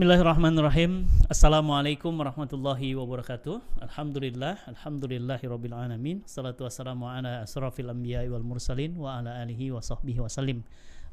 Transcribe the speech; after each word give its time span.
Bismillahirrahmanirrahim. 0.00 1.12
Assalamualaikum 1.28 2.16
warahmatullahi 2.16 2.96
wabarakatuh. 2.96 3.84
Alhamdulillah, 3.84 4.56
alhamdulillahirabbil 4.72 5.76
alamin. 5.76 6.24
Salatu 6.24 6.64
wassalamu 6.64 7.04
ala 7.04 7.44
asrafil 7.44 7.92
anbiya'i 7.92 8.32
wal 8.32 8.40
mursalin 8.40 8.96
wa 8.96 9.20
ala 9.20 9.44
alihi 9.44 9.68
wa 9.68 9.84
sahbihi 9.84 10.24
wasallim. 10.24 10.64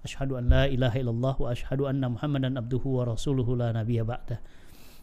Asyhadu 0.08 0.40
an 0.40 0.48
la 0.48 0.72
ilaha 0.72 1.04
illallah 1.04 1.36
wa 1.36 1.52
asyhadu 1.52 1.84
anna 1.84 2.08
Muhammadan 2.08 2.56
abduhu 2.56 3.04
wa 3.04 3.12
rasuluhu 3.12 3.60
la 3.60 3.76
nabiyya 3.76 4.08
ba'da. 4.08 4.40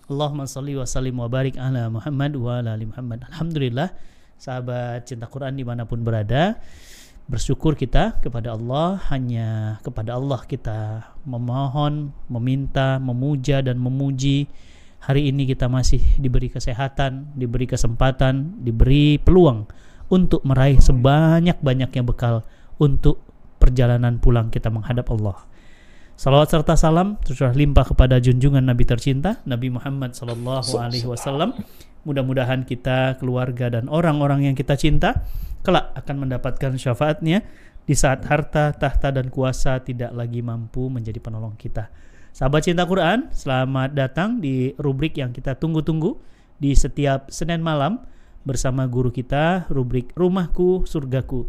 Allahumma 0.09 0.49
salli 0.49 0.81
wa 0.81 0.89
sallim 0.89 1.21
wa 1.21 1.29
barik 1.29 1.61
ala 1.61 1.93
Muhammad 1.93 2.41
wa 2.41 2.65
ala 2.65 2.81
ali 2.81 2.89
Muhammad. 2.89 3.29
Alhamdulillah, 3.37 3.93
sahabat 4.41 5.13
cinta 5.13 5.29
Quran 5.29 5.61
di 5.61 5.65
mana 5.69 5.85
pun 5.85 6.01
berada, 6.01 6.57
bersyukur 7.25 7.73
kita 7.73 8.21
kepada 8.21 8.53
Allah 8.53 9.01
hanya 9.09 9.81
kepada 9.81 10.21
Allah 10.21 10.45
kita 10.45 11.13
memohon 11.25 12.13
meminta 12.29 13.01
memuja 13.01 13.65
dan 13.65 13.81
memuji 13.81 14.45
hari 15.01 15.33
ini 15.33 15.49
kita 15.49 15.69
masih 15.73 16.05
diberi 16.21 16.53
kesehatan 16.53 17.33
diberi 17.33 17.65
kesempatan 17.65 18.61
diberi 18.61 19.17
peluang 19.17 19.65
untuk 20.13 20.45
meraih 20.45 20.77
sebanyak-banyaknya 20.77 22.05
bekal 22.05 22.45
untuk 22.77 23.25
perjalanan 23.57 24.21
pulang 24.21 24.53
kita 24.53 24.69
menghadap 24.69 25.09
Allah 25.09 25.49
Salawat 26.15 26.47
serta 26.47 26.79
salam 26.79 27.19
tercurah 27.27 27.51
limpah 27.51 27.91
kepada 27.91 28.23
junjungan 28.23 28.63
Nabi 28.63 28.87
tercinta 28.87 29.43
Nabi 29.43 29.67
Muhammad 29.75 30.15
Sallallahu 30.15 30.79
Alaihi 30.79 31.11
Wasallam. 31.11 31.59
Mudah-mudahan 32.05 32.69
kita, 32.69 33.17
keluarga 33.17 33.73
dan 33.73 33.89
orang-orang 33.89 34.49
yang 34.49 34.57
kita 34.57 34.77
cinta 34.77 35.25
kelak 35.65 35.91
akan 35.97 36.29
mendapatkan 36.29 36.77
syafaatnya 36.77 37.41
di 37.85 37.97
saat 37.97 38.25
harta, 38.29 38.73
tahta 38.77 39.09
dan 39.13 39.33
kuasa 39.33 39.81
tidak 39.81 40.13
lagi 40.13 40.45
mampu 40.45 40.93
menjadi 40.93 41.21
penolong 41.21 41.57
kita. 41.57 41.89
Sahabat 42.37 42.69
cinta 42.69 42.85
Quran, 42.85 43.33
selamat 43.33 43.97
datang 43.97 44.41
di 44.41 44.77
rubrik 44.77 45.17
yang 45.17 45.33
kita 45.33 45.57
tunggu-tunggu 45.57 46.19
di 46.61 46.77
setiap 46.77 47.33
Senin 47.33 47.65
malam 47.65 48.05
bersama 48.45 48.85
guru 48.85 49.09
kita, 49.09 49.69
rubrik 49.73 50.13
Rumahku 50.13 50.85
Surgaku. 50.85 51.49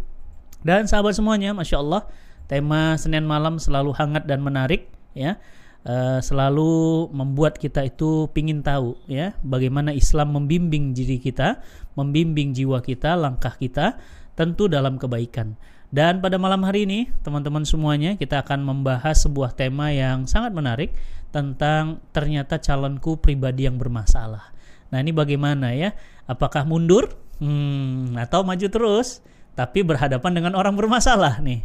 Dan 0.63 0.87
sahabat 0.87 1.13
semuanya, 1.17 1.51
Masya 1.51 1.77
Allah, 1.83 2.07
Tema 2.45 2.93
Senin 3.01 3.25
malam 3.25 3.57
selalu 3.57 3.97
hangat 3.97 4.29
dan 4.29 4.45
menarik 4.45 4.85
ya. 5.17 5.41
Uh, 5.85 6.17
selalu 6.17 7.13
membuat 7.13 7.61
kita 7.61 7.85
itu 7.85 8.25
pingin 8.33 8.65
tahu 8.65 8.97
ya 9.05 9.37
bagaimana 9.45 9.93
Islam 9.93 10.33
membimbing 10.33 10.97
diri 10.97 11.21
kita, 11.21 11.61
membimbing 11.93 12.57
jiwa 12.57 12.81
kita, 12.81 13.13
langkah 13.13 13.53
kita 13.53 14.01
tentu 14.33 14.65
dalam 14.65 14.97
kebaikan. 14.97 15.53
Dan 15.93 16.25
pada 16.25 16.41
malam 16.41 16.65
hari 16.65 16.89
ini, 16.89 17.13
teman-teman 17.21 17.63
semuanya, 17.63 18.17
kita 18.17 18.41
akan 18.41 18.65
membahas 18.65 19.29
sebuah 19.29 19.53
tema 19.53 19.93
yang 19.93 20.25
sangat 20.25 20.57
menarik 20.57 20.91
tentang 21.29 22.01
ternyata 22.09 22.57
calonku 22.57 23.21
pribadi 23.21 23.69
yang 23.69 23.77
bermasalah. 23.77 24.51
Nah, 24.89 24.97
ini 24.99 25.13
bagaimana 25.13 25.77
ya? 25.77 25.93
Apakah 26.25 26.65
mundur? 26.65 27.13
Hmm, 27.37 28.17
atau 28.17 28.41
maju 28.41 28.67
terus 28.71 29.21
tapi 29.55 29.87
berhadapan 29.87 30.31
dengan 30.35 30.53
orang 30.59 30.75
bermasalah 30.75 31.39
nih. 31.39 31.63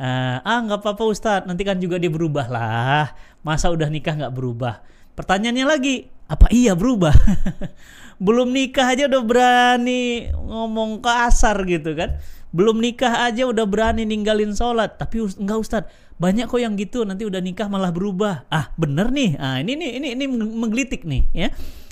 Uh, 0.00 0.40
ah 0.40 0.64
nggak 0.64 0.80
apa-apa 0.80 1.12
Ustadz, 1.12 1.44
nanti 1.44 1.60
kan 1.60 1.76
juga 1.76 2.00
dia 2.00 2.08
berubah 2.08 2.48
lah. 2.48 3.12
Masa 3.44 3.68
udah 3.68 3.84
nikah 3.92 4.16
nggak 4.16 4.32
berubah? 4.32 4.80
Pertanyaannya 5.12 5.66
lagi, 5.68 6.08
apa 6.24 6.48
iya 6.48 6.72
berubah? 6.72 7.12
Belum 8.24 8.48
nikah 8.48 8.96
aja 8.96 9.12
udah 9.12 9.20
berani 9.20 10.32
ngomong 10.32 11.04
kasar 11.04 11.60
gitu 11.68 11.92
kan? 11.92 12.16
Belum 12.48 12.80
nikah 12.80 13.28
aja 13.28 13.44
udah 13.44 13.68
berani 13.68 14.08
ninggalin 14.08 14.56
sholat. 14.56 14.96
Tapi 14.96 15.20
enggak 15.36 15.58
Ustadz, 15.60 15.92
banyak 16.16 16.48
kok 16.48 16.60
yang 16.64 16.80
gitu 16.80 17.04
nanti 17.04 17.28
udah 17.28 17.44
nikah 17.44 17.68
malah 17.68 17.92
berubah. 17.92 18.48
Ah 18.48 18.72
bener 18.80 19.12
nih, 19.12 19.36
ah 19.36 19.60
ini 19.60 19.76
nih 19.76 19.90
ini 20.00 20.08
ini 20.16 20.24
menggelitik 20.32 21.04
nih 21.04 21.28
ya. 21.36 21.48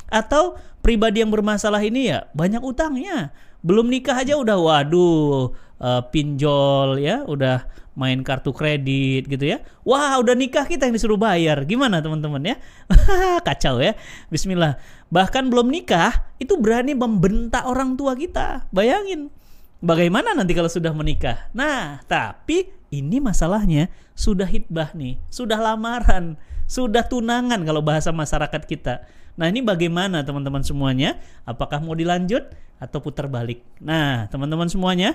Atau 0.09 0.57
pribadi 0.81 1.21
yang 1.21 1.29
bermasalah 1.29 1.85
ini 1.85 2.09
ya 2.09 2.25
banyak 2.33 2.65
utangnya. 2.65 3.37
Belum 3.61 3.85
nikah 3.85 4.17
aja 4.17 4.41
udah 4.41 4.57
waduh 4.57 5.53
uh, 5.83 6.03
pinjol 6.11 6.99
ya, 7.03 7.25
udah 7.27 7.67
main 7.99 8.23
kartu 8.23 8.55
kredit 8.55 9.27
gitu 9.27 9.43
ya. 9.43 9.59
Wah, 9.83 10.23
udah 10.23 10.39
nikah 10.39 10.63
kita 10.63 10.87
yang 10.87 10.95
disuruh 10.95 11.19
bayar. 11.19 11.67
Gimana 11.67 11.99
teman-teman 11.99 12.55
ya? 12.55 12.57
Kacau 13.47 13.83
ya. 13.83 13.99
Bismillah. 14.31 14.79
Bahkan 15.11 15.51
belum 15.51 15.67
nikah 15.67 16.31
itu 16.39 16.55
berani 16.63 16.95
membentak 16.95 17.67
orang 17.67 17.99
tua 17.99 18.15
kita. 18.15 18.71
Bayangin. 18.71 19.35
Bagaimana 19.83 20.35
nanti 20.35 20.55
kalau 20.55 20.71
sudah 20.71 20.95
menikah? 20.95 21.51
Nah, 21.51 22.03
tapi 22.07 22.71
ini 22.95 23.19
masalahnya 23.19 23.91
sudah 24.15 24.47
hitbah 24.47 24.91
nih, 24.95 25.19
sudah 25.31 25.59
lamaran, 25.59 26.35
sudah 26.67 27.07
tunangan 27.07 27.63
kalau 27.63 27.83
bahasa 27.83 28.11
masyarakat 28.11 28.63
kita. 28.67 29.07
Nah, 29.39 29.47
ini 29.47 29.63
bagaimana 29.63 30.27
teman-teman 30.27 30.67
semuanya? 30.67 31.19
Apakah 31.47 31.79
mau 31.79 31.95
dilanjut 31.95 32.51
atau 32.83 32.99
putar 32.99 33.31
balik? 33.31 33.63
Nah, 33.79 34.27
teman-teman 34.35 34.67
semuanya, 34.67 35.15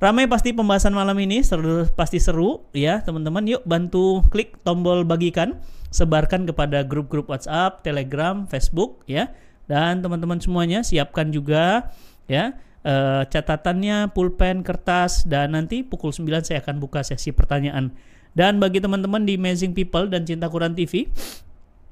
Ramai 0.00 0.24
pasti 0.24 0.56
pembahasan 0.56 0.96
malam 0.96 1.12
ini 1.20 1.44
seru, 1.44 1.84
pasti 1.92 2.16
seru 2.16 2.64
ya 2.72 3.04
teman-teman. 3.04 3.44
Yuk 3.44 3.68
bantu 3.68 4.24
klik 4.32 4.56
tombol 4.64 5.04
bagikan, 5.04 5.60
sebarkan 5.92 6.48
kepada 6.48 6.80
grup-grup 6.88 7.28
WhatsApp, 7.28 7.84
Telegram, 7.84 8.48
Facebook 8.48 9.04
ya. 9.04 9.28
Dan 9.68 10.00
teman-teman 10.00 10.40
semuanya 10.40 10.80
siapkan 10.80 11.28
juga 11.28 11.92
ya 12.24 12.56
uh, 12.80 13.28
catatannya, 13.28 14.08
pulpen, 14.16 14.64
kertas 14.64 15.28
dan 15.28 15.52
nanti 15.52 15.84
pukul 15.84 16.16
9 16.16 16.48
saya 16.48 16.64
akan 16.64 16.80
buka 16.80 17.04
sesi 17.04 17.36
pertanyaan. 17.36 17.92
Dan 18.32 18.56
bagi 18.56 18.80
teman-teman 18.80 19.28
di 19.28 19.36
Amazing 19.36 19.76
People 19.76 20.08
dan 20.08 20.24
Cinta 20.24 20.48
Quran 20.48 20.72
TV, 20.72 21.12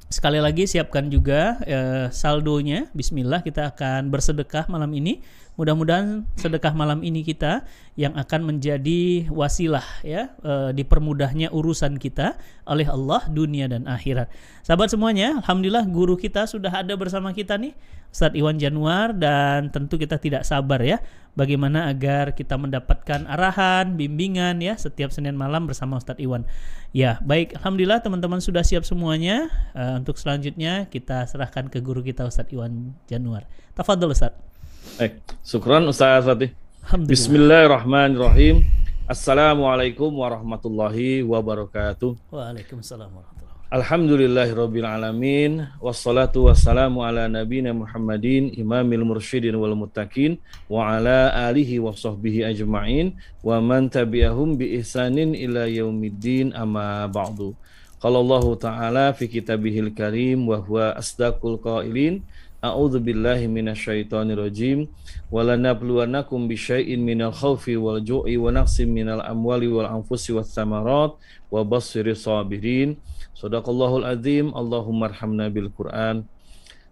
sekali 0.08 0.40
lagi 0.40 0.64
siapkan 0.64 1.12
juga 1.12 1.60
uh, 1.60 2.06
saldonya. 2.08 2.88
Bismillah 2.96 3.44
kita 3.44 3.76
akan 3.76 4.08
bersedekah 4.08 4.64
malam 4.72 4.88
ini 4.96 5.20
Mudah-mudahan 5.58 6.22
sedekah 6.38 6.70
malam 6.70 7.02
ini 7.02 7.26
kita 7.26 7.66
yang 7.98 8.14
akan 8.14 8.46
menjadi 8.46 9.26
wasilah 9.26 9.82
ya 10.06 10.30
e, 10.38 10.70
dipermudahnya 10.70 11.50
urusan 11.50 11.98
kita 11.98 12.38
oleh 12.62 12.86
Allah 12.86 13.26
dunia 13.26 13.66
dan 13.66 13.90
akhirat. 13.90 14.30
Sahabat 14.62 14.94
semuanya, 14.94 15.42
alhamdulillah 15.42 15.82
guru 15.90 16.14
kita 16.14 16.46
sudah 16.46 16.70
ada 16.70 16.94
bersama 16.94 17.34
kita 17.34 17.58
nih, 17.58 17.74
Ustadz 18.14 18.38
Iwan 18.38 18.62
Januar 18.62 19.18
dan 19.18 19.74
tentu 19.74 19.98
kita 19.98 20.22
tidak 20.22 20.46
sabar 20.46 20.78
ya 20.78 21.02
bagaimana 21.34 21.90
agar 21.90 22.38
kita 22.38 22.54
mendapatkan 22.54 23.26
arahan, 23.26 23.98
bimbingan 23.98 24.62
ya 24.62 24.78
setiap 24.78 25.10
Senin 25.10 25.34
malam 25.34 25.66
bersama 25.66 25.98
Ustadz 25.98 26.22
Iwan. 26.22 26.46
Ya, 26.94 27.18
baik 27.26 27.58
alhamdulillah 27.58 27.98
teman-teman 27.98 28.38
sudah 28.38 28.62
siap 28.62 28.86
semuanya. 28.86 29.50
E, 29.74 29.82
untuk 29.98 30.22
selanjutnya 30.22 30.86
kita 30.86 31.26
serahkan 31.26 31.66
ke 31.66 31.82
guru 31.82 32.06
kita 32.06 32.30
Ustadz 32.30 32.54
Iwan 32.54 32.94
Januar. 33.10 33.50
Tafadhol 33.74 34.14
Ustadz. 34.14 34.57
Baik, 34.96 35.20
syukran 35.44 35.84
Ustaz 35.84 36.24
Fatih. 36.24 36.56
Bismillahirrahmanirrahim. 36.88 38.64
Assalamualaikum 39.04 40.08
warahmatullahi 40.08 41.20
wabarakatuh. 41.20 42.16
Waalaikumsalam 42.32 43.12
warahmatullahi 43.12 43.36
wabarakatuh. 43.44 43.68
Alhamdulillahirabbil 43.68 44.88
alamin 44.88 45.68
wassalatu 45.84 46.48
wassalamu 46.48 47.04
ala 47.04 47.28
nabiyina 47.28 47.76
Muhammadin 47.76 48.56
imamil 48.56 49.04
mursyidin 49.04 49.52
wal 49.60 49.76
muttaqin 49.76 50.40
wa 50.72 50.96
ala 50.96 51.36
alihi 51.52 51.76
wa 51.76 51.92
sahbihi 51.92 52.48
ajma'in 52.48 53.12
wa 53.44 53.60
man 53.60 53.92
tabi'ahum 53.92 54.56
bi 54.56 54.80
ihsanin 54.80 55.36
ila 55.36 55.68
yaumiddin 55.68 56.56
amma 56.56 57.04
ba'du. 57.12 57.52
Qala 57.98 58.22
Allah 58.22 58.44
Ta'ala 58.56 59.06
fi 59.10 59.26
kitabihil 59.26 59.90
karim 59.90 60.46
wa 60.46 60.62
huwa 60.62 60.94
asdaqul 60.94 61.58
qailin 61.58 62.22
A'udzu 62.58 62.98
billahi 62.98 63.46
minasyaitonir 63.46 64.34
rajim. 64.34 64.90
Walanabluwannakum 65.30 66.50
bisyai'in 66.50 66.98
minal 66.98 67.30
khaufi 67.30 67.78
wal 67.78 68.02
ju'i 68.02 68.34
wa 68.34 68.50
naqsim 68.50 68.90
minal 68.90 69.22
amwali 69.22 69.70
wal 69.70 69.86
anfusi 69.86 70.34
was 70.34 70.50
samarat 70.50 71.14
wa 71.54 71.60
basyiri 71.62 72.18
sabirin. 72.18 72.98
Sadaqallahul 73.38 74.02
azim. 74.02 74.50
Allahumma 74.58 75.06
arhamna 75.06 75.46
bil 75.46 75.70
Qur'an. 75.70 76.26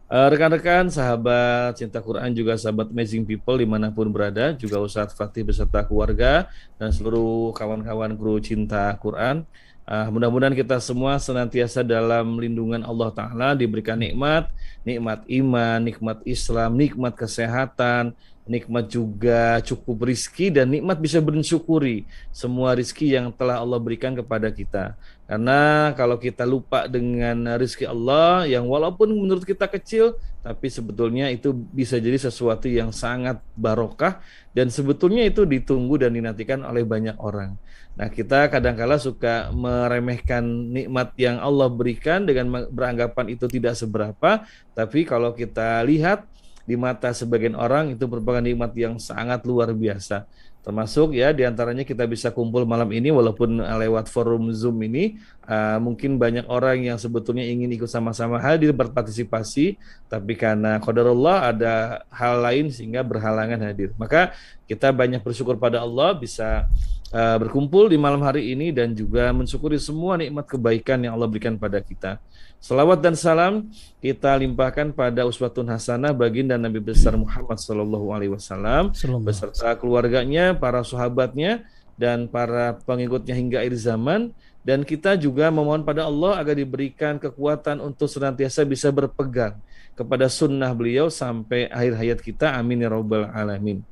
Uh, 0.07 0.31
rekan-rekan, 0.31 0.87
sahabat 0.87 1.75
cinta 1.83 1.99
Quran 1.99 2.31
juga 2.31 2.55
sahabat 2.55 2.95
Amazing 2.95 3.27
People 3.27 3.59
di 3.59 3.67
mana 3.67 3.91
pun 3.91 4.07
berada, 4.07 4.55
juga 4.55 4.79
Ustadz 4.79 5.19
Fatih 5.19 5.43
beserta 5.43 5.83
keluarga 5.83 6.47
dan 6.79 6.95
seluruh 6.95 7.51
kawan-kawan 7.59 8.15
kru 8.15 8.39
cinta 8.39 8.95
Quran. 9.03 9.43
Uh, 9.87 10.11
mudah-mudahan 10.11 10.51
kita 10.51 10.83
semua 10.83 11.15
senantiasa 11.23 11.87
dalam 11.87 12.43
lindungan 12.43 12.83
Allah 12.83 13.07
Ta'ala 13.15 13.55
diberikan 13.55 13.95
nikmat, 13.95 14.51
nikmat 14.83 15.23
iman, 15.31 15.79
nikmat 15.79 16.19
Islam, 16.27 16.75
nikmat 16.75 17.15
kesehatan, 17.15 18.11
nikmat 18.47 18.87
juga 18.87 19.59
cukup 19.61 20.07
rizki 20.07 20.55
dan 20.55 20.71
nikmat 20.71 21.03
bisa 21.03 21.19
bersyukuri 21.19 22.07
semua 22.31 22.79
rizki 22.79 23.11
yang 23.11 23.35
telah 23.35 23.59
Allah 23.59 23.83
berikan 23.83 24.15
kepada 24.15 24.49
kita. 24.55 24.95
Karena 25.27 25.91
kalau 25.99 26.23
kita 26.23 26.47
lupa 26.47 26.87
dengan 26.87 27.59
rizki 27.59 27.83
Allah 27.83 28.47
yang 28.47 28.71
walaupun 28.71 29.11
menurut 29.11 29.43
kita 29.43 29.67
kecil, 29.67 30.15
tapi 30.47 30.71
sebetulnya 30.71 31.27
itu 31.35 31.51
bisa 31.51 31.99
jadi 31.99 32.15
sesuatu 32.15 32.71
yang 32.71 32.95
sangat 32.95 33.43
barokah 33.59 34.23
dan 34.55 34.71
sebetulnya 34.71 35.27
itu 35.27 35.43
ditunggu 35.43 35.99
dan 35.99 36.15
dinantikan 36.15 36.63
oleh 36.63 36.87
banyak 36.87 37.19
orang. 37.19 37.59
Nah 37.99 38.07
kita 38.07 38.47
kadangkala 38.47 39.03
suka 39.03 39.51
meremehkan 39.51 40.47
nikmat 40.47 41.11
yang 41.19 41.43
Allah 41.43 41.67
berikan 41.67 42.23
dengan 42.23 42.71
beranggapan 42.71 43.35
itu 43.35 43.51
tidak 43.51 43.75
seberapa, 43.75 44.47
tapi 44.79 45.03
kalau 45.03 45.35
kita 45.35 45.83
lihat 45.83 46.23
di 46.67 46.75
mata 46.75 47.15
sebagian 47.15 47.55
orang 47.55 47.95
itu 47.95 48.05
merupakan 48.11 48.43
nikmat 48.43 48.75
yang 48.75 48.99
sangat 48.99 49.47
luar 49.47 49.71
biasa. 49.71 50.27
Termasuk 50.67 51.15
ya 51.15 51.31
di 51.31 51.47
antaranya 51.47 51.87
kita 51.87 52.03
bisa 52.11 52.35
kumpul 52.35 52.67
malam 52.67 52.91
ini 52.91 53.15
walaupun 53.15 53.63
lewat 53.63 54.11
forum 54.11 54.51
Zoom 54.51 54.83
ini 54.83 55.15
uh, 55.47 55.79
mungkin 55.79 56.19
banyak 56.19 56.43
orang 56.51 56.83
yang 56.83 56.99
sebetulnya 56.99 57.47
ingin 57.47 57.71
ikut 57.71 57.87
sama-sama 57.87 58.43
hadir 58.43 58.75
berpartisipasi 58.75 59.79
tapi 60.11 60.35
karena 60.35 60.83
qadarullah 60.83 61.55
ada 61.55 62.03
hal 62.11 62.43
lain 62.43 62.67
sehingga 62.75 63.07
berhalangan 63.07 63.63
hadir. 63.63 63.95
Maka 63.95 64.35
kita 64.67 64.91
banyak 64.91 65.23
bersyukur 65.23 65.55
pada 65.55 65.87
Allah 65.87 66.19
bisa 66.19 66.67
uh, 67.15 67.37
berkumpul 67.39 67.87
di 67.87 67.95
malam 67.95 68.27
hari 68.27 68.51
ini 68.51 68.75
dan 68.75 68.91
juga 68.91 69.31
mensyukuri 69.31 69.79
semua 69.79 70.19
nikmat 70.19 70.51
kebaikan 70.51 70.99
yang 70.99 71.15
Allah 71.15 71.31
berikan 71.31 71.55
pada 71.55 71.79
kita. 71.79 72.19
Salawat 72.57 72.99
dan 72.99 73.15
salam 73.15 73.69
kita 74.03 74.33
limpahkan 74.35 74.91
pada 74.91 75.23
uswatun 75.29 75.69
hasanah 75.71 76.11
baginda 76.11 76.57
Nabi 76.59 76.83
besar 76.83 77.15
Muhammad 77.15 77.61
Sallallahu 77.61 78.11
Alaihi 78.11 78.33
Wasallam 78.33 78.91
beserta 79.23 79.77
keluarganya, 79.79 80.57
para 80.57 80.83
sahabatnya 80.83 81.63
dan 81.95 82.27
para 82.27 82.77
pengikutnya 82.85 83.35
hingga 83.37 83.59
akhir 83.63 83.77
zaman. 83.79 84.33
Dan 84.67 84.83
kita 84.83 85.15
juga 85.15 85.47
memohon 85.47 85.87
pada 85.87 86.11
Allah 86.11 86.43
agar 86.43 86.59
diberikan 86.59 87.23
kekuatan 87.23 87.79
untuk 87.79 88.11
senantiasa 88.11 88.67
bisa 88.67 88.91
berpegang 88.91 89.55
kepada 89.95 90.27
sunnah 90.27 90.75
beliau 90.75 91.07
sampai 91.07 91.71
akhir 91.71 91.95
hayat 91.95 92.19
kita. 92.19 92.51
Amin 92.51 92.83
ya 92.83 92.91
robbal 92.91 93.31
alamin. 93.31 93.87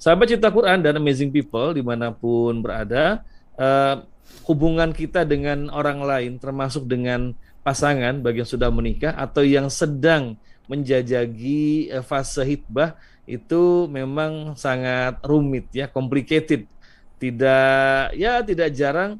Sahabat 0.00 0.32
cipta 0.32 0.48
Quran 0.48 0.80
dan 0.80 0.96
amazing 0.96 1.28
people 1.28 1.76
di 1.76 1.84
mana 1.84 2.16
pun 2.16 2.64
berada 2.64 3.20
uh, 3.60 4.02
hubungan 4.48 4.88
kita 4.90 5.22
dengan 5.28 5.68
orang 5.68 6.00
lain 6.00 6.32
termasuk 6.40 6.88
dengan 6.88 7.36
pasangan 7.64 8.20
bagi 8.20 8.44
yang 8.44 8.50
sudah 8.52 8.68
menikah 8.68 9.16
atau 9.16 9.40
yang 9.40 9.72
sedang 9.72 10.36
menjajagi 10.68 11.88
eh, 11.88 12.04
fase 12.04 12.44
hitbah 12.44 12.96
itu 13.24 13.88
memang 13.88 14.52
sangat 14.54 15.16
rumit 15.24 15.72
ya, 15.72 15.88
complicated. 15.88 16.68
Tidak 17.16 18.12
ya 18.20 18.44
tidak 18.44 18.68
jarang 18.76 19.16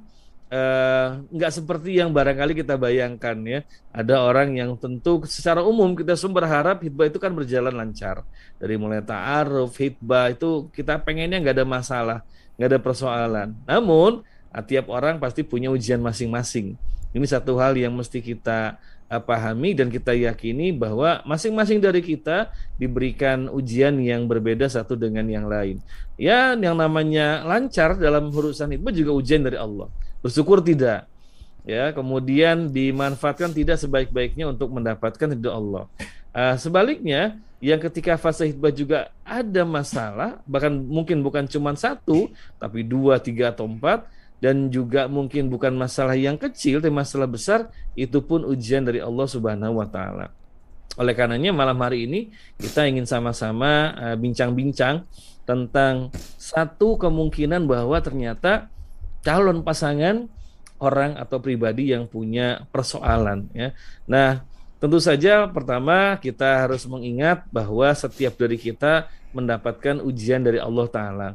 eh, 0.52 1.08
nggak 1.24 1.52
seperti 1.56 1.96
yang 1.96 2.12
barangkali 2.12 2.52
kita 2.52 2.76
bayangkan 2.76 3.36
ya. 3.48 3.60
Ada 3.96 4.20
orang 4.20 4.60
yang 4.60 4.76
tentu 4.76 5.24
secara 5.24 5.64
umum 5.64 5.96
kita 5.96 6.12
semua 6.20 6.44
berharap 6.44 6.84
hitbah 6.84 7.08
itu 7.08 7.16
kan 7.16 7.32
berjalan 7.32 7.72
lancar. 7.72 8.28
Dari 8.60 8.76
mulai 8.76 9.00
ta'aruf, 9.00 9.72
hitbah 9.80 10.36
itu 10.36 10.68
kita 10.68 11.00
pengennya 11.00 11.40
nggak 11.40 11.56
ada 11.64 11.66
masalah, 11.66 12.18
nggak 12.60 12.68
ada 12.76 12.80
persoalan. 12.80 13.48
Namun 13.64 14.20
tiap 14.68 14.86
orang 14.92 15.16
pasti 15.16 15.42
punya 15.42 15.72
ujian 15.72 15.98
masing-masing. 15.98 16.76
Ini 17.14 17.26
satu 17.30 17.56
hal 17.62 17.78
yang 17.78 17.94
mesti 17.94 18.18
kita 18.18 18.74
uh, 19.06 19.22
pahami 19.22 19.70
dan 19.70 19.86
kita 19.86 20.10
yakini 20.12 20.74
bahwa 20.74 21.22
masing-masing 21.22 21.78
dari 21.78 22.02
kita 22.02 22.50
diberikan 22.74 23.46
ujian 23.54 23.94
yang 24.02 24.26
berbeda 24.26 24.66
satu 24.66 24.98
dengan 24.98 25.22
yang 25.30 25.46
lain. 25.46 25.78
Ya, 26.18 26.58
yang 26.58 26.74
namanya 26.74 27.46
lancar 27.46 27.94
dalam 27.94 28.34
urusan 28.34 28.74
itu 28.74 29.06
juga 29.06 29.14
ujian 29.14 29.46
dari 29.46 29.54
Allah. 29.54 29.86
Bersyukur 30.26 30.58
tidak. 30.58 31.06
Ya, 31.64 31.94
kemudian 31.96 32.68
dimanfaatkan 32.68 33.54
tidak 33.54 33.80
sebaik-baiknya 33.80 34.52
untuk 34.52 34.68
mendapatkan 34.74 35.32
ridho 35.32 35.48
Allah. 35.48 35.88
Uh, 36.34 36.58
sebaliknya, 36.60 37.38
yang 37.64 37.80
ketika 37.80 38.20
fase 38.20 38.52
hitbah 38.52 38.68
juga 38.68 39.08
ada 39.24 39.64
masalah, 39.64 40.42
bahkan 40.44 40.74
mungkin 40.74 41.24
bukan 41.24 41.48
cuma 41.48 41.72
satu, 41.72 42.28
tapi 42.60 42.84
dua, 42.84 43.16
tiga 43.16 43.48
atau 43.48 43.64
empat, 43.64 44.04
dan 44.44 44.68
juga 44.68 45.08
mungkin 45.08 45.48
bukan 45.48 45.72
masalah 45.72 46.12
yang 46.12 46.36
kecil 46.36 46.84
tapi 46.84 46.92
masalah 46.92 47.24
besar 47.24 47.72
itu 47.96 48.20
pun 48.20 48.44
ujian 48.44 48.84
dari 48.84 49.00
Allah 49.00 49.24
Subhanahu 49.24 49.80
wa 49.80 49.88
taala. 49.88 50.28
Oleh 51.00 51.16
karenanya 51.16 51.56
malam 51.56 51.80
hari 51.80 52.04
ini 52.04 52.28
kita 52.60 52.84
ingin 52.84 53.08
sama-sama 53.08 53.96
eh, 53.96 54.16
bincang-bincang 54.20 55.08
tentang 55.48 56.12
satu 56.36 57.00
kemungkinan 57.00 57.64
bahwa 57.64 57.96
ternyata 58.04 58.68
calon 59.24 59.64
pasangan 59.64 60.28
orang 60.76 61.16
atau 61.16 61.40
pribadi 61.40 61.96
yang 61.96 62.04
punya 62.04 62.68
persoalan 62.68 63.48
ya. 63.56 63.72
Nah, 64.04 64.44
tentu 64.76 65.00
saja 65.00 65.48
pertama 65.48 66.20
kita 66.20 66.68
harus 66.68 66.84
mengingat 66.84 67.48
bahwa 67.48 67.88
setiap 67.96 68.36
dari 68.36 68.60
kita 68.60 69.08
mendapatkan 69.32 70.04
ujian 70.04 70.44
dari 70.44 70.60
Allah 70.60 70.86
taala. 70.92 71.28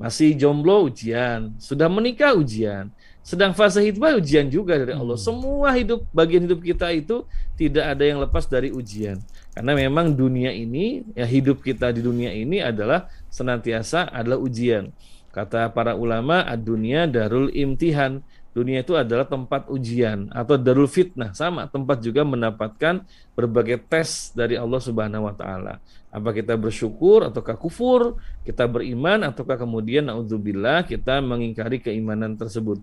Masih 0.00 0.32
jomblo 0.32 0.88
ujian, 0.88 1.52
sudah 1.60 1.84
menikah 1.92 2.32
ujian, 2.32 2.88
sedang 3.20 3.52
fase 3.52 3.84
hitbah 3.84 4.16
ujian 4.16 4.48
juga 4.48 4.80
dari 4.80 4.96
Allah. 4.96 5.20
Hmm. 5.20 5.26
Semua 5.28 5.76
hidup 5.76 6.08
bagian 6.08 6.48
hidup 6.48 6.64
kita 6.64 6.88
itu 6.96 7.28
tidak 7.60 7.84
ada 7.92 8.04
yang 8.08 8.18
lepas 8.24 8.48
dari 8.48 8.72
ujian. 8.72 9.20
Karena 9.52 9.76
memang 9.76 10.16
dunia 10.16 10.56
ini, 10.56 11.04
ya 11.12 11.28
hidup 11.28 11.60
kita 11.60 11.92
di 11.92 12.00
dunia 12.00 12.32
ini 12.32 12.64
adalah 12.64 13.12
senantiasa 13.28 14.08
adalah 14.08 14.40
ujian. 14.40 14.88
Kata 15.30 15.68
para 15.70 15.94
ulama, 15.94 16.42
dunia 16.56 17.04
darul 17.06 17.52
imtihan. 17.52 18.24
Dunia 18.50 18.82
itu 18.82 18.98
adalah 18.98 19.22
tempat 19.22 19.70
ujian 19.70 20.26
atau 20.34 20.58
darul 20.58 20.90
fitnah, 20.90 21.30
sama 21.38 21.70
tempat 21.70 22.02
juga 22.02 22.26
mendapatkan 22.26 23.06
berbagai 23.38 23.78
tes 23.86 24.34
dari 24.34 24.58
Allah 24.58 24.82
Subhanahu 24.82 25.30
wa 25.30 25.34
taala. 25.38 25.78
Apa 26.10 26.34
kita 26.34 26.58
bersyukur 26.58 27.30
ataukah 27.30 27.54
kufur, 27.54 28.18
kita 28.42 28.66
beriman 28.66 29.22
ataukah 29.30 29.54
kemudian 29.54 30.10
naudzubillah 30.10 30.82
kita 30.82 31.22
mengingkari 31.22 31.78
keimanan 31.78 32.34
tersebut. 32.34 32.82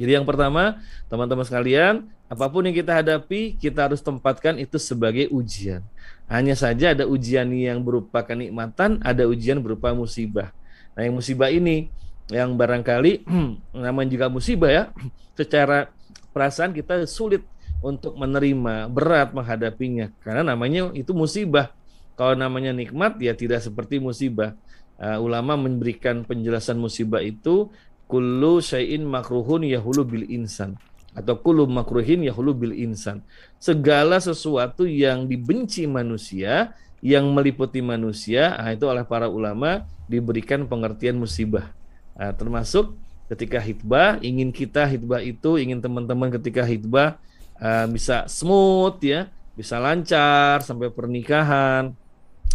Jadi 0.00 0.16
yang 0.16 0.24
pertama, 0.24 0.80
teman-teman 1.12 1.44
sekalian, 1.44 2.08
apa 2.28 2.48
pun 2.48 2.64
yang 2.64 2.76
kita 2.76 2.96
hadapi, 2.96 3.56
kita 3.60 3.88
harus 3.88 4.00
tempatkan 4.00 4.56
itu 4.56 4.80
sebagai 4.80 5.28
ujian. 5.28 5.84
Hanya 6.28 6.56
saja 6.56 6.96
ada 6.96 7.04
ujian 7.04 7.48
yang 7.52 7.84
berupa 7.84 8.24
kenikmatan, 8.24 9.00
ada 9.04 9.28
ujian 9.28 9.60
berupa 9.60 9.92
musibah. 9.92 10.52
Nah, 10.96 11.04
yang 11.04 11.16
musibah 11.16 11.52
ini 11.52 11.92
yang 12.30 12.58
barangkali 12.58 13.26
namanya 13.86 14.08
juga 14.10 14.26
musibah 14.26 14.70
ya, 14.70 14.84
secara 15.38 15.90
perasaan 16.34 16.74
kita 16.74 17.06
sulit 17.08 17.44
untuk 17.84 18.16
menerima, 18.16 18.88
berat 18.90 19.30
menghadapinya 19.36 20.10
karena 20.24 20.42
namanya 20.42 20.90
itu 20.96 21.12
musibah. 21.12 21.72
Kalau 22.16 22.32
namanya 22.32 22.72
nikmat 22.72 23.20
ya 23.20 23.36
tidak 23.36 23.60
seperti 23.60 24.00
musibah. 24.00 24.56
Uh, 24.96 25.20
ulama 25.20 25.60
memberikan 25.60 26.24
penjelasan 26.24 26.80
musibah 26.80 27.20
itu 27.20 27.68
kullu 28.08 28.64
syai'in 28.64 29.04
makruhun 29.04 29.60
yahulu 29.68 30.08
bil 30.08 30.24
insan 30.24 30.80
atau 31.12 31.36
kullu 31.36 31.68
makruhin 31.68 32.24
yahulu 32.24 32.56
bil 32.56 32.72
insan. 32.72 33.20
Segala 33.60 34.16
sesuatu 34.20 34.88
yang 34.88 35.28
dibenci 35.28 35.84
manusia, 35.84 36.72
yang 37.04 37.28
meliputi 37.32 37.84
manusia, 37.84 38.56
nah 38.56 38.72
itu 38.72 38.88
oleh 38.88 39.04
para 39.04 39.28
ulama 39.28 39.84
diberikan 40.08 40.64
pengertian 40.64 41.20
musibah. 41.20 41.75
Nah, 42.16 42.32
termasuk 42.32 42.96
ketika 43.28 43.60
hitbah, 43.60 44.16
ingin 44.24 44.50
kita 44.50 44.88
hitbah 44.88 45.20
itu, 45.20 45.60
ingin 45.60 45.84
teman-teman 45.84 46.32
ketika 46.40 46.64
hitbah 46.64 47.20
uh, 47.60 47.86
bisa 47.86 48.24
smooth 48.26 48.96
ya, 49.04 49.28
bisa 49.52 49.76
lancar 49.76 50.64
sampai 50.64 50.88
pernikahan, 50.88 51.92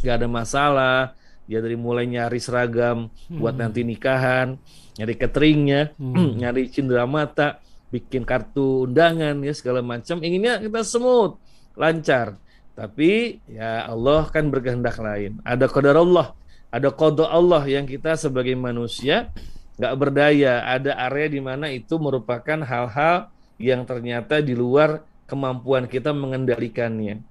nggak 0.02 0.16
ada 0.18 0.28
masalah. 0.28 1.00
Dia 1.46 1.60
dari 1.60 1.76
mulai 1.76 2.08
nyari 2.08 2.40
seragam 2.40 3.12
hmm. 3.12 3.36
buat 3.36 3.60
nanti 3.60 3.84
nikahan 3.84 4.56
nyari 4.96 5.14
cateringnya 5.16 5.82
hmm. 5.96 6.38
nyari 6.42 6.70
cindera 6.72 7.04
mata 7.08 7.60
bikin 7.92 8.24
kartu 8.24 8.88
undangan 8.88 9.36
ya 9.44 9.52
segala 9.52 9.84
macam. 9.84 10.24
Inginnya 10.24 10.64
kita 10.64 10.82
smooth 10.88 11.36
lancar. 11.76 12.40
Tapi 12.72 13.44
ya 13.52 13.84
Allah 13.84 14.32
kan 14.32 14.48
berkehendak 14.48 14.96
lain. 14.96 15.44
Ada 15.44 15.68
kodar 15.68 16.00
Allah 16.00 16.32
ada 16.72 16.90
kodok 16.90 17.28
Allah 17.28 17.64
yang 17.68 17.86
kita 17.86 18.16
sebagai 18.16 18.56
manusia 18.56 19.30
nggak 19.76 19.96
berdaya 20.00 20.64
ada 20.66 20.96
area 21.12 21.28
di 21.28 21.42
mana 21.44 21.68
itu 21.70 22.00
merupakan 22.00 22.58
hal-hal 22.64 23.30
yang 23.60 23.84
ternyata 23.84 24.40
di 24.40 24.56
luar 24.56 25.04
kemampuan 25.28 25.86
kita 25.86 26.16
mengendalikannya 26.16 27.22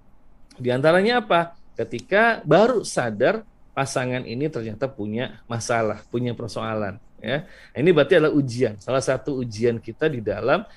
di 0.61 0.69
antaranya 0.69 1.25
apa 1.25 1.57
ketika 1.81 2.45
baru 2.45 2.85
sadar 2.85 3.49
pasangan 3.73 4.27
ini 4.29 4.51
ternyata 4.53 4.91
punya 4.91 5.41
masalah, 5.49 6.05
punya 6.13 6.37
persoalan 6.37 7.01
ya. 7.17 7.49
Ini 7.73 7.89
berarti 7.97 8.21
adalah 8.21 8.35
ujian, 8.37 8.77
salah 8.77 9.01
satu 9.01 9.41
ujian 9.41 9.81
kita 9.81 10.13
di 10.13 10.21
dalam 10.21 10.69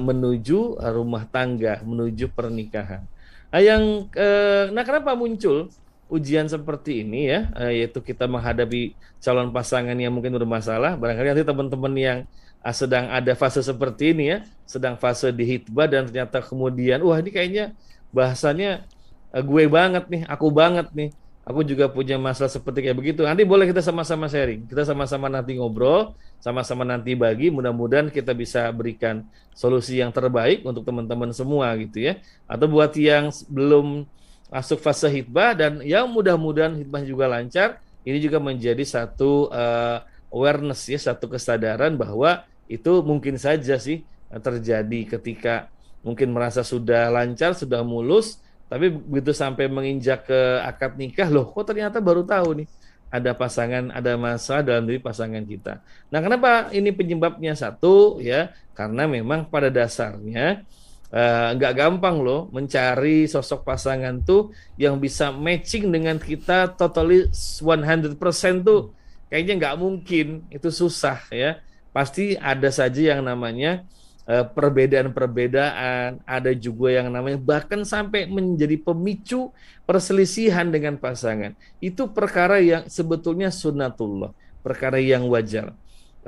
menuju 0.00 0.80
rumah 0.80 1.28
tangga, 1.28 1.84
menuju 1.84 2.32
pernikahan. 2.32 3.04
Nah, 3.48 3.60
yang 3.60 4.08
eh, 4.16 4.72
nah 4.72 4.84
kenapa 4.84 5.12
muncul 5.12 5.68
ujian 6.08 6.48
seperti 6.48 7.04
ini 7.04 7.28
ya, 7.28 7.40
eh, 7.60 7.84
yaitu 7.84 8.00
kita 8.00 8.24
menghadapi 8.24 8.96
calon 9.20 9.52
pasangan 9.52 9.94
yang 9.94 10.12
mungkin 10.12 10.32
bermasalah, 10.34 10.96
barangkali 10.96 11.36
nanti 11.36 11.44
teman-teman 11.44 11.94
yang 11.96 12.18
uh, 12.64 12.74
sedang 12.74 13.12
ada 13.12 13.32
fase 13.36 13.60
seperti 13.60 14.16
ini 14.16 14.24
ya, 14.32 14.38
sedang 14.64 14.96
fase 14.96 15.28
di 15.30 15.44
hitbah 15.44 15.84
dan 15.84 16.08
ternyata 16.08 16.40
kemudian, 16.40 17.04
wah 17.04 17.20
ini 17.20 17.30
kayaknya 17.30 17.64
bahasanya 18.10 18.88
uh, 19.36 19.44
gue 19.44 19.64
banget 19.68 20.04
nih, 20.08 20.22
aku 20.24 20.48
banget 20.48 20.88
nih, 20.96 21.12
aku 21.44 21.60
juga 21.64 21.88
punya 21.88 22.16
masalah 22.16 22.52
seperti 22.52 22.84
kayak 22.84 22.96
begitu. 22.96 23.24
Nanti 23.24 23.44
boleh 23.44 23.68
kita 23.68 23.80
sama-sama 23.80 24.28
sharing, 24.28 24.68
kita 24.68 24.88
sama-sama 24.88 25.28
nanti 25.32 25.56
ngobrol, 25.56 26.12
sama-sama 26.40 26.84
nanti 26.84 27.16
bagi, 27.16 27.48
mudah-mudahan 27.52 28.12
kita 28.12 28.32
bisa 28.32 28.68
berikan 28.72 29.24
solusi 29.56 29.98
yang 29.98 30.12
terbaik 30.12 30.64
untuk 30.64 30.84
teman-teman 30.84 31.32
semua 31.32 31.72
gitu 31.80 32.04
ya. 32.04 32.20
Atau 32.44 32.68
buat 32.68 32.92
yang 32.96 33.32
belum 33.48 34.04
masuk 34.48 34.80
fase 34.80 35.08
hitbah 35.12 35.52
dan 35.52 35.84
yang 35.84 36.08
mudah-mudahan 36.08 36.76
hitbah 36.80 37.04
juga 37.04 37.28
lancar. 37.28 37.80
Ini 38.04 38.16
juga 38.24 38.40
menjadi 38.40 38.80
satu 38.84 39.52
uh, 39.52 40.00
awareness 40.32 40.88
ya, 40.88 40.96
satu 40.96 41.28
kesadaran 41.28 41.92
bahwa 41.96 42.44
itu 42.68 43.04
mungkin 43.04 43.36
saja 43.36 43.76
sih 43.76 44.04
terjadi 44.28 45.18
ketika 45.18 45.68
mungkin 46.00 46.32
merasa 46.32 46.64
sudah 46.64 47.12
lancar, 47.12 47.52
sudah 47.52 47.84
mulus, 47.84 48.40
tapi 48.68 48.88
begitu 48.92 49.36
sampai 49.36 49.68
menginjak 49.68 50.24
ke 50.24 50.40
akad 50.64 50.96
nikah, 50.96 51.28
loh 51.28 51.48
kok 51.52 51.68
ternyata 51.68 52.00
baru 52.00 52.24
tahu 52.24 52.64
nih 52.64 52.68
ada 53.08 53.32
pasangan, 53.32 53.88
ada 53.92 54.16
masalah 54.20 54.60
dalam 54.64 54.84
diri 54.84 55.00
pasangan 55.00 55.44
kita. 55.44 55.80
Nah, 56.12 56.20
kenapa 56.20 56.72
ini 56.76 56.92
penyebabnya 56.92 57.56
satu 57.56 58.20
ya? 58.20 58.52
Karena 58.76 59.08
memang 59.08 59.48
pada 59.48 59.72
dasarnya 59.72 60.60
Eh, 60.60 60.87
nggak 61.08 61.72
uh, 61.72 61.76
gampang 61.76 62.20
loh 62.20 62.52
mencari 62.52 63.24
sosok 63.24 63.64
pasangan 63.64 64.20
tuh 64.20 64.52
yang 64.76 65.00
bisa 65.00 65.32
matching 65.32 65.88
dengan 65.88 66.20
kita 66.20 66.76
totally 66.76 67.32
100% 67.32 68.12
tuh. 68.60 68.92
Kayaknya 69.32 69.54
nggak 69.56 69.76
mungkin 69.80 70.44
itu 70.52 70.68
susah 70.68 71.24
ya. 71.32 71.64
Pasti 71.96 72.36
ada 72.36 72.68
saja 72.68 73.16
yang 73.16 73.24
namanya 73.24 73.88
uh, 74.28 74.44
perbedaan-perbedaan 74.44 76.20
ada 76.28 76.52
juga 76.52 76.92
yang 77.00 77.08
namanya 77.08 77.40
bahkan 77.40 77.88
sampai 77.88 78.28
menjadi 78.28 78.76
pemicu 78.76 79.48
perselisihan 79.88 80.68
dengan 80.68 81.00
pasangan. 81.00 81.56
Itu 81.80 82.12
perkara 82.12 82.60
yang 82.60 82.84
sebetulnya 82.84 83.48
sunnatullah 83.48 84.36
perkara 84.60 85.00
yang 85.00 85.24
wajar. 85.32 85.72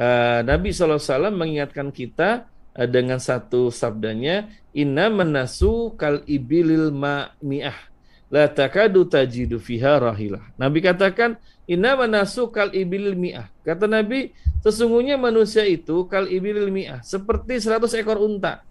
Uh, 0.01 0.41
Nabi 0.41 0.73
SAW 0.73 1.29
mengingatkan 1.29 1.93
kita 1.93 2.49
Eh, 2.49 2.60
dengan 2.89 3.21
satu 3.21 3.69
sabdanya 3.69 4.49
inna 4.73 5.13
menasu 5.13 5.93
kal 5.99 6.23
ibilil 6.25 6.95
ma'mi'ah 6.95 7.91
la 8.31 8.47
takadu 8.47 9.05
tajidu 9.05 9.59
fiha 9.59 9.99
rahilah. 9.99 10.41
Nabi 10.55 10.79
katakan 10.81 11.37
inna 11.67 11.99
menasu 11.99 12.49
kal 12.49 12.71
ibilil 12.71 13.19
mi'ah. 13.19 13.51
Kata 13.67 13.91
Nabi 13.91 14.31
sesungguhnya 14.63 15.19
manusia 15.19 15.67
itu 15.67 16.07
kal 16.07 16.31
ibilil 16.31 16.71
mi'ah 16.71 17.03
seperti 17.03 17.59
100 17.59 17.91
ekor 18.01 18.23
unta. 18.23 18.63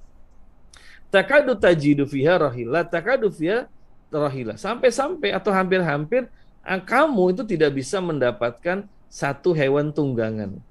Takadu 1.11 1.57
tajidu 1.57 2.05
fiha 2.05 2.37
rahilah, 2.37 2.87
takadu 2.87 3.33
fiha 3.33 3.67
rahilah. 4.13 4.55
Sampai-sampai 4.55 5.33
atau 5.35 5.49
hampir-hampir 5.49 6.29
ah, 6.63 6.79
kamu 6.79 7.35
itu 7.35 7.43
tidak 7.45 7.75
bisa 7.75 7.99
mendapatkan 7.99 8.87
satu 9.09 9.51
hewan 9.57 9.89
tunggangan. 9.89 10.61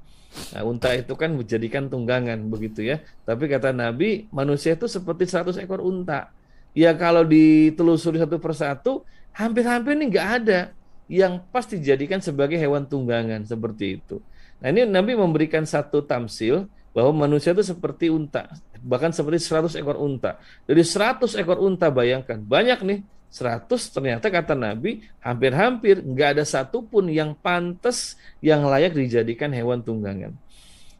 Nah, 0.54 0.62
unta 0.64 0.94
itu 0.96 1.12
kan 1.14 1.34
menjadikan 1.34 1.86
tunggangan 1.86 2.38
begitu 2.48 2.86
ya. 2.86 3.02
Tapi 3.28 3.46
kata 3.46 3.74
Nabi, 3.74 4.26
manusia 4.32 4.74
itu 4.74 4.88
seperti 4.88 5.28
100 5.28 5.60
ekor 5.60 5.84
unta. 5.84 6.32
Ya 6.72 6.94
kalau 6.94 7.26
ditelusuri 7.26 8.22
satu 8.22 8.38
persatu, 8.38 8.92
hampir-hampir 9.34 9.98
ini 9.98 10.10
nggak 10.12 10.28
ada 10.42 10.60
yang 11.08 11.40
pasti 11.48 11.80
dijadikan 11.80 12.20
sebagai 12.20 12.60
hewan 12.60 12.84
tunggangan 12.84 13.42
seperti 13.48 13.98
itu. 13.98 14.20
Nah 14.60 14.68
ini 14.68 14.84
Nabi 14.84 15.16
memberikan 15.16 15.64
satu 15.64 16.04
tamsil 16.04 16.68
bahwa 16.92 17.26
manusia 17.26 17.54
itu 17.54 17.62
seperti 17.62 18.10
unta, 18.10 18.50
bahkan 18.82 19.14
seperti 19.14 19.42
100 19.46 19.78
ekor 19.78 19.96
unta. 19.96 20.36
Dari 20.66 20.82
100 20.82 21.38
ekor 21.38 21.62
unta 21.62 21.88
bayangkan, 21.88 22.42
banyak 22.42 22.78
nih 22.84 22.98
100 23.28 23.68
ternyata 23.92 24.26
kata 24.32 24.56
Nabi 24.56 25.04
hampir-hampir 25.20 26.00
nggak 26.00 26.40
ada 26.40 26.44
satupun 26.48 27.12
yang 27.12 27.36
pantas 27.36 28.16
yang 28.40 28.64
layak 28.64 28.96
dijadikan 28.96 29.52
hewan 29.52 29.84
tunggangan. 29.84 30.32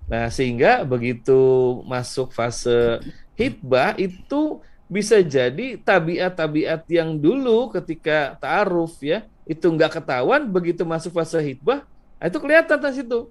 Nah 0.09 0.29
sehingga 0.29 0.85
begitu 0.85 1.37
masuk 1.89 2.33
fase 2.33 3.01
hitbah 3.37 3.97
itu 3.97 4.61
bisa 4.89 5.21
jadi 5.21 5.77
tabiat-tabiat 5.77 6.89
yang 6.89 7.21
dulu 7.21 7.69
ketika 7.77 8.41
ta'aruf 8.41 8.97
ya 9.05 9.29
itu 9.45 9.69
nggak 9.69 10.01
ketahuan 10.01 10.49
begitu 10.49 10.85
masuk 10.85 11.13
fase 11.17 11.37
hitbah 11.45 11.85
itu 12.21 12.37
kelihatan 12.41 12.81
di 12.81 12.91
situ 12.97 13.29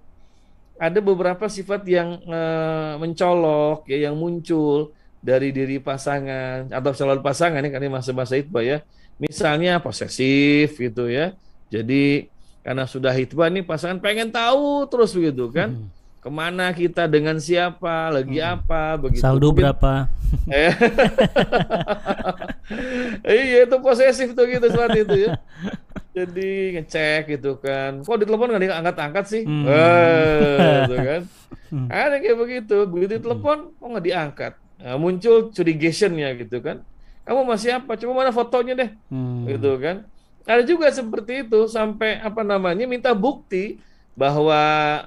ada 0.77 1.01
beberapa 1.01 1.49
sifat 1.49 1.81
yang 1.89 2.21
e, 2.21 2.39
mencolok 3.01 3.89
ya 3.89 4.09
yang 4.09 4.15
muncul 4.15 4.93
dari 5.21 5.49
diri 5.49 5.81
pasangan 5.81 6.69
atau 6.69 6.91
calon 6.93 7.21
pasangan 7.21 7.61
ini 7.61 7.73
karena 7.73 7.99
masa-masa 7.99 8.37
hitbah 8.37 8.63
ya. 8.63 8.79
Misalnya 9.17 9.81
posesif 9.81 10.77
gitu 10.77 11.09
ya. 11.09 11.33
Jadi 11.73 12.29
karena 12.61 12.85
sudah 12.85 13.15
hitbah 13.15 13.49
nih 13.49 13.65
pasangan 13.65 13.97
pengen 13.97 14.29
tahu 14.29 14.85
terus 14.87 15.11
begitu 15.15 15.49
kan. 15.49 15.73
Hmm. 15.73 15.89
Ke 16.17 16.29
mana 16.33 16.73
kita 16.75 17.07
dengan 17.07 17.39
siapa, 17.39 18.11
lagi 18.11 18.41
hmm. 18.41 18.51
apa, 18.59 18.99
begitu. 18.99 19.23
Saldo 19.23 19.53
Mungkin, 19.53 19.63
berapa? 19.63 19.93
Eh. 20.51 20.75
iya 23.23 23.63
itu 23.63 23.77
posesif 23.79 24.35
tuh 24.35 24.43
gitu 24.43 24.67
saat 24.67 24.91
itu 24.91 25.27
ya. 25.27 25.39
Jadi 26.11 26.75
ngecek 26.75 27.39
gitu 27.39 27.55
kan. 27.63 28.03
Kok 28.03 28.17
di 28.19 28.25
telepon 28.27 28.51
nggak 28.51 28.63
diangkat-angkat 28.63 29.25
sih? 29.27 29.43
Hmm. 29.47 29.65
Eh, 29.65 30.57
gitu 30.85 30.95
kan. 30.99 31.23
Hmm. 31.67 31.91
Ada 31.91 32.23
kayak 32.23 32.39
begitu. 32.39 32.77
Begitu 32.87 33.19
telepon 33.19 33.75
kok 33.75 33.87
nggak 33.91 34.05
diangkat 34.07 34.53
Nah, 34.77 34.95
muncul 34.97 35.49
ya 35.53 36.29
gitu 36.37 36.57
kan. 36.61 36.85
Kamu 37.25 37.43
masih 37.43 37.75
apa? 37.81 37.97
Coba 37.97 38.23
mana 38.23 38.31
fotonya 38.31 38.73
deh. 38.77 38.89
Hmm. 39.09 39.49
Gitu 39.49 39.71
kan. 39.81 40.05
Ada 40.47 40.63
juga 40.63 40.87
seperti 40.93 41.43
itu 41.43 41.67
sampai 41.67 42.23
apa 42.23 42.39
namanya 42.39 42.87
minta 42.87 43.11
bukti 43.11 43.83
bahwa 44.15 44.57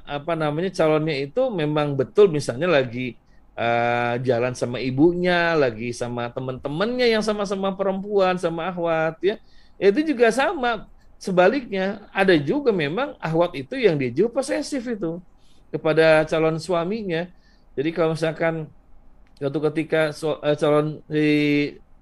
apa 0.04 0.36
namanya 0.36 0.68
calonnya 0.70 1.16
itu 1.16 1.48
memang 1.48 1.96
betul 1.96 2.28
misalnya 2.28 2.68
lagi 2.68 3.16
uh, 3.56 4.20
jalan 4.20 4.52
sama 4.52 4.78
ibunya, 4.78 5.56
lagi 5.56 5.96
sama 5.96 6.28
teman-temannya 6.28 7.08
yang 7.08 7.24
sama-sama 7.24 7.72
perempuan 7.72 8.36
sama 8.36 8.68
ahwat 8.68 9.16
ya. 9.24 9.40
Itu 9.80 10.04
juga 10.04 10.28
sama. 10.28 10.84
Sebaliknya 11.20 12.04
ada 12.12 12.32
juga 12.36 12.72
memang 12.72 13.16
ahwat 13.20 13.56
itu 13.56 13.76
yang 13.80 13.96
dia 13.96 14.12
juga 14.12 14.40
posesif 14.40 14.84
itu 14.84 15.20
kepada 15.72 16.28
calon 16.28 16.60
suaminya. 16.60 17.28
Jadi 17.76 17.90
kalau 17.96 18.12
misalkan 18.12 18.68
suatu 19.40 19.58
ketika 19.72 20.12
so, 20.12 20.36
uh, 20.36 20.52
calon 20.52 21.00
si 21.08 21.26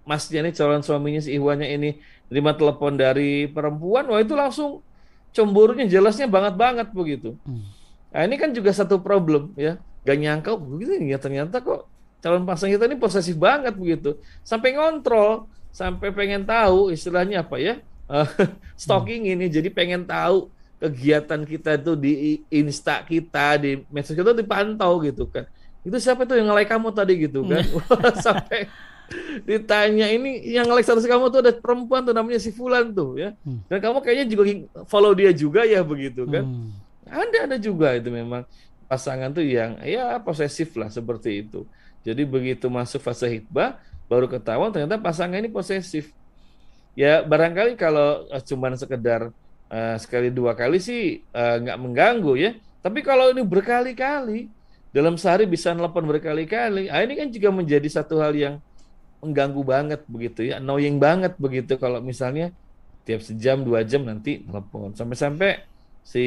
masnya 0.02 0.42
ini 0.42 0.50
calon 0.50 0.82
suaminya 0.82 1.22
si 1.22 1.38
Iwannya 1.38 1.68
ini 1.70 1.90
terima 2.26 2.52
telepon 2.58 2.98
dari 2.98 3.46
perempuan, 3.46 4.10
wah 4.10 4.18
itu 4.18 4.34
langsung 4.34 4.82
cemburunya 5.30 5.86
jelasnya 5.86 6.26
banget 6.26 6.58
banget 6.58 6.88
begitu. 6.90 7.38
Hmm. 7.46 7.62
Nah 8.10 8.22
ini 8.26 8.36
kan 8.36 8.50
juga 8.50 8.74
satu 8.74 8.98
problem 8.98 9.54
ya, 9.54 9.78
gak 10.02 10.18
nyangka 10.18 10.58
oh, 10.58 10.60
begitu 10.60 10.98
ya 11.06 11.16
ternyata 11.22 11.62
kok 11.62 11.86
calon 12.18 12.42
pasang 12.42 12.74
kita 12.74 12.90
ini 12.90 12.98
posesif 12.98 13.38
banget 13.38 13.78
begitu, 13.78 14.18
sampai 14.42 14.74
ngontrol, 14.74 15.46
sampai 15.70 16.10
pengen 16.10 16.42
tahu 16.42 16.90
istilahnya 16.90 17.46
apa 17.46 17.56
ya, 17.62 17.78
uh, 18.10 18.26
stalking 18.82 19.30
hmm. 19.30 19.32
ini, 19.38 19.46
jadi 19.46 19.70
pengen 19.70 20.02
tahu 20.02 20.50
kegiatan 20.82 21.42
kita 21.46 21.78
itu 21.78 21.92
di 21.94 22.12
insta 22.50 23.02
kita 23.02 23.58
di 23.58 23.82
medsos 23.90 24.14
kita 24.14 24.30
dipantau 24.30 25.02
gitu 25.02 25.26
kan 25.26 25.46
itu 25.88 25.96
siapa 25.98 26.28
tuh 26.28 26.36
yang 26.36 26.52
nge-like 26.52 26.68
kamu 26.68 26.88
tadi 26.92 27.14
gitu 27.24 27.42
kan 27.48 27.64
hmm. 27.66 28.20
sampai 28.20 28.68
ditanya 29.48 30.12
ini 30.12 30.44
yang 30.44 30.68
nge-like 30.68 30.84
status 30.84 31.08
kamu 31.08 31.32
tuh 31.32 31.40
ada 31.40 31.52
perempuan 31.56 32.04
tuh 32.04 32.12
namanya 32.12 32.36
si 32.36 32.52
Fulan 32.52 32.92
tuh 32.92 33.16
ya 33.16 33.32
hmm. 33.32 33.72
dan 33.72 33.78
kamu 33.80 33.98
kayaknya 34.04 34.26
juga 34.28 34.42
follow 34.84 35.12
dia 35.16 35.32
juga 35.32 35.64
ya 35.64 35.80
begitu 35.80 36.28
kan 36.28 36.44
hmm. 36.44 36.68
ada 37.08 37.38
ada 37.48 37.56
juga 37.56 37.96
itu 37.96 38.12
memang 38.12 38.44
pasangan 38.84 39.32
tuh 39.32 39.44
yang 39.44 39.80
ya 39.84 40.20
posesif 40.20 40.76
lah 40.76 40.92
seperti 40.92 41.48
itu 41.48 41.64
jadi 42.04 42.24
begitu 42.28 42.68
masuk 42.68 43.00
fase 43.00 43.28
hitbah 43.40 43.80
baru 44.08 44.28
ketahuan 44.28 44.72
ternyata 44.72 44.96
pasangan 44.96 45.36
ini 45.36 45.52
posesif 45.52 46.12
ya 46.96 47.20
barangkali 47.24 47.76
kalau 47.76 48.28
uh, 48.28 48.42
cuman 48.42 48.74
sekedar 48.74 49.28
uh, 49.68 49.96
sekali 50.00 50.32
dua 50.32 50.56
kali 50.56 50.80
sih 50.80 51.20
uh, 51.36 51.56
nggak 51.60 51.78
mengganggu 51.78 52.32
ya 52.34 52.50
tapi 52.80 53.04
kalau 53.04 53.28
ini 53.30 53.44
berkali-kali 53.44 54.48
dalam 54.94 55.14
sehari 55.20 55.44
bisa 55.48 55.72
nelpon 55.76 56.04
berkali-kali. 56.10 56.88
Ah, 56.92 57.00
ini 57.04 57.14
kan 57.20 57.28
juga 57.34 57.48
menjadi 57.52 57.88
satu 57.88 58.14
hal 58.22 58.32
yang 58.36 58.54
mengganggu 59.22 59.62
banget 59.66 60.00
begitu 60.06 60.40
ya, 60.48 60.62
annoying 60.62 60.96
banget 61.02 61.34
begitu 61.44 61.74
kalau 61.82 61.98
misalnya 61.98 62.54
tiap 63.06 63.20
sejam 63.24 63.64
dua 63.66 63.82
jam 63.82 64.02
nanti 64.06 64.30
telepon 64.46 64.94
sampai-sampai 64.94 65.50
si 66.06 66.24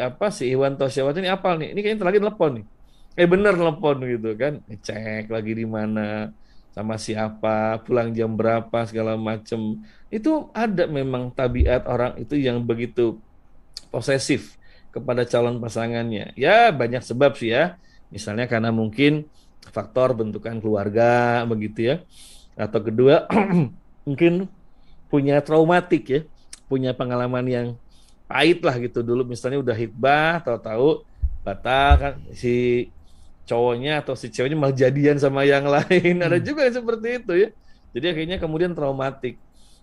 apa 0.00 0.26
si 0.34 0.50
Iwan 0.52 0.74
Tosyawat 0.80 1.14
ini 1.20 1.28
apal 1.30 1.54
nih, 1.60 1.68
ini 1.72 1.80
kayaknya 1.84 2.04
lagi 2.08 2.20
telepon 2.22 2.50
nih. 2.60 2.66
Eh 3.20 3.26
bener 3.32 3.52
telepon 3.60 3.96
gitu 4.08 4.28
kan, 4.40 4.52
cek 4.86 5.24
lagi 5.34 5.52
di 5.60 5.66
mana. 5.68 6.32
sama 6.72 6.96
siapa, 6.96 7.84
pulang 7.84 8.08
jam 8.16 8.32
berapa 8.32 8.78
segala 8.88 9.12
macam. 9.20 9.60
Itu 10.08 10.48
ada 10.56 10.88
memang 10.88 11.28
tabiat 11.36 11.84
orang 11.84 12.16
itu 12.22 12.34
yang 12.40 12.64
begitu 12.64 13.20
posesif 13.92 14.56
kepada 14.94 15.22
calon 15.28 15.60
pasangannya. 15.60 16.32
Ya 16.36 16.72
banyak 16.72 17.02
sebab 17.04 17.36
sih 17.40 17.52
ya. 17.52 17.76
Misalnya 18.12 18.44
karena 18.44 18.68
mungkin 18.68 19.24
faktor 19.72 20.12
bentukan 20.12 20.60
keluarga 20.60 21.42
begitu 21.48 21.90
ya. 21.90 21.96
Atau 22.54 22.84
kedua 22.84 23.24
mungkin 24.06 24.46
punya 25.08 25.40
traumatik 25.40 26.04
ya, 26.08 26.20
punya 26.68 26.92
pengalaman 26.92 27.44
yang 27.48 27.66
pahit 28.28 28.60
lah 28.60 28.76
gitu. 28.76 29.00
Dulu 29.00 29.24
misalnya 29.24 29.64
udah 29.64 29.76
hitbah 29.76 30.44
tahu-tahu 30.44 31.08
batal 31.42 31.90
kan 31.98 32.14
si 32.36 32.86
cowoknya 33.48 34.04
atau 34.04 34.14
si 34.14 34.30
ceweknya 34.30 34.54
malah 34.54 34.76
jadian 34.76 35.16
sama 35.16 35.42
yang 35.48 35.64
lain. 35.74 36.20
Hmm. 36.20 36.26
ada 36.28 36.38
juga 36.38 36.68
yang 36.68 36.76
seperti 36.76 37.08
itu 37.24 37.32
ya. 37.34 37.48
Jadi 37.92 38.06
akhirnya 38.08 38.36
kemudian 38.40 38.72
traumatik. 38.76 39.36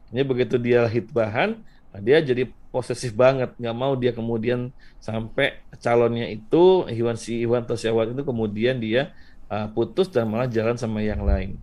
Ini 0.10 0.26
begitu 0.26 0.58
dia 0.58 0.86
hitbahan 0.90 1.62
nah 1.90 2.00
dia 2.02 2.22
jadi 2.22 2.46
posesif 2.70 3.18
banget 3.18 3.54
nggak 3.58 3.76
mau 3.78 3.98
dia 3.98 4.14
kemudian 4.14 4.70
sampai 5.02 5.58
calonnya 5.82 6.30
itu 6.30 6.86
Iwan 6.86 7.18
si 7.18 7.42
Iwan 7.42 7.66
atau 7.66 7.74
si 7.74 7.90
Iwan 7.90 8.14
itu 8.14 8.22
kemudian 8.22 8.78
dia 8.78 9.10
uh, 9.50 9.66
putus 9.74 10.10
dan 10.14 10.30
malah 10.30 10.46
jalan 10.46 10.78
sama 10.78 11.02
yang 11.02 11.26
lain 11.26 11.58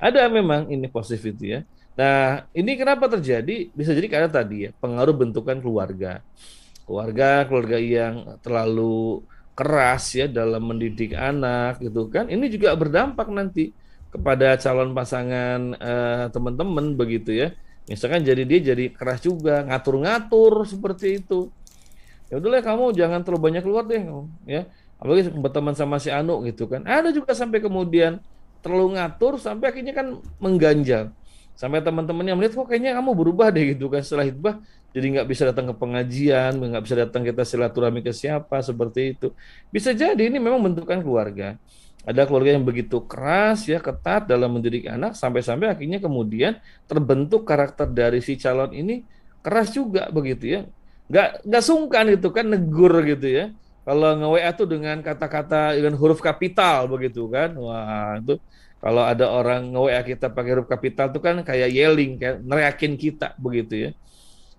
ada 0.00 0.24
memang 0.28 0.72
ini 0.72 0.88
positif 0.88 1.20
itu 1.24 1.56
ya 1.56 1.60
Nah, 1.96 2.44
ini 2.52 2.76
kenapa 2.76 3.08
terjadi? 3.08 3.72
Bisa 3.72 3.96
jadi 3.96 4.08
karena 4.12 4.28
tadi 4.28 4.68
ya, 4.68 4.70
pengaruh 4.76 5.16
bentukan 5.16 5.56
keluarga. 5.64 6.20
Keluarga, 6.84 7.48
keluarga 7.48 7.78
yang 7.80 8.14
terlalu 8.44 9.24
keras 9.56 10.12
ya 10.12 10.28
dalam 10.28 10.60
mendidik 10.68 11.16
anak 11.16 11.80
gitu 11.80 12.12
kan. 12.12 12.28
Ini 12.28 12.46
juga 12.52 12.76
berdampak 12.76 13.26
nanti 13.32 13.72
kepada 14.12 14.60
calon 14.60 14.92
pasangan 14.92 15.60
eh, 15.80 16.24
teman-teman 16.30 16.92
begitu 17.00 17.32
ya. 17.32 17.48
Misalkan 17.86 18.26
jadi 18.26 18.42
dia 18.42 18.74
jadi 18.74 18.90
keras 18.90 19.22
juga, 19.22 19.62
ngatur-ngatur 19.62 20.66
seperti 20.66 21.22
itu. 21.22 21.50
Ya 22.26 22.42
udahlah 22.42 22.62
kamu 22.62 22.90
jangan 22.94 23.22
terlalu 23.22 23.42
banyak 23.50 23.62
keluar 23.62 23.86
deh 23.86 24.02
ya. 24.46 24.66
Apalagi 24.98 25.30
berteman 25.30 25.74
sama 25.78 26.02
si 26.02 26.10
Anu 26.10 26.42
gitu 26.42 26.66
kan. 26.66 26.82
Ada 26.82 27.14
juga 27.14 27.30
sampai 27.36 27.62
kemudian 27.62 28.18
terlalu 28.66 28.98
ngatur 28.98 29.38
sampai 29.38 29.70
akhirnya 29.70 29.94
kan 29.94 30.18
mengganjal 30.42 31.14
sampai 31.56 31.80
teman-temannya 31.80 32.36
melihat 32.36 32.52
kok 32.60 32.68
kayaknya 32.68 32.92
kamu 33.00 33.16
berubah 33.16 33.48
deh 33.48 33.72
gitu 33.72 33.88
kan 33.88 34.04
setelah 34.04 34.28
hitbah 34.28 34.60
jadi 34.92 35.06
nggak 35.16 35.26
bisa 35.30 35.42
datang 35.48 35.72
ke 35.72 35.74
pengajian 35.78 36.52
nggak 36.52 36.82
bisa 36.84 36.96
datang 37.00 37.22
kita 37.24 37.42
silaturahmi 37.48 38.04
ke 38.04 38.12
siapa 38.12 38.60
seperti 38.60 39.16
itu 39.16 39.32
bisa 39.72 39.96
jadi 39.96 40.20
ini 40.20 40.36
memang 40.36 40.60
bentukan 40.60 41.00
keluarga 41.00 41.56
ada 42.06 42.22
keluarga 42.24 42.54
yang 42.54 42.62
begitu 42.62 43.02
keras 43.02 43.66
ya 43.66 43.82
ketat 43.82 44.30
dalam 44.30 44.54
mendidik 44.54 44.86
anak 44.86 45.18
sampai-sampai 45.18 45.74
akhirnya 45.74 45.98
kemudian 45.98 46.56
terbentuk 46.86 47.42
karakter 47.42 47.90
dari 47.90 48.22
si 48.22 48.38
calon 48.38 48.70
ini 48.70 49.02
keras 49.42 49.74
juga 49.74 50.06
begitu 50.14 50.44
ya 50.46 50.60
nggak 51.10 51.46
nggak 51.46 51.62
sungkan 51.66 52.06
itu 52.14 52.28
kan 52.30 52.46
negur 52.46 52.94
gitu 53.02 53.26
ya 53.26 53.44
kalau 53.82 54.18
nge 54.18 54.28
WA 54.38 54.50
tuh 54.54 54.66
dengan 54.70 54.98
kata-kata 55.02 55.74
dengan 55.74 55.94
huruf 55.98 56.22
kapital 56.22 56.86
begitu 56.86 57.26
kan 57.26 57.54
wah 57.58 58.18
itu 58.18 58.38
kalau 58.86 59.02
ada 59.02 59.26
orang 59.32 59.72
nge-WA 59.72 60.00
kita 60.04 60.30
pakai 60.30 60.50
huruf 60.54 60.68
kapital 60.68 61.10
itu 61.10 61.18
kan 61.18 61.40
kayak 61.42 61.74
yelling, 61.74 62.20
kayak 62.20 62.44
neriakin 62.44 62.94
kita 62.94 63.34
begitu 63.40 63.74
ya. 63.88 63.90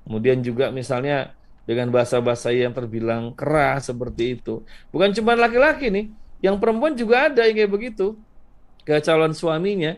Kemudian 0.04 0.44
juga 0.44 0.68
misalnya 0.74 1.32
dengan 1.64 1.92
bahasa-bahasa 1.96 2.52
yang 2.52 2.76
terbilang 2.76 3.32
keras 3.38 3.88
seperti 3.88 4.40
itu. 4.40 4.68
Bukan 4.92 5.16
cuma 5.16 5.32
laki-laki 5.38 5.88
nih, 5.94 6.06
yang 6.44 6.56
perempuan 6.62 6.94
juga 6.94 7.30
ada 7.32 7.46
yang 7.46 7.56
kayak 7.58 7.72
begitu 7.72 8.18
ke 8.86 8.98
calon 9.04 9.34
suaminya. 9.34 9.98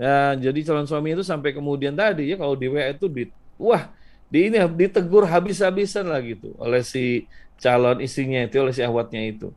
Ya, 0.00 0.32
jadi 0.40 0.72
calon 0.72 0.88
suami 0.88 1.12
itu 1.12 1.20
sampai 1.20 1.52
kemudian 1.52 1.92
tadi 1.92 2.32
ya 2.32 2.40
kalau 2.40 2.56
di 2.56 2.66
WA 2.66 2.96
itu 2.96 3.06
di 3.12 3.28
wah 3.60 3.92
di 4.32 4.48
ini 4.48 4.56
ditegur 4.56 5.28
habis-habisan 5.28 6.08
lah 6.08 6.16
gitu 6.24 6.56
oleh 6.56 6.80
si 6.80 7.28
calon 7.60 8.00
istrinya 8.00 8.48
itu 8.48 8.56
oleh 8.56 8.72
si 8.72 8.80
ahwatnya 8.80 9.20
itu. 9.28 9.52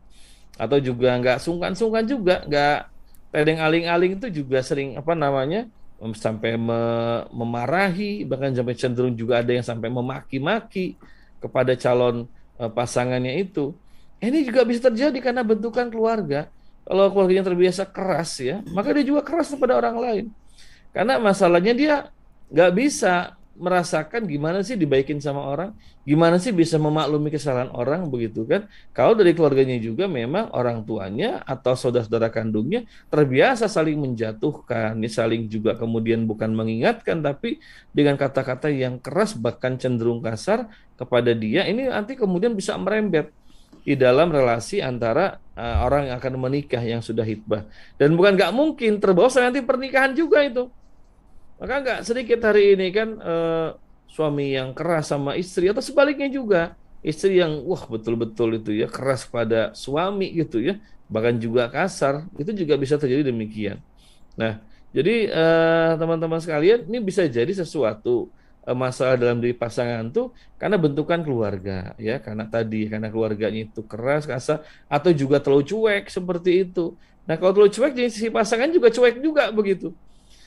Atau 0.60 0.80
juga 0.84 1.16
nggak 1.20 1.40
sungkan-sungkan 1.44 2.04
juga, 2.08 2.44
nggak 2.48 2.96
Tedeng 3.36 3.60
aling-aling 3.60 4.16
itu 4.16 4.32
juga 4.32 4.64
sering 4.64 4.96
apa 4.96 5.12
namanya 5.12 5.68
sampai 6.16 6.56
me 6.56 6.80
memarahi 7.36 8.24
bahkan 8.24 8.56
sampai 8.56 8.80
cenderung 8.80 9.12
juga 9.12 9.44
ada 9.44 9.52
yang 9.52 9.66
sampai 9.68 9.92
memaki-maki 9.92 10.96
kepada 11.44 11.76
calon 11.76 12.32
uh, 12.56 12.72
pasangannya 12.72 13.36
itu. 13.44 13.76
Ini 14.20 14.48
juga 14.48 14.64
bisa 14.64 14.88
terjadi 14.88 15.18
karena 15.20 15.44
bentukan 15.44 15.92
keluarga. 15.92 16.48
Kalau 16.86 17.10
keluarganya 17.10 17.50
terbiasa 17.50 17.84
keras 17.90 18.38
ya, 18.38 18.62
maka 18.70 18.94
dia 18.94 19.06
juga 19.06 19.26
keras 19.26 19.50
kepada 19.50 19.74
orang 19.74 19.98
lain. 19.98 20.26
Karena 20.94 21.18
masalahnya 21.18 21.74
dia 21.74 21.96
nggak 22.54 22.72
bisa 22.78 23.34
merasakan 23.56 24.28
gimana 24.28 24.60
sih 24.68 24.76
dibaikin 24.76 25.24
sama 25.24 25.40
orang, 25.48 25.72
gimana 26.04 26.36
sih 26.36 26.52
bisa 26.52 26.76
memaklumi 26.76 27.32
kesalahan 27.32 27.72
orang 27.72 28.06
begitu 28.12 28.44
kan. 28.44 28.68
Kalau 28.92 29.16
dari 29.16 29.32
keluarganya 29.32 29.80
juga 29.80 30.12
memang 30.12 30.52
orang 30.52 30.84
tuanya 30.84 31.40
atau 31.48 31.72
saudara-saudara 31.74 32.30
kandungnya 32.30 32.84
terbiasa 33.08 33.72
saling 33.72 33.96
menjatuhkan, 33.96 35.00
ya, 35.00 35.10
saling 35.10 35.48
juga 35.48 35.80
kemudian 35.80 36.28
bukan 36.28 36.52
mengingatkan 36.52 37.24
tapi 37.24 37.64
dengan 37.96 38.20
kata-kata 38.20 38.68
yang 38.68 39.00
keras 39.00 39.34
bahkan 39.40 39.80
cenderung 39.80 40.20
kasar 40.20 40.68
kepada 41.00 41.32
dia, 41.32 41.64
ini 41.64 41.88
nanti 41.88 42.20
kemudian 42.20 42.54
bisa 42.54 42.76
merembet 42.76 43.32
di 43.86 43.94
dalam 43.94 44.34
relasi 44.34 44.82
antara 44.82 45.38
uh, 45.54 45.86
orang 45.86 46.10
yang 46.10 46.18
akan 46.18 46.34
menikah 46.42 46.82
yang 46.82 47.06
sudah 47.06 47.22
hitbah. 47.22 47.70
Dan 48.02 48.18
bukan 48.18 48.34
nggak 48.34 48.52
mungkin 48.52 48.98
terbawa 48.98 49.30
nanti 49.30 49.62
pernikahan 49.62 50.18
juga 50.18 50.42
itu 50.42 50.66
maka 51.56 51.74
nggak 51.82 52.00
sedikit 52.04 52.40
hari 52.44 52.76
ini 52.76 52.92
kan 52.92 53.10
uh, 53.20 53.70
suami 54.12 54.56
yang 54.56 54.76
keras 54.76 55.12
sama 55.12 55.40
istri 55.40 55.72
atau 55.72 55.80
sebaliknya 55.80 56.28
juga 56.28 56.76
istri 57.00 57.40
yang 57.40 57.64
wah 57.64 57.80
betul-betul 57.88 58.60
itu 58.60 58.72
ya 58.76 58.88
keras 58.92 59.28
pada 59.28 59.72
suami 59.72 60.36
gitu 60.36 60.60
ya 60.60 60.76
bahkan 61.08 61.38
juga 61.38 61.70
kasar 61.70 62.28
itu 62.36 62.52
juga 62.52 62.76
bisa 62.76 63.00
terjadi 63.00 63.32
demikian. 63.32 63.80
Nah 64.36 64.60
jadi 64.92 65.32
uh, 65.32 65.92
teman-teman 66.00 66.40
sekalian 66.44 66.88
ini 66.92 67.00
bisa 67.04 67.24
jadi 67.28 67.52
sesuatu 67.52 68.32
masalah 68.74 69.14
dalam 69.14 69.38
diri 69.38 69.54
pasangan 69.54 70.10
tuh 70.10 70.34
karena 70.58 70.82
bentukan 70.82 71.22
keluarga 71.22 71.94
ya 72.02 72.18
karena 72.18 72.50
tadi 72.50 72.90
karena 72.90 73.14
keluarganya 73.14 73.70
itu 73.70 73.86
keras 73.86 74.26
kasar 74.26 74.66
atau 74.90 75.14
juga 75.14 75.38
terlalu 75.38 75.70
cuek 75.70 76.10
seperti 76.10 76.66
itu. 76.66 76.98
Nah 77.30 77.38
kalau 77.38 77.54
terlalu 77.54 77.72
cuek 77.78 77.94
jadi 77.94 78.10
si 78.10 78.28
pasangan 78.34 78.70
juga 78.74 78.90
cuek 78.90 79.22
juga 79.22 79.54
begitu 79.54 79.94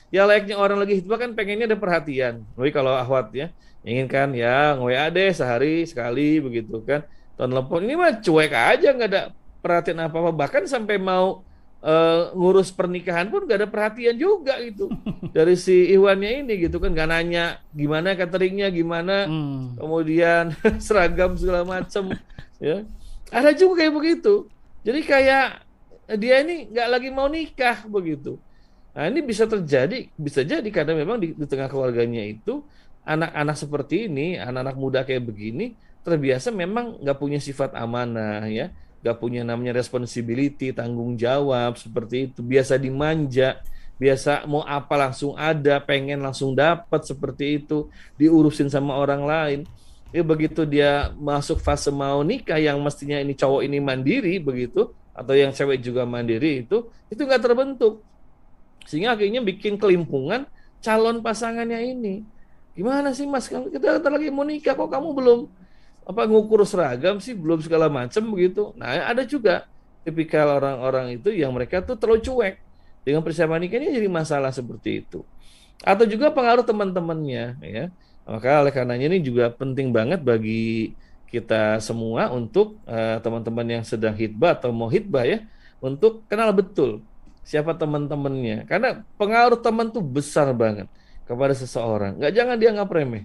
ya 0.08 0.24
layaknya 0.24 0.56
orang 0.56 0.78
lagi 0.80 1.00
hitbah 1.00 1.18
kan 1.20 1.30
pengennya 1.36 1.68
ada 1.68 1.78
perhatian. 1.78 2.44
Tapi 2.56 2.70
kalau 2.72 2.92
ahwat 2.96 3.32
ya, 3.36 3.46
inginkan 3.84 4.32
ya 4.32 4.76
nge-WA 4.76 5.06
deh 5.12 5.30
sehari 5.32 5.84
sekali 5.84 6.40
begitu 6.40 6.80
kan. 6.84 7.04
Telepon 7.38 7.86
ini 7.86 7.94
mah 7.94 8.18
cuek 8.18 8.50
aja 8.50 8.88
nggak 8.96 9.08
ada 9.14 9.22
perhatian 9.62 9.98
apa-apa. 10.02 10.34
Bahkan 10.34 10.62
sampai 10.66 10.98
mau 10.98 11.46
uh, 11.82 12.34
ngurus 12.34 12.74
pernikahan 12.74 13.30
pun 13.30 13.46
nggak 13.46 13.64
ada 13.64 13.68
perhatian 13.70 14.16
juga 14.18 14.58
gitu. 14.62 14.90
Dari 15.36 15.54
si 15.54 15.92
Iwannya 15.94 16.44
ini 16.44 16.54
gitu 16.68 16.82
kan 16.82 16.94
nggak 16.94 17.08
nanya 17.08 17.62
gimana 17.70 18.14
cateringnya 18.18 18.68
gimana 18.72 19.26
hmm. 19.26 19.78
kemudian 19.78 20.54
seragam 20.84 21.38
segala 21.38 21.62
macam 21.66 22.14
ya. 22.58 22.82
Ada 23.28 23.52
juga 23.54 23.84
kayak 23.84 23.94
begitu. 23.94 24.48
Jadi 24.82 25.00
kayak 25.04 25.46
dia 26.16 26.40
ini 26.40 26.72
nggak 26.72 26.88
lagi 26.88 27.08
mau 27.12 27.28
nikah 27.28 27.84
begitu. 27.84 28.40
Nah 28.96 29.06
ini 29.06 29.20
bisa 29.22 29.44
terjadi, 29.44 30.08
bisa 30.16 30.42
jadi 30.42 30.64
karena 30.72 30.96
memang 30.96 31.20
di, 31.20 31.36
di 31.36 31.46
tengah 31.46 31.68
keluarganya 31.68 32.24
itu 32.24 32.64
anak-anak 33.04 33.56
seperti 33.56 34.10
ini, 34.10 34.40
anak-anak 34.40 34.76
muda 34.76 35.00
kayak 35.04 35.28
begini 35.28 35.76
terbiasa 36.02 36.48
memang 36.48 37.04
nggak 37.04 37.18
punya 37.20 37.36
sifat 37.36 37.76
amanah 37.76 38.48
ya, 38.48 38.72
nggak 39.02 39.16
punya 39.18 39.46
namanya 39.46 39.78
responsibility, 39.78 40.74
tanggung 40.74 41.14
jawab 41.14 41.78
seperti 41.78 42.30
itu, 42.30 42.40
biasa 42.42 42.74
dimanja, 42.76 43.62
biasa 43.98 44.46
mau 44.46 44.62
apa 44.66 44.94
langsung 44.98 45.34
ada, 45.38 45.78
pengen 45.82 46.22
langsung 46.22 46.54
dapat 46.54 47.06
seperti 47.06 47.62
itu, 47.62 47.86
diurusin 48.18 48.70
sama 48.70 48.98
orang 48.98 49.22
lain. 49.22 49.60
Ya 50.08 50.24
begitu 50.24 50.64
dia 50.64 51.12
masuk 51.20 51.60
fase 51.60 51.92
mau 51.92 52.24
nikah 52.24 52.56
yang 52.56 52.80
mestinya 52.80 53.20
ini 53.20 53.36
cowok 53.36 53.60
ini 53.60 53.76
mandiri 53.76 54.40
begitu 54.40 54.88
atau 55.12 55.34
yang 55.36 55.52
cewek 55.52 55.84
juga 55.84 56.08
mandiri 56.08 56.64
itu 56.64 56.88
itu 57.12 57.20
nggak 57.28 57.44
terbentuk 57.44 58.00
sehingga 58.88 59.12
akhirnya 59.12 59.44
bikin 59.44 59.76
kelimpungan 59.76 60.48
calon 60.80 61.20
pasangannya 61.20 61.92
ini. 61.92 62.24
Gimana 62.72 63.12
sih 63.12 63.28
Mas? 63.28 63.52
Kita 63.52 64.00
lagi 64.00 64.32
mau 64.32 64.48
nikah 64.48 64.72
kok 64.72 64.88
kamu 64.88 65.12
belum 65.12 65.40
apa 66.08 66.24
ngukur 66.24 66.64
seragam 66.64 67.20
sih, 67.20 67.36
belum 67.36 67.60
segala 67.60 67.92
macam 67.92 68.24
begitu. 68.32 68.72
Nah, 68.80 68.96
ada 69.04 69.28
juga 69.28 69.68
tipikal 70.08 70.56
orang-orang 70.56 71.20
itu 71.20 71.28
yang 71.28 71.52
mereka 71.52 71.84
tuh 71.84 72.00
terlalu 72.00 72.24
cuek 72.24 72.54
dengan 73.04 73.20
persiapan 73.20 73.60
nikahnya 73.68 73.92
jadi 73.92 74.08
masalah 74.08 74.48
seperti 74.48 75.04
itu. 75.04 75.20
Atau 75.84 76.08
juga 76.08 76.32
pengaruh 76.32 76.64
teman-temannya 76.64 77.60
ya. 77.60 77.84
Maka 78.24 78.64
oleh 78.64 78.72
karenanya 78.72 79.06
ini 79.12 79.20
juga 79.20 79.52
penting 79.52 79.92
banget 79.92 80.20
bagi 80.24 80.96
kita 81.28 81.76
semua 81.84 82.32
untuk 82.32 82.80
uh, 82.88 83.20
teman-teman 83.20 83.80
yang 83.80 83.84
sedang 83.84 84.16
hitbah 84.16 84.56
atau 84.56 84.72
mau 84.72 84.88
hitbah 84.88 85.28
ya 85.28 85.44
untuk 85.80 86.24
kenal 86.24 86.52
betul 86.56 87.04
siapa 87.44 87.76
teman-temannya. 87.76 88.64
Karena 88.64 89.04
pengaruh 89.20 89.60
teman 89.60 89.92
tuh 89.92 90.00
besar 90.00 90.52
banget 90.56 90.88
kepada 91.28 91.52
seseorang. 91.52 92.16
Nggak 92.16 92.32
jangan 92.32 92.56
dianggap 92.56 92.88
remeh. 92.88 93.24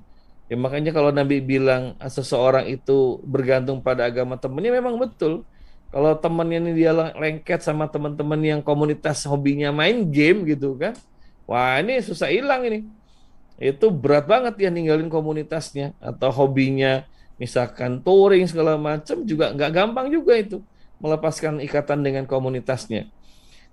Ya 0.52 0.56
makanya 0.60 0.92
kalau 0.92 1.10
Nabi 1.16 1.40
bilang 1.40 1.96
ah, 2.04 2.12
seseorang 2.12 2.68
itu 2.68 3.20
bergantung 3.24 3.80
pada 3.82 4.06
agama 4.10 4.36
temannya 4.38 4.72
memang 4.80 4.96
betul. 5.00 5.48
Kalau 5.94 6.18
temannya 6.18 6.58
ini 6.58 6.72
dia 6.74 6.92
lengket 6.94 7.62
sama 7.62 7.86
teman-teman 7.86 8.42
yang 8.42 8.62
komunitas 8.66 9.24
hobinya 9.30 9.70
main 9.70 10.10
game 10.10 10.42
gitu 10.50 10.74
kan. 10.82 10.98
Wah, 11.46 11.78
ini 11.82 12.02
susah 12.02 12.34
hilang 12.34 12.66
ini. 12.66 12.80
Itu 13.62 13.94
berat 13.94 14.26
banget 14.26 14.58
ya 14.60 14.70
ninggalin 14.74 15.08
komunitasnya 15.14 15.94
atau 16.02 16.30
hobinya 16.34 17.06
misalkan 17.38 18.02
touring 18.06 18.46
segala 18.50 18.78
macam 18.78 19.26
juga 19.26 19.54
nggak 19.56 19.72
gampang 19.74 20.08
juga 20.14 20.34
itu 20.38 20.58
melepaskan 21.02 21.62
ikatan 21.62 22.00
dengan 22.06 22.24
komunitasnya. 22.26 23.10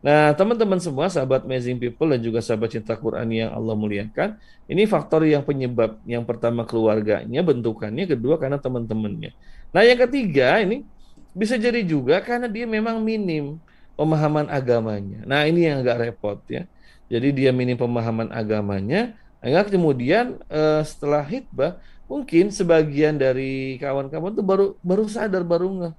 Nah, 0.01 0.33
teman-teman 0.33 0.81
semua, 0.81 1.13
sahabat 1.13 1.45
Amazing 1.45 1.77
People 1.77 2.09
dan 2.09 2.25
juga 2.25 2.41
sahabat 2.41 2.73
cinta 2.73 2.97
Quran 2.97 3.29
yang 3.29 3.53
Allah 3.53 3.77
muliakan, 3.77 4.41
ini 4.65 4.89
faktor 4.89 5.29
yang 5.29 5.45
penyebab. 5.45 6.01
Yang 6.09 6.25
pertama 6.25 6.65
keluarganya, 6.65 7.41
bentukannya, 7.45 8.09
kedua 8.09 8.41
karena 8.41 8.57
teman-temannya. 8.57 9.37
Nah, 9.77 9.83
yang 9.85 10.01
ketiga 10.01 10.57
ini 10.65 10.89
bisa 11.37 11.61
jadi 11.61 11.85
juga 11.85 12.25
karena 12.25 12.49
dia 12.49 12.65
memang 12.65 12.97
minim 13.05 13.61
pemahaman 13.93 14.49
agamanya. 14.49 15.21
Nah, 15.29 15.45
ini 15.45 15.69
yang 15.69 15.85
agak 15.85 16.09
repot 16.09 16.41
ya. 16.49 16.65
Jadi 17.13 17.45
dia 17.45 17.51
minim 17.53 17.77
pemahaman 17.77 18.33
agamanya, 18.33 19.13
hingga 19.45 19.69
kemudian 19.69 20.41
eh, 20.49 20.81
setelah 20.87 21.27
hitbah, 21.27 21.77
mungkin 22.09 22.49
sebagian 22.49 23.21
dari 23.21 23.77
kawan-kawan 23.77 24.33
tuh 24.33 24.47
baru 24.47 24.67
baru 24.81 25.05
sadar, 25.11 25.43
baru 25.43 25.69
nggak, 25.69 25.95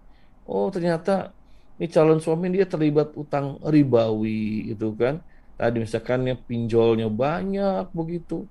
oh 0.47 0.67
ternyata 0.71 1.35
ini 1.81 1.89
calon 1.89 2.21
suami 2.21 2.53
dia 2.53 2.69
terlibat 2.69 3.17
utang 3.17 3.57
ribawi 3.65 4.69
gitu 4.69 4.93
kan. 4.93 5.17
Tadi 5.57 5.81
misalkan 5.81 6.29
ya 6.29 6.37
pinjolnya 6.37 7.09
banyak 7.09 7.89
begitu. 7.89 8.45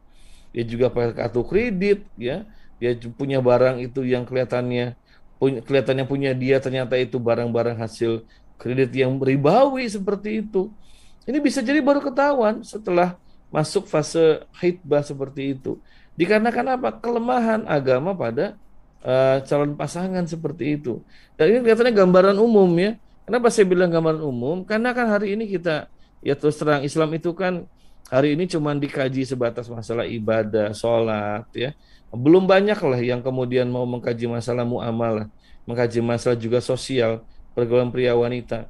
Dia 0.50 0.66
juga 0.66 0.90
pakai 0.90 1.14
kartu 1.14 1.46
kredit 1.46 2.10
ya. 2.18 2.42
Dia 2.82 2.98
punya 3.14 3.38
barang 3.38 3.86
itu 3.86 4.02
yang 4.02 4.26
kelihatannya 4.26 4.98
punya 5.38 5.62
kelihatannya 5.62 6.10
punya 6.10 6.34
dia 6.34 6.58
ternyata 6.58 6.98
itu 6.98 7.22
barang-barang 7.22 7.78
hasil 7.78 8.26
kredit 8.58 8.90
yang 8.98 9.14
ribawi 9.22 9.86
seperti 9.86 10.42
itu. 10.42 10.66
Ini 11.22 11.38
bisa 11.38 11.62
jadi 11.62 11.78
baru 11.78 12.02
ketahuan 12.02 12.66
setelah 12.66 13.14
masuk 13.54 13.86
fase 13.86 14.42
hitbah 14.58 15.06
seperti 15.06 15.54
itu. 15.54 15.78
Dikarenakan 16.18 16.82
apa? 16.82 16.98
Kelemahan 16.98 17.62
agama 17.70 18.10
pada 18.10 18.58
uh, 19.06 19.38
calon 19.46 19.78
pasangan 19.78 20.26
seperti 20.26 20.82
itu. 20.82 20.98
Dan 21.38 21.54
ini 21.54 21.58
kelihatannya 21.62 21.94
gambaran 21.94 22.34
umum 22.42 22.66
ya 22.74 22.98
Kenapa 23.30 23.46
saya 23.46 23.62
bilang 23.70 23.94
gambaran 23.94 24.26
umum? 24.26 24.66
Karena 24.66 24.90
kan 24.90 25.06
hari 25.06 25.38
ini 25.38 25.46
kita 25.46 25.86
ya 26.18 26.34
terus 26.34 26.58
terang 26.58 26.82
Islam 26.82 27.14
itu 27.14 27.30
kan 27.30 27.62
hari 28.10 28.34
ini 28.34 28.50
cuma 28.50 28.74
dikaji 28.74 29.22
sebatas 29.22 29.70
masalah 29.70 30.02
ibadah, 30.02 30.74
sholat 30.74 31.46
ya. 31.54 31.70
Belum 32.10 32.42
banyak 32.42 32.74
lah 32.74 32.98
yang 32.98 33.22
kemudian 33.22 33.70
mau 33.70 33.86
mengkaji 33.86 34.26
masalah 34.26 34.66
muamalah, 34.66 35.30
mengkaji 35.62 36.02
masalah 36.02 36.34
juga 36.34 36.58
sosial, 36.58 37.22
pergaulan 37.54 37.94
pria 37.94 38.18
wanita. 38.18 38.66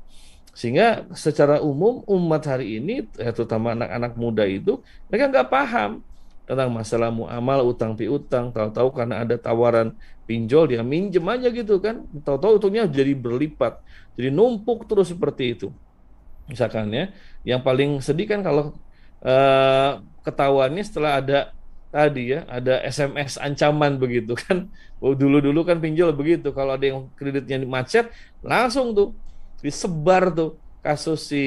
Sehingga 0.52 1.08
secara 1.16 1.64
umum 1.64 2.04
umat 2.04 2.44
hari 2.44 2.84
ini, 2.84 3.08
ya 3.16 3.32
terutama 3.32 3.72
anak-anak 3.72 4.12
muda 4.20 4.44
itu, 4.44 4.84
mereka 5.08 5.40
nggak 5.40 5.48
paham 5.48 6.04
tentang 6.50 6.66
masalah 6.74 7.14
muamal, 7.14 7.62
utang 7.62 7.94
piutang, 7.94 8.50
tahu-tahu 8.50 8.90
karena 8.90 9.22
ada 9.22 9.38
tawaran 9.38 9.94
pinjol 10.26 10.66
dia 10.74 10.82
minjem 10.82 11.22
aja 11.30 11.46
gitu 11.46 11.78
kan, 11.78 12.02
tahu-tahu 12.26 12.58
utangnya 12.58 12.90
jadi 12.90 13.14
berlipat 13.14 13.78
jadi 14.18 14.34
numpuk 14.34 14.90
terus 14.90 15.14
seperti 15.14 15.54
itu. 15.54 15.70
Misalkan 16.50 16.90
ya, 16.90 17.14
yang 17.46 17.62
paling 17.62 18.02
sedih 18.02 18.26
kan 18.26 18.42
kalau 18.42 18.74
uh, 19.22 20.02
ketahuannya 20.26 20.82
setelah 20.82 21.22
ada 21.22 21.38
tadi 21.94 22.34
ya, 22.34 22.42
ada 22.50 22.82
SMS 22.82 23.38
ancaman 23.38 23.98
begitu 23.98 24.34
kan. 24.34 24.66
Oh, 24.98 25.14
dulu-dulu 25.14 25.62
kan 25.62 25.78
pinjol 25.78 26.10
begitu, 26.12 26.50
kalau 26.50 26.74
ada 26.74 26.84
yang 26.84 27.08
kreditnya 27.14 27.62
macet, 27.64 28.10
langsung 28.42 28.92
tuh 28.92 29.14
disebar 29.62 30.34
tuh 30.34 30.58
kasus 30.80 31.30
si 31.30 31.44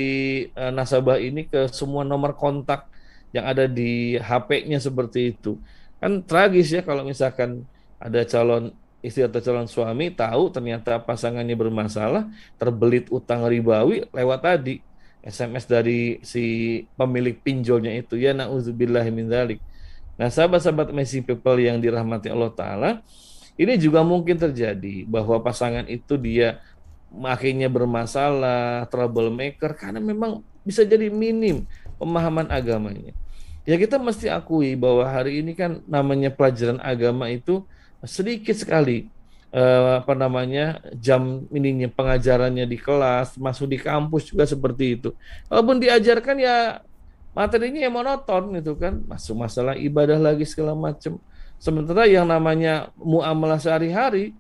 uh, 0.54 0.70
nasabah 0.70 1.18
ini 1.18 1.50
ke 1.50 1.68
semua 1.74 2.06
nomor 2.06 2.38
kontak 2.38 2.90
yang 3.34 3.50
ada 3.50 3.66
di 3.66 4.16
HP-nya 4.22 4.78
seperti 4.78 5.34
itu. 5.36 5.58
Kan 5.98 6.22
tragis 6.24 6.70
ya 6.70 6.86
kalau 6.86 7.04
misalkan 7.04 7.66
ada 7.98 8.22
calon 8.24 8.72
istri 9.04 9.26
atau 9.26 9.44
calon 9.44 9.68
suami 9.68 10.14
tahu 10.14 10.54
ternyata 10.54 11.02
pasangannya 11.02 11.58
bermasalah, 11.58 12.30
terbelit 12.56 13.12
utang 13.12 13.44
ribawi 13.44 14.08
lewat 14.16 14.40
tadi 14.40 14.80
SMS 15.24 15.66
dari 15.68 16.20
si 16.24 16.44
pemilik 17.00 17.36
pinjolnya 17.40 17.96
itu 17.96 18.20
ya 18.20 18.32
nauzubillah 18.32 19.04
min 19.12 19.28
dzalik. 19.28 19.60
Nah, 20.20 20.30
sahabat-sahabat 20.30 20.94
Messi 20.94 21.26
people 21.26 21.58
yang 21.58 21.82
dirahmati 21.82 22.30
Allah 22.30 22.52
taala, 22.54 22.90
ini 23.58 23.80
juga 23.82 24.06
mungkin 24.06 24.38
terjadi 24.38 25.08
bahwa 25.10 25.42
pasangan 25.42 25.88
itu 25.90 26.20
dia 26.20 26.62
akhirnya 27.24 27.72
bermasalah, 27.72 28.86
troublemaker 28.92 29.74
karena 29.74 30.04
memang 30.04 30.44
bisa 30.68 30.84
jadi 30.84 31.08
minim 31.08 31.64
pemahaman 31.98 32.52
agamanya. 32.52 33.16
Ya 33.64 33.80
kita 33.80 33.96
mesti 33.96 34.28
akui 34.28 34.76
bahwa 34.76 35.08
hari 35.08 35.40
ini 35.40 35.56
kan 35.56 35.80
namanya 35.88 36.28
pelajaran 36.28 36.84
agama 36.84 37.32
itu 37.32 37.64
sedikit 38.04 38.60
sekali 38.60 39.08
uh, 39.56 40.04
apa 40.04 40.12
namanya 40.12 40.84
jam 41.00 41.48
ininya 41.48 41.88
pengajarannya 41.88 42.68
di 42.68 42.76
kelas 42.76 43.40
masuk 43.40 43.72
di 43.72 43.80
kampus 43.80 44.36
juga 44.36 44.44
seperti 44.44 45.00
itu. 45.00 45.10
Walaupun 45.48 45.80
diajarkan 45.80 46.36
ya 46.44 46.84
materinya 47.32 47.80
yang 47.88 47.96
monoton 47.96 48.60
itu 48.60 48.76
kan 48.76 49.00
masuk 49.08 49.40
masalah 49.40 49.80
ibadah 49.80 50.20
lagi 50.20 50.44
segala 50.44 50.76
macam 50.76 51.16
sementara 51.56 52.04
yang 52.04 52.28
namanya 52.28 52.92
muamalah 53.00 53.64
sehari-hari 53.64 54.36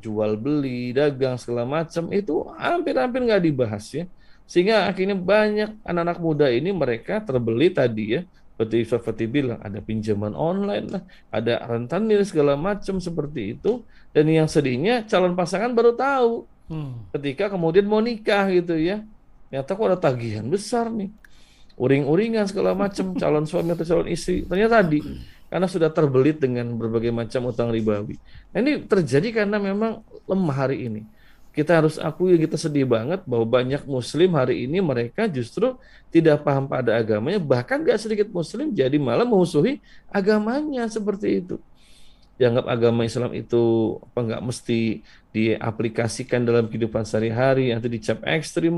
jual 0.00 0.40
beli 0.40 0.96
dagang 0.96 1.36
segala 1.36 1.68
macam 1.68 2.08
itu 2.08 2.48
hampir-hampir 2.56 3.20
nggak 3.20 3.44
dibahas 3.44 3.84
ya. 3.92 4.08
Sehingga 4.48 4.88
akhirnya 4.88 5.12
banyak 5.12 5.76
anak-anak 5.84 6.18
muda 6.24 6.46
ini 6.48 6.72
mereka 6.72 7.20
terbeli 7.20 7.68
tadi 7.68 8.16
ya 8.16 8.22
seperti 8.62 8.86
seperti 8.86 9.24
bilang 9.26 9.58
ada 9.58 9.82
pinjaman 9.82 10.38
online 10.38 10.86
lah, 10.86 11.02
ada 11.34 11.66
rentenir 11.66 12.22
segala 12.22 12.54
macam 12.54 13.02
seperti 13.02 13.58
itu. 13.58 13.82
Dan 14.14 14.30
yang 14.30 14.46
sedihnya 14.46 15.02
calon 15.10 15.34
pasangan 15.34 15.74
baru 15.74 15.98
tahu 15.98 16.46
hmm. 16.70 17.16
ketika 17.18 17.50
kemudian 17.50 17.90
mau 17.90 17.98
nikah 17.98 18.46
gitu 18.54 18.78
ya. 18.78 19.02
Ternyata 19.50 19.70
kok 19.74 19.86
ada 19.90 19.98
tagihan 19.98 20.46
besar 20.46 20.88
nih, 20.88 21.10
uring-uringan 21.76 22.46
segala 22.46 22.72
macam 22.72 23.12
calon 23.20 23.44
suami 23.44 23.74
atau 23.74 23.84
calon 23.84 24.06
istri. 24.06 24.46
Ternyata 24.46 24.80
tadi 24.80 25.00
karena 25.50 25.66
sudah 25.68 25.90
terbelit 25.92 26.40
dengan 26.40 26.72
berbagai 26.78 27.12
macam 27.12 27.52
utang 27.52 27.68
ribawi. 27.74 28.16
Nah, 28.54 28.58
ini 28.64 28.88
terjadi 28.88 29.44
karena 29.44 29.60
memang 29.60 30.00
lemah 30.24 30.56
hari 30.56 30.88
ini 30.88 31.02
kita 31.52 31.84
harus 31.84 32.00
akui 32.00 32.40
kita 32.40 32.56
sedih 32.56 32.88
banget 32.88 33.20
bahwa 33.28 33.44
banyak 33.44 33.84
muslim 33.84 34.32
hari 34.40 34.64
ini 34.64 34.80
mereka 34.80 35.28
justru 35.28 35.76
tidak 36.08 36.40
paham 36.40 36.64
pada 36.64 36.96
agamanya 36.96 37.36
bahkan 37.36 37.84
gak 37.84 38.00
sedikit 38.00 38.32
muslim 38.32 38.72
jadi 38.72 38.96
malah 38.96 39.28
memusuhi 39.28 39.78
agamanya 40.08 40.88
seperti 40.88 41.44
itu. 41.44 41.60
Dianggap 42.40 42.64
agama 42.64 43.04
Islam 43.04 43.36
itu 43.36 43.94
apa 44.00 44.18
nggak 44.24 44.42
mesti 44.42 45.04
diaplikasikan 45.30 46.42
dalam 46.42 46.66
kehidupan 46.66 47.04
sehari-hari 47.04 47.70
nanti 47.70 47.92
dicap 47.92 48.24
ekstrim 48.24 48.72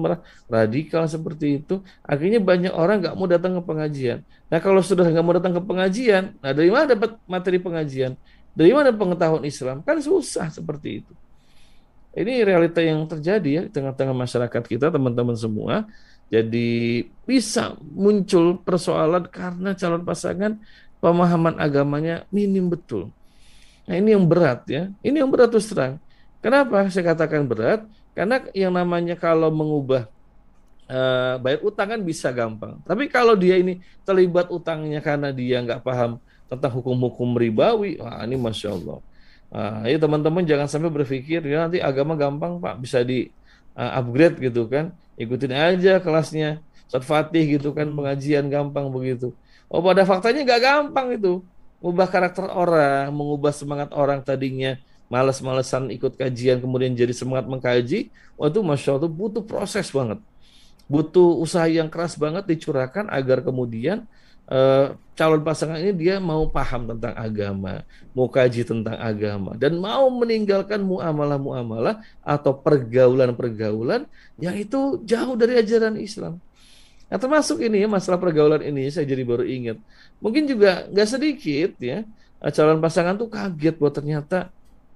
radikal 0.50 1.06
seperti 1.06 1.62
itu. 1.62 1.78
Akhirnya 2.02 2.42
banyak 2.42 2.74
orang 2.74 3.06
nggak 3.06 3.14
mau 3.14 3.30
datang 3.30 3.54
ke 3.56 3.62
pengajian. 3.62 4.26
Nah 4.50 4.58
kalau 4.58 4.82
sudah 4.82 5.06
nggak 5.06 5.24
mau 5.24 5.38
datang 5.38 5.54
ke 5.54 5.62
pengajian 5.62 6.34
nah 6.42 6.50
dari 6.50 6.68
mana 6.74 6.90
dapat 6.98 7.14
materi 7.30 7.62
pengajian? 7.62 8.18
Dari 8.52 8.74
mana 8.74 8.90
pengetahuan 8.90 9.46
Islam? 9.46 9.80
Kan 9.86 10.02
susah 10.02 10.50
seperti 10.50 11.06
itu 11.06 11.14
ini 12.14 12.46
realita 12.46 12.78
yang 12.78 13.02
terjadi 13.10 13.50
ya 13.50 13.62
di 13.66 13.70
tengah-tengah 13.74 14.14
masyarakat 14.14 14.62
kita, 14.62 14.86
teman-teman 14.94 15.34
semua. 15.34 15.86
Jadi 16.30 17.04
bisa 17.26 17.74
muncul 17.82 18.58
persoalan 18.62 19.26
karena 19.28 19.74
calon 19.74 20.02
pasangan 20.06 20.56
pemahaman 21.02 21.58
agamanya 21.58 22.22
minim 22.30 22.70
betul. 22.70 23.10
Nah 23.84 23.98
ini 23.98 24.14
yang 24.14 24.24
berat 24.24 24.64
ya. 24.70 24.88
Ini 25.02 25.20
yang 25.20 25.30
berat 25.30 25.52
terus 25.52 25.68
terang. 25.68 25.98
Kenapa 26.38 26.86
saya 26.88 27.12
katakan 27.12 27.44
berat? 27.44 27.84
Karena 28.14 28.40
yang 28.54 28.72
namanya 28.72 29.18
kalau 29.18 29.50
mengubah 29.50 30.06
uh, 30.86 31.36
bayar 31.42 31.60
utang 31.66 31.98
kan 31.98 32.00
bisa 32.00 32.30
gampang. 32.30 32.78
Tapi 32.86 33.10
kalau 33.10 33.34
dia 33.34 33.58
ini 33.58 33.82
terlibat 34.06 34.48
utangnya 34.54 35.02
karena 35.02 35.34
dia 35.34 35.60
nggak 35.60 35.82
paham 35.82 36.22
tentang 36.46 36.72
hukum-hukum 36.78 37.34
ribawi, 37.34 37.98
wah 37.98 38.22
ini 38.22 38.38
masya 38.38 38.76
Allah 38.76 39.02
Uh, 39.52 39.86
ya 39.86 39.96
teman-teman 40.00 40.42
jangan 40.42 40.66
sampai 40.66 40.90
berpikir 40.90 41.44
ya 41.44 41.66
nanti 41.66 41.78
agama 41.82 42.14
gampang 42.14 42.60
pak. 42.60 42.80
Bisa 42.80 43.02
di 43.02 43.28
uh, 43.76 43.98
upgrade 44.00 44.40
gitu 44.40 44.68
kan. 44.70 44.94
Ikutin 45.18 45.52
aja 45.54 45.98
kelasnya. 46.00 46.62
Ustaz 46.84 47.04
Fatih 47.08 47.58
gitu 47.58 47.72
kan 47.72 47.90
hmm. 47.90 47.96
pengajian 47.96 48.44
gampang 48.52 48.86
begitu. 48.92 49.34
Oh 49.66 49.80
pada 49.80 50.04
faktanya 50.06 50.46
nggak 50.46 50.62
gampang 50.62 51.06
itu. 51.16 51.42
Mengubah 51.82 52.08
karakter 52.08 52.48
orang 52.48 53.12
mengubah 53.12 53.52
semangat 53.52 53.90
orang 53.92 54.20
tadinya. 54.22 54.78
Males-malesan 55.12 55.92
ikut 55.92 56.16
kajian 56.16 56.58
kemudian 56.58 56.96
jadi 56.96 57.12
semangat 57.12 57.44
mengkaji. 57.44 58.08
Waktu 58.40 58.58
masya 58.64 58.96
Allah 58.96 59.10
butuh 59.10 59.44
proses 59.44 59.92
banget. 59.92 60.18
Butuh 60.88 61.40
usaha 61.40 61.64
yang 61.68 61.88
keras 61.88 62.16
banget 62.16 62.44
dicurahkan 62.48 63.08
agar 63.08 63.40
kemudian 63.44 64.04
uh, 64.48 64.96
calon 65.14 65.42
pasangan 65.46 65.78
ini 65.78 65.94
dia 65.94 66.18
mau 66.18 66.50
paham 66.50 66.90
tentang 66.90 67.14
agama, 67.14 67.86
mau 68.12 68.26
kaji 68.26 68.66
tentang 68.66 68.98
agama, 68.98 69.54
dan 69.54 69.78
mau 69.78 70.10
meninggalkan 70.10 70.82
muamalah-muamalah 70.82 72.02
atau 72.26 72.52
pergaulan-pergaulan 72.58 74.10
yang 74.42 74.58
itu 74.58 75.00
jauh 75.06 75.38
dari 75.38 75.62
ajaran 75.62 75.94
Islam. 75.96 76.42
Nah, 77.06 77.18
termasuk 77.20 77.62
ini 77.62 77.84
ya 77.84 77.88
masalah 77.88 78.18
pergaulan 78.18 78.58
ini 78.64 78.90
saya 78.90 79.06
jadi 79.06 79.22
baru 79.22 79.46
ingat. 79.46 79.78
Mungkin 80.18 80.50
juga 80.50 80.90
nggak 80.90 81.08
sedikit 81.08 81.78
ya 81.78 82.02
eh, 82.42 82.52
calon 82.52 82.82
pasangan 82.82 83.14
tuh 83.14 83.30
kaget 83.30 83.78
bahwa 83.78 83.92
ternyata 83.94 84.38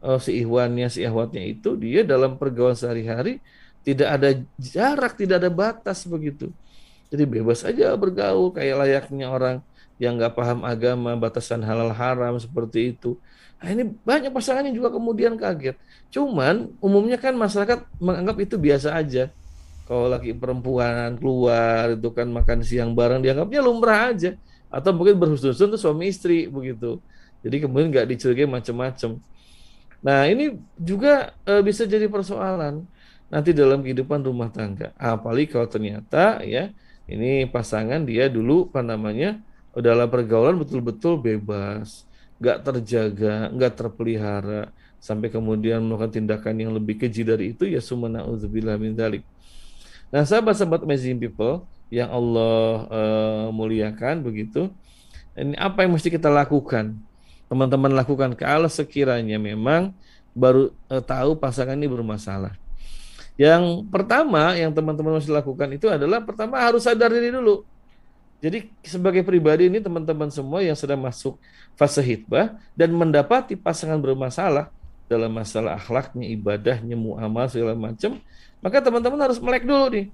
oh, 0.02 0.18
si 0.18 0.42
ihwannya, 0.42 0.90
si 0.90 1.06
ihwatnya 1.06 1.46
itu 1.46 1.78
dia 1.78 2.02
dalam 2.02 2.34
pergaulan 2.34 2.74
sehari-hari 2.74 3.38
tidak 3.87 4.08
ada 4.18 4.28
jarak, 4.58 5.14
tidak 5.14 5.37
ada 5.46 5.50
batas 5.52 6.02
begitu. 6.04 6.50
Jadi 7.08 7.24
bebas 7.24 7.64
aja 7.64 7.96
bergaul 7.96 8.52
kayak 8.52 8.74
layaknya 8.84 9.26
orang 9.32 9.56
yang 9.98 10.14
nggak 10.14 10.36
paham 10.36 10.62
agama, 10.62 11.16
batasan 11.18 11.64
halal 11.64 11.90
haram 11.90 12.38
seperti 12.38 12.94
itu. 12.94 13.18
Nah, 13.58 13.74
ini 13.74 13.90
banyak 13.90 14.30
pasangan 14.30 14.62
yang 14.62 14.76
juga 14.78 14.94
kemudian 14.94 15.34
kaget. 15.34 15.74
Cuman 16.14 16.70
umumnya 16.78 17.18
kan 17.18 17.34
masyarakat 17.34 17.90
menganggap 17.98 18.36
itu 18.38 18.54
biasa 18.54 18.94
aja. 18.94 19.34
Kalau 19.88 20.06
laki 20.06 20.36
perempuan 20.36 21.18
keluar 21.18 21.96
itu 21.98 22.08
kan 22.14 22.28
makan 22.30 22.62
siang 22.62 22.94
bareng 22.94 23.24
dianggapnya 23.24 23.60
lumrah 23.64 24.14
aja. 24.14 24.38
Atau 24.70 24.94
mungkin 24.94 25.18
berhusnuzon 25.18 25.74
tuh 25.74 25.80
suami 25.80 26.12
istri 26.12 26.46
begitu. 26.46 27.02
Jadi 27.42 27.66
kemudian 27.66 27.90
nggak 27.90 28.06
dicurigai 28.14 28.46
macam-macam. 28.46 29.18
Nah 30.04 30.28
ini 30.30 30.60
juga 30.78 31.34
e, 31.42 31.58
bisa 31.64 31.82
jadi 31.82 32.06
persoalan 32.06 32.86
nanti 33.32 33.50
dalam 33.50 33.82
kehidupan 33.82 34.22
rumah 34.22 34.52
tangga. 34.52 34.94
Apalagi 34.94 35.50
kalau 35.50 35.66
ternyata 35.66 36.44
ya 36.46 36.70
ini 37.08 37.48
pasangan 37.48 38.04
dia 38.04 38.28
dulu 38.28 38.68
apa 38.68 38.84
namanya 38.84 39.40
dalam 39.72 40.06
pergaulan 40.12 40.60
betul-betul 40.60 41.16
bebas, 41.16 42.04
nggak 42.36 42.58
terjaga, 42.68 43.48
nggak 43.48 43.72
terpelihara, 43.74 44.68
sampai 44.98 45.30
kemudian 45.30 45.80
melakukan 45.80 46.20
tindakan 46.20 46.54
yang 46.58 46.70
lebih 46.74 46.98
keji 46.98 47.22
dari 47.22 47.54
itu 47.54 47.64
ya 47.64 47.80
sumana 47.80 48.26
udzubillah 48.26 48.76
min 48.76 48.92
dalik. 48.92 49.22
Nah, 50.12 50.26
sahabat-sahabat 50.26 50.84
amazing 50.84 51.16
people 51.16 51.64
yang 51.88 52.10
Allah 52.12 52.84
uh, 52.90 53.46
muliakan 53.54 54.20
begitu, 54.20 54.68
ini 55.32 55.54
apa 55.56 55.86
yang 55.86 55.94
mesti 55.96 56.12
kita 56.12 56.28
lakukan? 56.28 56.96
Teman-teman 57.48 57.92
lakukan 57.96 58.36
kalau 58.36 58.68
sekiranya 58.68 59.40
memang 59.40 59.96
baru 60.36 60.74
uh, 60.92 61.00
tahu 61.00 61.38
pasangan 61.40 61.78
ini 61.78 61.88
bermasalah. 61.88 62.52
Yang 63.38 63.87
pertama 63.87 64.59
yang 64.59 64.74
teman-teman 64.74 65.14
harus 65.14 65.31
lakukan 65.31 65.70
itu 65.70 65.87
adalah 65.87 66.18
pertama 66.18 66.59
harus 66.59 66.83
sadar 66.83 67.14
diri 67.14 67.31
dulu. 67.31 67.62
Jadi 68.42 68.70
sebagai 68.83 69.22
pribadi 69.22 69.70
ini 69.70 69.79
teman-teman 69.79 70.31
semua 70.31 70.59
yang 70.62 70.74
sedang 70.74 70.98
masuk 70.98 71.38
fase 71.79 72.03
hitbah 72.03 72.59
dan 72.74 72.90
mendapati 72.94 73.55
pasangan 73.55 73.98
bermasalah 73.98 74.70
dalam 75.07 75.31
masalah 75.31 75.79
akhlaknya, 75.79 76.27
ibadahnya, 76.35 76.98
muamal 76.98 77.46
segala 77.46 77.79
macam, 77.79 78.18
maka 78.59 78.83
teman-teman 78.83 79.18
harus 79.22 79.38
melek 79.38 79.64
dulu 79.64 79.87
nih. 79.90 80.07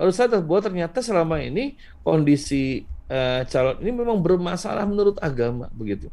Harus 0.00 0.16
sadar 0.16 0.40
bahwa 0.40 0.60
ternyata 0.64 1.04
selama 1.04 1.44
ini 1.44 1.76
kondisi 2.00 2.88
uh, 3.12 3.44
calon 3.44 3.76
ini 3.84 3.92
memang 3.92 4.16
bermasalah 4.20 4.88
menurut 4.88 5.20
agama 5.20 5.68
begitu. 5.76 6.08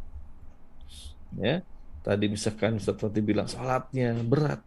Ya, 1.40 1.64
tadi 2.04 2.32
misalkan 2.32 2.80
Ustaz 2.80 3.00
Fatih 3.00 3.24
bilang 3.24 3.48
salatnya 3.48 4.16
berat, 4.24 4.60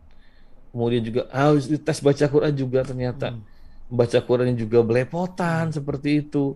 kemudian 0.70 1.02
juga 1.02 1.22
harus 1.30 1.66
ah, 1.68 1.80
tes 1.82 1.98
baca 2.00 2.24
Quran 2.26 2.54
juga 2.54 2.80
ternyata. 2.86 3.34
Hmm. 3.34 3.42
baca 3.90 4.18
Quran 4.22 4.54
juga 4.54 4.86
belepotan 4.86 5.70
hmm. 5.70 5.76
seperti 5.82 6.22
itu. 6.22 6.54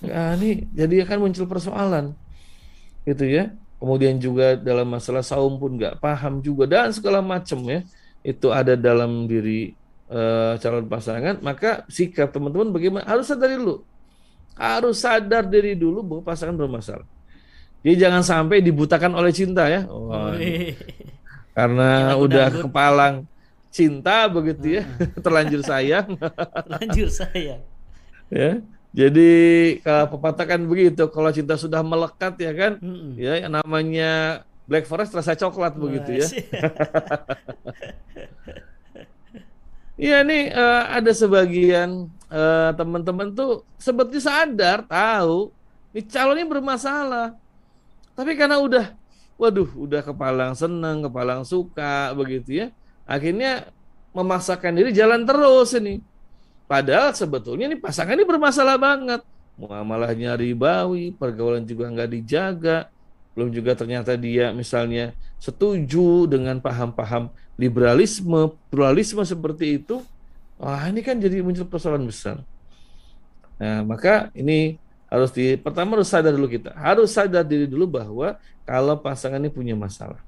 Nah, 0.00 0.32
ini 0.40 0.64
jadi 0.72 1.04
akan 1.04 1.28
muncul 1.28 1.44
persoalan. 1.44 2.16
Gitu 3.04 3.24
ya. 3.28 3.52
Kemudian 3.80 4.16
juga 4.20 4.56
dalam 4.56 4.88
masalah 4.88 5.24
saum 5.24 5.56
pun 5.56 5.76
nggak 5.76 6.00
paham 6.00 6.44
juga 6.44 6.68
dan 6.68 6.92
segala 6.92 7.24
macam 7.24 7.64
ya 7.64 7.80
itu 8.20 8.52
ada 8.52 8.76
dalam 8.76 9.24
diri 9.24 9.72
uh, 10.12 10.56
calon 10.60 10.84
pasangan. 10.88 11.40
Maka 11.40 11.84
sikap 11.88 12.32
teman-teman 12.32 12.72
bagaimana? 12.72 13.04
Harus 13.08 13.28
sadar 13.28 13.48
dulu. 13.56 13.80
Harus 14.56 14.96
sadar 15.00 15.48
diri 15.48 15.72
dulu 15.76 16.04
bahwa 16.04 16.22
pasangan 16.28 16.56
bermasalah. 16.56 17.08
Jadi 17.80 17.96
jangan 17.96 18.20
sampai 18.20 18.60
dibutakan 18.60 19.16
oleh 19.16 19.32
cinta 19.32 19.64
ya. 19.64 19.88
Oh, 19.88 20.36
karena 21.56 22.16
udah 22.20 22.46
kepalang 22.52 23.24
cinta 23.70 24.26
begitu 24.26 24.78
ya, 24.78 24.84
terlanjur 25.24 25.62
sayang. 25.62 26.18
terlanjur 26.66 27.08
sayang. 27.08 27.62
ya. 28.28 28.60
Jadi 28.90 29.30
kalau 29.86 30.18
pepatah 30.18 30.46
kan 30.50 30.60
begitu, 30.66 31.06
kalau 31.14 31.30
cinta 31.30 31.54
sudah 31.54 31.78
melekat 31.78 32.34
ya 32.42 32.50
kan, 32.50 32.72
mm 32.82 33.14
ya 33.14 33.46
yang 33.46 33.54
namanya 33.54 34.42
Black 34.66 34.90
Forest 34.90 35.14
rasa 35.14 35.38
coklat 35.38 35.78
Mas. 35.78 35.82
begitu 35.82 36.10
ya. 36.18 36.26
Iya 40.00 40.24
nih 40.24 40.48
uh, 40.56 40.96
ada 40.96 41.12
sebagian 41.12 42.08
uh, 42.32 42.72
teman-teman 42.72 43.36
tuh 43.36 43.68
seperti 43.76 44.16
sadar 44.16 44.80
tahu 44.88 45.52
ini 45.92 46.44
bermasalah. 46.48 47.36
Tapi 48.16 48.32
karena 48.32 48.56
udah 48.64 48.96
waduh 49.36 49.68
udah 49.76 50.00
kepalang 50.00 50.56
seneng, 50.56 51.04
kepalang 51.04 51.44
suka 51.44 52.16
begitu 52.16 52.64
ya 52.64 52.66
akhirnya 53.10 53.66
memaksakan 54.14 54.78
diri 54.78 54.94
jalan 54.94 55.26
terus 55.26 55.74
ini. 55.74 55.98
Padahal 56.70 57.10
sebetulnya 57.10 57.66
ini 57.66 57.74
pasangan 57.74 58.14
ini 58.14 58.22
bermasalah 58.22 58.78
banget. 58.78 59.26
Muamalahnya 59.58 60.38
ribawi, 60.38 61.10
pergaulan 61.10 61.66
juga 61.66 61.90
nggak 61.90 62.10
dijaga, 62.14 62.86
belum 63.34 63.50
juga 63.50 63.74
ternyata 63.74 64.14
dia 64.14 64.54
misalnya 64.54 65.10
setuju 65.42 66.30
dengan 66.30 66.62
paham-paham 66.62 67.34
liberalisme, 67.58 68.54
pluralisme 68.70 69.26
seperti 69.26 69.82
itu. 69.82 69.98
Wah 70.62 70.86
ini 70.86 71.02
kan 71.02 71.18
jadi 71.18 71.42
muncul 71.42 71.66
persoalan 71.66 72.06
besar. 72.06 72.38
Nah 73.58 73.82
maka 73.82 74.30
ini 74.38 74.78
harus 75.10 75.34
di 75.34 75.58
pertama 75.58 75.98
harus 75.98 76.06
sadar 76.06 76.30
dulu 76.30 76.46
kita, 76.46 76.70
harus 76.78 77.10
sadar 77.10 77.42
diri 77.42 77.66
dulu 77.66 77.90
bahwa 77.90 78.38
kalau 78.62 78.94
pasangan 78.94 79.42
ini 79.42 79.50
punya 79.50 79.74
masalah 79.74 80.22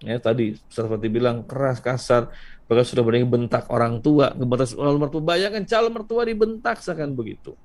ya 0.00 0.16
tadi 0.20 0.56
seperti 0.72 1.06
bilang 1.12 1.44
keras 1.44 1.80
kasar. 1.80 2.32
Bahkan 2.66 2.86
sudah 2.86 3.02
berani 3.02 3.26
bentak 3.26 3.66
orang 3.68 3.98
tua. 3.98 4.30
Ngebatas 4.32 4.78
orang 4.78 4.96
mertua 4.96 5.22
bayangkan 5.22 5.66
calon 5.66 5.92
mertua 5.92 6.22
dibentak 6.22 6.78
seakan 6.80 7.18
begitu. 7.18 7.58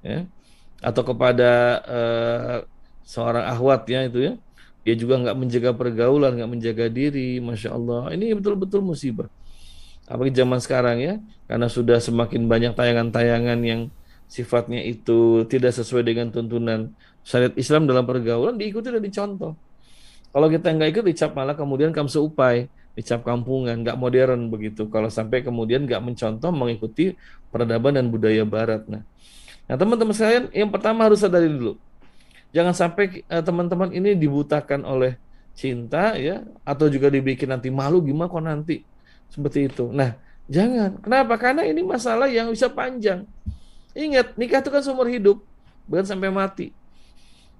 Ya. 0.00 0.24
Atau 0.78 1.02
kepada 1.02 1.82
uh, 1.84 2.56
seorang 3.02 3.44
ahwat 3.50 3.88
ya 3.90 4.06
itu 4.06 4.20
ya. 4.20 4.32
Dia 4.84 4.94
juga 5.00 5.16
nggak 5.16 5.36
menjaga 5.36 5.70
pergaulan 5.72 6.36
nggak 6.36 6.50
menjaga 6.50 6.86
diri 6.92 7.40
masya 7.42 7.74
Allah. 7.74 8.12
Ini 8.14 8.36
betul-betul 8.36 8.84
musibah. 8.84 9.26
Apalagi 10.04 10.36
zaman 10.36 10.60
sekarang 10.60 11.00
ya 11.00 11.14
karena 11.48 11.66
sudah 11.66 11.96
semakin 11.96 12.44
banyak 12.44 12.72
tayangan-tayangan 12.76 13.58
yang 13.64 13.80
sifatnya 14.28 14.84
itu 14.84 15.48
tidak 15.48 15.72
sesuai 15.72 16.04
dengan 16.04 16.28
tuntunan 16.28 16.92
syariat 17.24 17.56
Islam 17.56 17.88
dalam 17.88 18.04
pergaulan 18.04 18.60
diikuti 18.60 18.92
dan 18.92 19.00
dicontoh 19.00 19.56
kalau 20.34 20.50
kita 20.50 20.66
nggak 20.74 20.90
ikut 20.98 21.04
dicap 21.06 21.30
malah 21.38 21.54
kemudian 21.54 21.94
kamu 21.94 22.10
seupai, 22.10 22.66
dicap 22.98 23.22
kampungan, 23.22 23.86
nggak 23.86 23.94
modern 23.94 24.50
begitu. 24.50 24.90
Kalau 24.90 25.06
sampai 25.06 25.46
kemudian 25.46 25.86
nggak 25.86 26.02
mencontoh 26.02 26.50
mengikuti 26.50 27.14
peradaban 27.54 27.94
dan 27.94 28.10
budaya 28.10 28.42
Barat. 28.42 28.82
Nah, 28.90 29.06
nah 29.70 29.78
teman-teman 29.78 30.10
sekalian, 30.10 30.50
yang 30.50 30.74
pertama 30.74 31.06
harus 31.06 31.22
sadari 31.22 31.46
dulu, 31.46 31.78
jangan 32.50 32.74
sampai 32.74 33.22
uh, 33.30 33.46
teman-teman 33.46 33.94
ini 33.94 34.18
dibutakan 34.18 34.82
oleh 34.82 35.14
cinta 35.54 36.18
ya, 36.18 36.42
atau 36.66 36.90
juga 36.90 37.14
dibikin 37.14 37.54
nanti 37.54 37.70
malu 37.70 38.02
gimana 38.02 38.26
kok 38.26 38.42
nanti 38.42 38.82
seperti 39.30 39.70
itu. 39.70 39.94
Nah, 39.94 40.18
jangan. 40.50 40.98
Kenapa? 40.98 41.38
Karena 41.38 41.62
ini 41.62 41.86
masalah 41.86 42.26
yang 42.26 42.50
bisa 42.50 42.66
panjang. 42.66 43.22
Ingat, 43.94 44.34
nikah 44.34 44.58
itu 44.58 44.74
kan 44.74 44.82
seumur 44.82 45.06
hidup, 45.06 45.46
bukan 45.86 46.02
sampai 46.02 46.34
mati. 46.34 46.74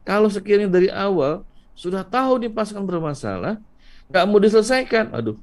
Kalau 0.03 0.27
sekiranya 0.27 0.67
dari 0.67 0.91
awal 0.91 1.47
sudah 1.75 2.07
tahu 2.07 2.43
nih 2.43 2.51
pasangan 2.51 2.87
bermasalah, 2.87 3.59
nggak 4.09 4.25
mau 4.31 4.39
diselesaikan, 4.39 5.11
aduh, 5.11 5.37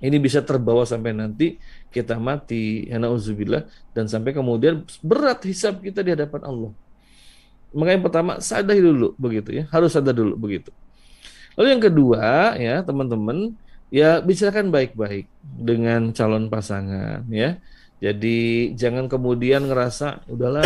ini 0.00 0.16
bisa 0.16 0.40
terbawa 0.40 0.88
sampai 0.88 1.12
nanti 1.12 1.60
kita 1.92 2.16
mati, 2.16 2.88
ya 2.88 2.96
dan 3.92 4.04
sampai 4.08 4.32
kemudian 4.32 4.86
berat 5.04 5.44
hisab 5.44 5.84
kita 5.84 6.00
di 6.00 6.16
hadapan 6.16 6.40
Allah. 6.46 6.72
Makanya 7.70 8.00
pertama 8.02 8.32
sadar 8.42 8.74
dulu 8.78 9.14
begitu 9.20 9.62
ya, 9.62 9.64
harus 9.70 9.92
sadar 9.92 10.16
dulu 10.16 10.34
begitu. 10.38 10.72
Lalu 11.58 11.68
yang 11.76 11.82
kedua 11.82 12.54
ya 12.56 12.80
teman-teman, 12.80 13.52
ya 13.90 14.22
bicarakan 14.22 14.70
baik-baik 14.70 15.26
dengan 15.42 16.14
calon 16.14 16.46
pasangan 16.48 17.26
ya. 17.28 17.58
Jadi 18.00 18.72
jangan 18.80 19.12
kemudian 19.12 19.68
ngerasa 19.68 20.24
udahlah 20.32 20.64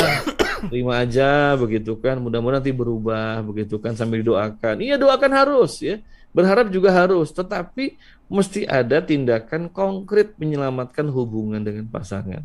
terima 0.70 1.00
aja 1.00 1.54
begitu 1.58 1.96
kan 1.98 2.18
mudah-mudahan 2.20 2.60
nanti 2.62 2.72
berubah 2.74 3.42
begitu 3.46 3.80
kan 3.80 3.96
sambil 3.96 4.20
didoakan 4.22 4.80
iya 4.82 4.98
doakan 4.98 5.32
harus 5.34 5.80
ya 5.80 6.00
berharap 6.34 6.70
juga 6.70 6.90
harus 6.90 7.30
tetapi 7.30 7.96
mesti 8.26 8.66
ada 8.66 8.98
tindakan 8.98 9.70
konkret 9.70 10.34
menyelamatkan 10.40 11.06
hubungan 11.10 11.62
dengan 11.62 11.86
pasangan 11.86 12.42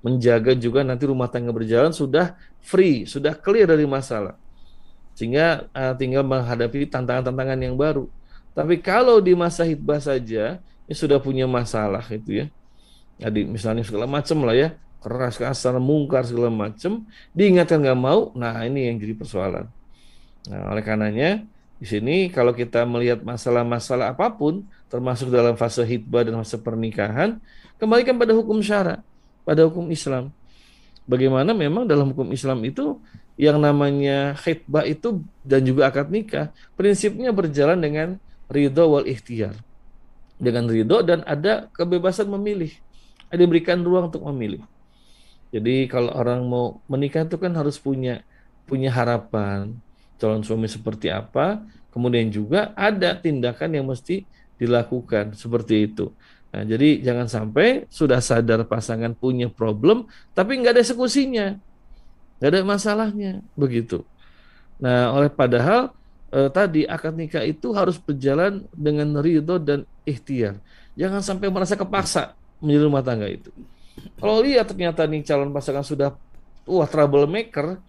menjaga 0.00 0.56
juga 0.56 0.80
nanti 0.80 1.04
rumah 1.04 1.28
tangga 1.28 1.52
berjalan 1.52 1.92
sudah 1.92 2.36
free, 2.64 3.04
sudah 3.04 3.36
clear 3.36 3.68
dari 3.68 3.84
masalah. 3.84 4.36
Sehingga 5.12 5.68
uh, 5.76 5.92
tinggal 5.96 6.24
menghadapi 6.24 6.88
tantangan-tantangan 6.88 7.60
yang 7.60 7.76
baru. 7.76 8.08
Tapi 8.56 8.80
kalau 8.80 9.20
di 9.20 9.36
masa 9.36 9.62
hitbah 9.68 10.00
saja 10.00 10.58
ya 10.60 10.94
sudah 10.96 11.20
punya 11.20 11.44
masalah 11.44 12.02
itu 12.08 12.44
ya. 12.44 12.46
Jadi 13.20 13.44
misalnya 13.44 13.84
segala 13.84 14.08
macam 14.08 14.48
lah 14.48 14.56
ya, 14.56 14.68
keras 15.00 15.40
kasar, 15.40 15.76
mungkar 15.80 16.28
segala 16.28 16.52
macam, 16.52 17.08
diingatkan 17.32 17.80
nggak 17.80 18.00
mau, 18.00 18.30
nah 18.36 18.60
ini 18.64 18.92
yang 18.92 19.00
jadi 19.00 19.16
persoalan. 19.16 19.66
Nah, 20.48 20.60
oleh 20.72 20.84
karenanya 20.84 21.44
di 21.80 21.86
sini 21.88 22.28
kalau 22.28 22.52
kita 22.52 22.84
melihat 22.84 23.24
masalah-masalah 23.24 24.12
apa 24.12 24.28
pun, 24.32 24.68
termasuk 24.92 25.32
dalam 25.32 25.56
fase 25.56 25.80
hitbah 25.84 26.24
dan 26.24 26.36
fase 26.44 26.60
pernikahan, 26.60 27.40
kembalikan 27.80 28.20
pada 28.20 28.36
hukum 28.36 28.60
syara 28.60 29.00
pada 29.50 29.66
hukum 29.66 29.88
Islam. 29.90 30.30
Bagaimana 31.10 31.50
memang 31.50 31.88
dalam 31.88 32.14
hukum 32.14 32.30
Islam 32.30 32.62
itu 32.62 33.00
yang 33.34 33.58
namanya 33.58 34.36
khidbah 34.38 34.86
itu 34.86 35.24
dan 35.42 35.64
juga 35.66 35.90
akad 35.90 36.12
nikah 36.12 36.52
prinsipnya 36.78 37.34
berjalan 37.34 37.80
dengan 37.80 38.08
ridho 38.46 38.84
wal 38.86 39.08
ikhtiar. 39.08 39.58
Dengan 40.38 40.70
ridho 40.70 41.02
dan 41.02 41.26
ada 41.26 41.66
kebebasan 41.74 42.30
memilih. 42.30 42.70
Ada 43.26 43.42
diberikan 43.42 43.82
ruang 43.82 44.12
untuk 44.12 44.22
memilih. 44.30 44.62
Jadi 45.50 45.90
kalau 45.90 46.14
orang 46.14 46.46
mau 46.46 46.78
menikah 46.86 47.26
itu 47.26 47.36
kan 47.36 47.50
harus 47.58 47.76
punya 47.78 48.22
punya 48.70 48.90
harapan 48.94 49.74
calon 50.20 50.44
suami 50.46 50.68
seperti 50.70 51.10
apa, 51.10 51.64
kemudian 51.90 52.28
juga 52.30 52.70
ada 52.76 53.16
tindakan 53.16 53.70
yang 53.74 53.86
mesti 53.88 54.28
dilakukan 54.60 55.34
seperti 55.34 55.90
itu. 55.90 56.12
Nah, 56.52 56.62
jadi 56.66 57.00
jangan 57.00 57.26
sampai 57.26 57.88
sudah 57.88 58.20
sadar 58.20 58.62
pasangan 58.68 59.16
punya 59.16 59.48
problem, 59.48 60.06
tapi 60.36 60.60
nggak 60.60 60.76
ada 60.76 60.82
eksekusinya, 60.84 61.56
nggak 62.38 62.50
ada 62.52 62.60
masalahnya, 62.66 63.32
begitu. 63.56 64.04
Nah, 64.76 65.14
oleh 65.16 65.32
padahal 65.32 65.94
eh, 66.34 66.50
tadi 66.52 66.84
akad 66.84 67.14
nikah 67.16 67.44
itu 67.46 67.72
harus 67.72 67.96
berjalan 67.96 68.66
dengan 68.76 69.08
ridho 69.24 69.56
dan 69.56 69.88
ikhtiar. 70.04 70.60
Jangan 70.98 71.22
sampai 71.24 71.48
merasa 71.48 71.74
kepaksa 71.78 72.34
menjadi 72.60 72.82
rumah 72.86 73.02
tangga 73.04 73.28
itu. 73.30 73.50
Kalau 74.18 74.40
lihat 74.44 74.70
ternyata 74.70 75.04
nih 75.06 75.24
calon 75.24 75.50
pasangan 75.50 75.84
sudah 75.84 76.16
wah 76.68 76.88
troublemaker, 76.88 77.80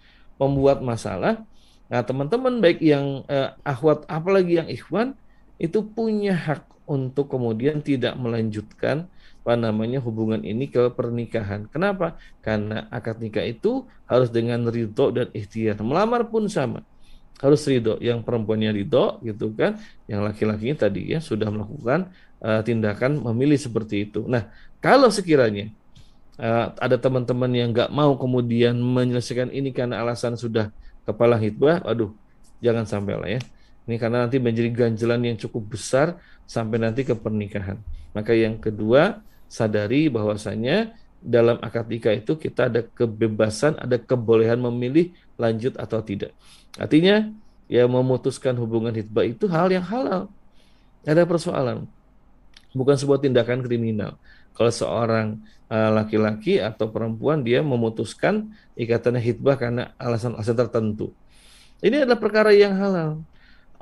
membuat 0.41 0.81
masalah, 0.81 1.43
nah 1.91 2.01
teman-teman 2.01 2.57
baik 2.57 2.81
yang 2.81 3.21
eh, 3.29 3.53
ahwat 3.61 4.07
apalagi 4.09 4.57
yang 4.63 4.69
ikhwan 4.71 5.13
itu 5.61 5.85
punya 5.85 6.33
hak 6.33 6.65
untuk 6.89 7.29
kemudian 7.29 7.79
tidak 7.79 8.17
melanjutkan 8.17 9.05
apa 9.41 9.57
namanya 9.57 9.97
hubungan 10.01 10.45
ini 10.45 10.69
ke 10.69 10.93
pernikahan. 10.93 11.65
Kenapa? 11.69 12.19
Karena 12.45 12.85
akad 12.93 13.17
nikah 13.17 13.41
itu 13.41 13.89
harus 14.05 14.29
dengan 14.29 14.69
ridho 14.69 15.09
dan 15.09 15.33
ikhtiar. 15.33 15.81
Melamar 15.81 16.29
pun 16.29 16.45
sama. 16.45 16.85
Harus 17.41 17.65
ridho. 17.65 17.97
Yang 17.97 18.21
perempuannya 18.21 18.69
ridho 18.69 19.17
gitu 19.25 19.49
kan. 19.57 19.81
Yang 20.05 20.21
laki-lakinya 20.29 20.85
tadi 20.85 21.09
ya 21.09 21.17
sudah 21.17 21.49
melakukan 21.49 22.13
uh, 22.37 22.61
tindakan 22.61 23.17
memilih 23.17 23.57
seperti 23.57 24.05
itu. 24.05 24.29
Nah, 24.29 24.45
kalau 24.77 25.09
sekiranya 25.09 25.73
uh, 26.37 26.71
ada 26.77 26.95
teman-teman 26.95 27.51
yang 27.51 27.69
nggak 27.73 27.91
mau 27.91 28.15
kemudian 28.15 28.77
menyelesaikan 28.77 29.51
ini 29.51 29.73
karena 29.75 29.99
alasan 29.99 30.37
sudah 30.39 30.69
kepala 31.03 31.35
hitbah, 31.35 31.81
aduh, 31.83 32.13
jangan 32.61 32.85
sampai 32.85 33.15
lah 33.17 33.29
ya. 33.31 33.41
Ini 33.89 33.97
karena 33.97 34.23
nanti 34.23 34.37
menjadi 34.37 34.69
ganjelan 34.69 35.19
yang 35.25 35.37
cukup 35.41 35.73
besar 35.73 36.21
sampai 36.45 36.77
nanti 36.77 37.01
ke 37.01 37.17
pernikahan. 37.17 37.81
Maka 38.13 38.37
yang 38.37 38.61
kedua, 38.61 39.19
sadari 39.49 40.07
bahwasanya 40.07 40.93
dalam 41.21 41.57
akad 41.61 41.89
nikah 41.89 42.13
itu 42.13 42.37
kita 42.37 42.69
ada 42.69 42.81
kebebasan, 42.85 43.77
ada 43.77 43.97
kebolehan 43.97 44.61
memilih 44.61 45.13
lanjut 45.37 45.77
atau 45.77 46.01
tidak. 46.01 46.31
Artinya, 46.77 47.29
ya 47.71 47.87
memutuskan 47.87 48.57
hubungan 48.57 48.93
hitbah 48.93 49.25
itu 49.25 49.49
hal 49.49 49.71
yang 49.73 49.85
halal. 49.85 50.29
Ada 51.07 51.25
persoalan. 51.25 51.89
Bukan 52.71 52.95
sebuah 52.95 53.19
tindakan 53.19 53.65
kriminal. 53.65 54.15
Kalau 54.51 54.71
seorang 54.71 55.39
eh, 55.71 55.91
laki-laki 55.91 56.59
uh, 56.59 56.69
atau 56.69 56.91
perempuan 56.91 57.41
dia 57.41 57.63
memutuskan 57.63 58.51
ikatan 58.75 59.17
hitbah 59.17 59.55
karena 59.55 59.95
alasan-alasan 59.95 60.55
tertentu. 60.55 61.15
Ini 61.81 62.05
adalah 62.05 62.19
perkara 62.19 62.51
yang 62.53 62.77
halal. 62.77 63.23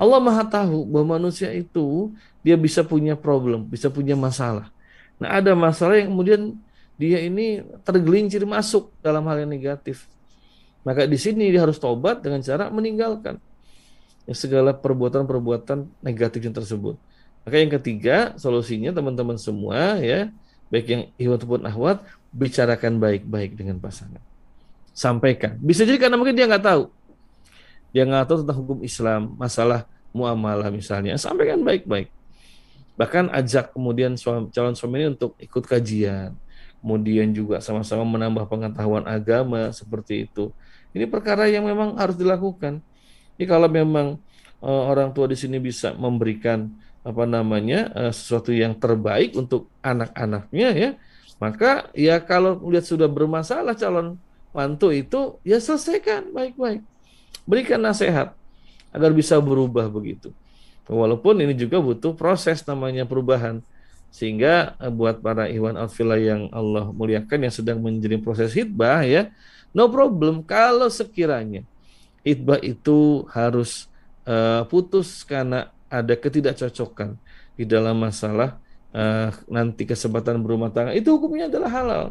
Allah 0.00 0.20
Maha 0.24 0.48
tahu 0.48 0.88
bahwa 0.88 1.20
manusia 1.20 1.52
itu 1.52 2.08
dia 2.40 2.56
bisa 2.56 2.80
punya 2.80 3.12
problem, 3.12 3.68
bisa 3.68 3.92
punya 3.92 4.16
masalah. 4.16 4.72
Nah, 5.20 5.36
ada 5.36 5.52
masalah 5.52 6.00
yang 6.00 6.08
kemudian 6.08 6.56
dia 6.96 7.20
ini 7.20 7.60
tergelincir 7.84 8.40
masuk 8.48 8.88
dalam 9.04 9.20
hal 9.28 9.44
yang 9.44 9.52
negatif. 9.52 10.08
Maka 10.80 11.04
di 11.04 11.20
sini 11.20 11.52
dia 11.52 11.60
harus 11.60 11.76
tobat 11.76 12.24
dengan 12.24 12.40
cara 12.40 12.72
meninggalkan 12.72 13.36
segala 14.32 14.72
perbuatan-perbuatan 14.72 16.00
negatif 16.00 16.40
yang 16.48 16.56
tersebut. 16.56 16.96
Maka 17.44 17.56
yang 17.56 17.72
ketiga, 17.80 18.16
solusinya 18.36 18.92
teman-teman 18.92 19.36
semua 19.36 20.00
ya, 20.00 20.32
baik 20.70 20.86
yang 20.86 21.02
ikhwan 21.18 21.36
ataupun 21.36 21.62
ahwat, 21.66 21.98
bicarakan 22.30 23.02
baik-baik 23.02 23.58
dengan 23.58 23.76
pasangan. 23.82 24.22
Sampaikan. 24.94 25.58
Bisa 25.58 25.82
jadi 25.82 25.98
karena 25.98 26.16
mungkin 26.16 26.34
dia 26.38 26.46
nggak 26.46 26.64
tahu 26.64 26.88
dia 27.90 28.06
nggak 28.06 28.26
tahu 28.26 28.38
tentang 28.46 28.58
hukum 28.62 28.78
Islam, 28.86 29.34
masalah 29.34 29.86
muamalah 30.14 30.70
misalnya, 30.70 31.18
sampaikan 31.18 31.62
baik-baik. 31.62 32.10
Bahkan 32.94 33.34
ajak 33.34 33.74
kemudian 33.74 34.14
suami, 34.14 34.50
calon 34.54 34.74
suami 34.78 35.02
ini 35.02 35.06
untuk 35.14 35.34
ikut 35.42 35.64
kajian, 35.66 36.34
kemudian 36.82 37.34
juga 37.34 37.58
sama-sama 37.58 38.06
menambah 38.06 38.46
pengetahuan 38.46 39.06
agama 39.06 39.74
seperti 39.74 40.30
itu. 40.30 40.54
Ini 40.94 41.06
perkara 41.06 41.46
yang 41.46 41.66
memang 41.66 41.98
harus 41.98 42.18
dilakukan. 42.18 42.82
Ini 43.38 43.44
kalau 43.46 43.70
memang 43.70 44.18
uh, 44.62 44.82
orang 44.90 45.10
tua 45.14 45.30
di 45.30 45.38
sini 45.38 45.58
bisa 45.58 45.94
memberikan 45.94 46.70
apa 47.00 47.24
namanya 47.24 47.88
uh, 47.96 48.12
sesuatu 48.12 48.52
yang 48.52 48.76
terbaik 48.76 49.32
untuk 49.36 49.72
anak-anaknya 49.80 50.68
ya, 50.76 50.90
maka 51.40 51.88
ya 51.96 52.20
kalau 52.20 52.60
lihat 52.68 52.84
sudah 52.84 53.08
bermasalah 53.08 53.72
calon 53.72 54.20
mantu 54.50 54.92
itu 54.92 55.38
ya 55.46 55.62
selesaikan 55.62 56.34
baik-baik 56.34 56.84
berikan 57.48 57.82
nasihat 57.82 58.34
agar 58.94 59.10
bisa 59.14 59.38
berubah 59.38 59.86
begitu. 59.90 60.34
Walaupun 60.90 61.38
ini 61.38 61.54
juga 61.54 61.78
butuh 61.78 62.14
proses 62.18 62.66
namanya 62.66 63.06
perubahan. 63.06 63.62
Sehingga 64.10 64.74
eh, 64.82 64.90
buat 64.90 65.22
para 65.22 65.46
iwan 65.46 65.78
outfielder 65.78 66.18
yang 66.18 66.42
Allah 66.50 66.90
muliakan 66.90 67.46
yang 67.46 67.54
sedang 67.54 67.78
menjadi 67.78 68.18
proses 68.18 68.50
hitbah 68.50 69.06
ya, 69.06 69.30
no 69.70 69.86
problem 69.86 70.42
kalau 70.42 70.90
sekiranya 70.90 71.62
hitbah 72.26 72.58
itu 72.58 73.22
harus 73.30 73.86
uh, 74.26 74.66
putus 74.66 75.22
karena 75.22 75.70
ada 75.90 76.14
ketidakcocokan 76.14 77.18
di 77.58 77.66
dalam 77.66 77.98
masalah 77.98 78.56
uh, 78.94 79.34
nanti 79.50 79.84
kesempatan 79.84 80.38
berumah 80.40 80.70
tangga 80.70 80.94
itu 80.94 81.10
hukumnya 81.10 81.50
adalah 81.50 81.70
halal. 81.70 82.04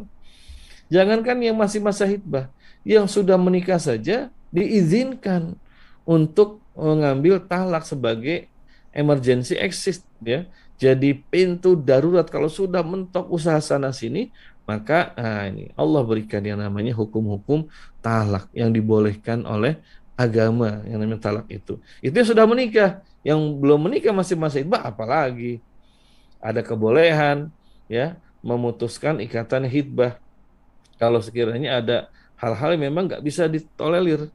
Jangankan 0.92 1.38
yang 1.40 1.56
masih 1.56 1.80
masa 1.80 2.04
hitbah, 2.04 2.50
yang 2.84 3.08
sudah 3.08 3.40
menikah 3.40 3.78
saja 3.80 4.28
diizinkan 4.52 5.56
untuk 6.04 6.60
mengambil 6.76 7.40
talak 7.40 7.88
sebagai 7.88 8.50
emergency 8.92 9.56
exit 9.56 10.04
ya. 10.20 10.44
Jadi 10.80 11.12
pintu 11.12 11.76
darurat 11.76 12.24
kalau 12.24 12.48
sudah 12.48 12.80
mentok 12.80 13.28
usaha 13.28 13.60
sana 13.60 13.92
sini 13.92 14.32
maka 14.70 15.10
nah 15.18 15.50
ini 15.50 15.74
Allah 15.74 16.02
berikan 16.06 16.38
yang 16.46 16.62
namanya 16.62 16.94
hukum-hukum 16.94 17.66
talak 17.98 18.46
yang 18.54 18.70
dibolehkan 18.70 19.42
oleh 19.42 19.82
agama 20.20 20.84
yang 20.84 21.00
namanya 21.00 21.32
talak 21.32 21.46
itu. 21.48 21.80
Itu 22.04 22.12
yang 22.12 22.28
sudah 22.28 22.44
menikah, 22.44 23.00
yang 23.24 23.40
belum 23.56 23.88
menikah 23.88 24.12
masih 24.12 24.36
masih 24.36 24.68
hibah 24.68 24.84
apalagi 24.92 25.64
ada 26.40 26.60
kebolehan 26.60 27.48
ya 27.88 28.16
memutuskan 28.40 29.20
ikatan 29.20 29.68
hitbah 29.68 30.16
kalau 31.00 31.20
sekiranya 31.20 31.80
ada 31.80 31.96
hal-hal 32.40 32.76
yang 32.76 32.92
memang 32.92 33.08
nggak 33.08 33.24
bisa 33.24 33.48
ditolerir 33.48 34.28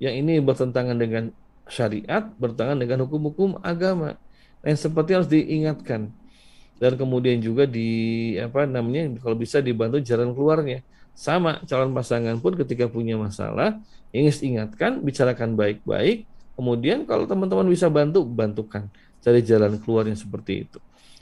yang 0.00 0.14
ini 0.16 0.40
bertentangan 0.40 0.96
dengan 0.96 1.30
syariat, 1.68 2.24
bertentangan 2.40 2.80
dengan 2.80 3.04
hukum-hukum 3.06 3.60
agama. 3.60 4.16
Yang 4.64 4.88
seperti 4.88 5.10
harus 5.12 5.30
diingatkan. 5.30 6.10
Dan 6.80 6.92
kemudian 6.96 7.36
juga 7.44 7.68
di 7.68 8.34
apa 8.40 8.64
namanya 8.64 9.20
kalau 9.20 9.36
bisa 9.36 9.60
dibantu 9.60 10.00
jalan 10.00 10.32
keluarnya. 10.32 10.80
Sama 11.12 11.60
calon 11.68 11.92
pasangan 11.92 12.36
pun 12.40 12.56
ketika 12.56 12.88
punya 12.88 13.14
masalah, 13.20 13.78
ingin 14.10 14.32
ingatkan, 14.56 15.00
bicarakan 15.04 15.54
baik-baik. 15.54 16.24
Kemudian 16.56 17.08
kalau 17.08 17.24
teman-teman 17.24 17.68
bisa 17.68 17.88
bantu, 17.88 18.24
bantukan 18.24 18.88
cari 19.20 19.40
jalan 19.44 19.76
keluar 19.80 20.08
yang 20.08 20.16
seperti 20.16 20.68
itu. 20.68 20.78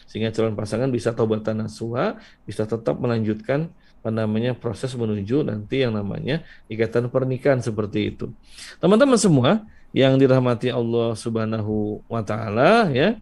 Sehingga 0.08 0.32
calon 0.32 0.56
pasangan 0.56 0.88
bisa 0.88 1.12
tobatan 1.12 1.66
nasuha, 1.66 2.16
bisa 2.48 2.64
tetap 2.64 2.96
melanjutkan 2.96 3.68
apa 3.98 4.14
namanya 4.14 4.54
proses 4.54 4.94
menuju 4.94 5.42
nanti 5.42 5.82
yang 5.82 5.92
namanya 5.92 6.46
ikatan 6.70 7.10
pernikahan 7.10 7.58
seperti 7.58 8.14
itu. 8.14 8.30
Teman-teman 8.78 9.18
semua 9.18 9.66
yang 9.90 10.14
dirahmati 10.16 10.70
Allah 10.70 11.18
Subhanahu 11.18 12.06
wa 12.06 12.22
taala 12.22 12.88
ya. 12.94 13.18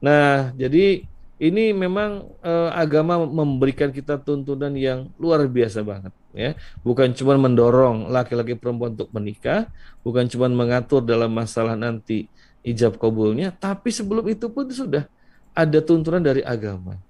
Nah, 0.00 0.50
jadi 0.56 1.04
ini 1.40 1.72
memang 1.72 2.28
uh, 2.44 2.68
agama 2.76 3.16
memberikan 3.24 3.88
kita 3.88 4.20
tuntunan 4.20 4.68
yang 4.76 5.08
luar 5.16 5.40
biasa 5.48 5.80
banget 5.80 6.12
ya. 6.36 6.52
Bukan 6.84 7.16
cuma 7.16 7.40
mendorong 7.40 8.12
laki-laki 8.12 8.60
perempuan 8.60 8.92
untuk 8.92 9.08
menikah 9.16 9.72
bukan 10.04 10.28
cuma 10.28 10.52
mengatur 10.52 11.00
dalam 11.00 11.32
masalah 11.32 11.80
nanti 11.80 12.28
ijab 12.60 13.00
kabulnya 13.00 13.56
tapi 13.56 13.88
sebelum 13.88 14.28
itu 14.28 14.52
pun 14.52 14.68
sudah 14.68 15.08
ada 15.56 15.78
tuntunan 15.80 16.20
dari 16.20 16.44
agama. 16.44 17.00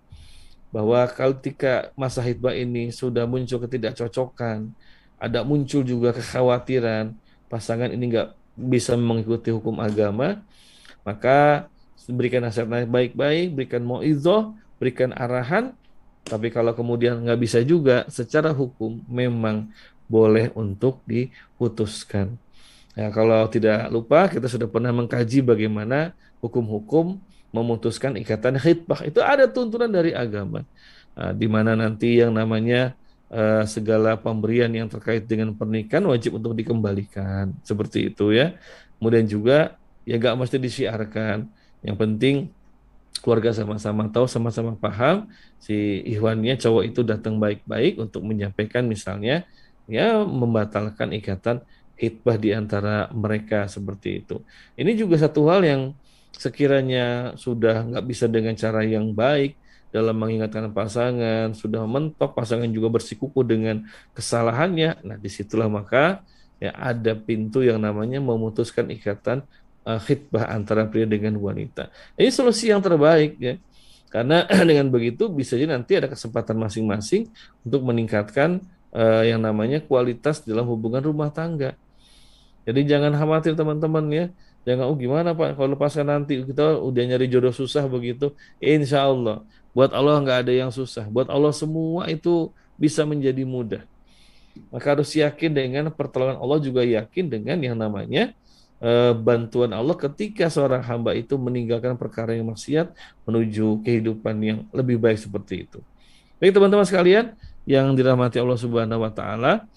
Bahwa 0.70 1.03
kalau 1.11 1.35
ketika 1.35 1.91
masa 1.99 2.22
hitbah 2.22 2.55
ini 2.55 2.95
sudah 2.95 3.26
muncul 3.26 3.59
ketidakcocokan 3.66 4.70
ada 5.18 5.43
muncul 5.43 5.83
juga 5.83 6.14
kekhawatiran 6.14 7.18
pasangan 7.51 7.91
ini 7.91 8.14
nggak 8.14 8.28
bisa 8.55 8.95
mengikuti 8.95 9.51
hukum 9.51 9.83
agama 9.83 10.39
maka 11.03 11.66
berikan 12.12 12.44
nasihat 12.44 12.66
baik-baik, 12.68 13.54
berikan 13.56 13.82
mo'izoh, 13.86 14.54
berikan 14.82 15.14
arahan. 15.14 15.72
Tapi 16.26 16.52
kalau 16.52 16.76
kemudian 16.76 17.24
nggak 17.24 17.40
bisa 17.40 17.58
juga, 17.64 18.04
secara 18.12 18.52
hukum 18.52 19.00
memang 19.08 19.72
boleh 20.11 20.50
untuk 20.58 21.00
diputuskan. 21.06 22.34
Ya, 22.98 23.08
kalau 23.14 23.46
tidak 23.46 23.86
lupa, 23.88 24.26
kita 24.26 24.50
sudah 24.50 24.66
pernah 24.66 24.90
mengkaji 24.90 25.40
bagaimana 25.40 26.12
hukum-hukum 26.42 27.22
memutuskan 27.54 28.18
ikatan 28.18 28.58
khidbah. 28.58 29.06
Itu 29.06 29.22
ada 29.22 29.46
tuntunan 29.46 29.90
dari 29.90 30.11
agama. 30.11 30.66
Nah, 31.14 31.32
di 31.34 31.46
mana 31.46 31.74
nanti 31.78 32.18
yang 32.18 32.34
namanya 32.34 32.94
uh, 33.30 33.62
segala 33.66 34.18
pemberian 34.18 34.70
yang 34.70 34.90
terkait 34.90 35.26
dengan 35.26 35.54
pernikahan 35.54 36.02
wajib 36.06 36.38
untuk 36.38 36.54
dikembalikan. 36.54 37.54
Seperti 37.62 38.11
itu 38.11 38.34
ya. 38.34 38.54
Kemudian 38.98 39.26
juga 39.26 39.78
ya 40.04 40.18
nggak 40.18 40.36
mesti 40.36 40.56
disiarkan 40.58 41.46
yang 41.81 41.97
penting 41.97 42.53
keluarga 43.20 43.53
sama-sama 43.53 44.09
tahu, 44.09 44.24
sama-sama 44.24 44.72
paham 44.76 45.28
si 45.61 46.01
Ikhwannya 46.09 46.57
cowok 46.57 46.85
itu 46.89 47.01
datang 47.05 47.37
baik-baik 47.37 48.01
untuk 48.01 48.24
menyampaikan 48.24 48.89
misalnya 48.89 49.45
ya 49.91 50.22
membatalkan 50.22 51.12
ikatan 51.12 51.61
hitbah 52.01 52.41
di 52.41 52.57
antara 52.57 53.12
mereka 53.12 53.68
seperti 53.68 54.24
itu. 54.24 54.41
Ini 54.78 54.97
juga 54.97 55.20
satu 55.20 55.53
hal 55.53 55.61
yang 55.66 55.83
sekiranya 56.33 57.37
sudah 57.37 57.85
nggak 57.85 58.05
bisa 58.09 58.24
dengan 58.24 58.57
cara 58.57 58.81
yang 58.81 59.12
baik 59.12 59.61
dalam 59.91 60.16
mengingatkan 60.16 60.70
pasangan, 60.70 61.53
sudah 61.53 61.85
mentok 61.85 62.33
pasangan 62.33 62.70
juga 62.70 62.89
bersikuku 62.89 63.43
dengan 63.43 63.85
kesalahannya. 64.14 65.03
Nah, 65.03 65.18
di 65.18 65.28
situlah 65.28 65.66
maka 65.66 66.22
ya 66.62 66.72
ada 66.78 67.12
pintu 67.18 67.61
yang 67.61 67.83
namanya 67.83 68.22
memutuskan 68.22 68.89
ikatan 68.95 69.45
uh, 69.91 69.99
khidbah 69.99 70.47
antara 70.47 70.86
pria 70.86 71.07
dengan 71.07 71.34
wanita. 71.34 71.91
Ini 72.14 72.30
solusi 72.30 72.70
yang 72.70 72.78
terbaik 72.78 73.34
ya. 73.43 73.59
Karena 74.11 74.47
dengan 74.68 74.86
begitu 74.91 75.26
bisa 75.30 75.59
jadi 75.59 75.74
nanti 75.74 75.99
ada 75.99 76.07
kesempatan 76.07 76.55
masing-masing 76.59 77.30
untuk 77.66 77.82
meningkatkan 77.82 78.62
uh, 78.95 79.22
yang 79.26 79.43
namanya 79.43 79.82
kualitas 79.82 80.43
dalam 80.47 80.66
hubungan 80.66 81.03
rumah 81.03 81.30
tangga. 81.30 81.74
Jadi 82.66 82.86
jangan 82.86 83.14
khawatir 83.16 83.59
teman-teman 83.59 84.05
ya. 84.11 84.26
Jangan 84.68 84.93
oh 84.93 84.97
gimana 84.99 85.32
Pak 85.32 85.57
kalau 85.57 85.72
lepaskan 85.72 86.05
nanti 86.05 86.45
kita 86.45 86.76
udah 86.84 87.03
nyari 87.09 87.26
jodoh 87.26 87.55
susah 87.55 87.88
begitu. 87.88 88.36
Insya 88.61 89.09
Allah 89.09 89.43
buat 89.72 89.91
Allah 89.95 90.20
nggak 90.20 90.38
ada 90.47 90.53
yang 90.53 90.70
susah. 90.70 91.09
Buat 91.09 91.32
Allah 91.32 91.55
semua 91.57 92.11
itu 92.12 92.53
bisa 92.76 93.07
menjadi 93.09 93.41
mudah. 93.47 93.82
Maka 94.68 94.99
harus 94.99 95.14
yakin 95.14 95.51
dengan 95.55 95.84
pertolongan 95.95 96.36
Allah 96.36 96.59
juga 96.61 96.82
yakin 96.84 97.24
dengan 97.30 97.57
yang 97.57 97.78
namanya 97.78 98.34
uh, 98.81 99.12
bantuan 99.14 99.70
Allah 99.70 99.95
ketika 99.95 100.49
seorang 100.49 100.83
hamba 100.83 101.14
itu 101.14 101.37
meninggalkan 101.37 101.95
perkara 101.95 102.35
yang 102.35 102.51
maksiat 102.51 102.93
menuju 103.28 103.85
kehidupan 103.85 104.35
yang 104.41 104.59
lebih 104.74 104.97
baik 104.97 105.20
seperti 105.20 105.68
itu. 105.68 105.78
Baik 106.41 106.57
teman-teman 106.57 106.89
sekalian 106.89 107.37
yang 107.68 107.93
dirahmati 107.93 108.41
Allah 108.41 108.59
Subhanahu 108.59 109.05
wa 109.05 109.12
taala, 109.12 109.68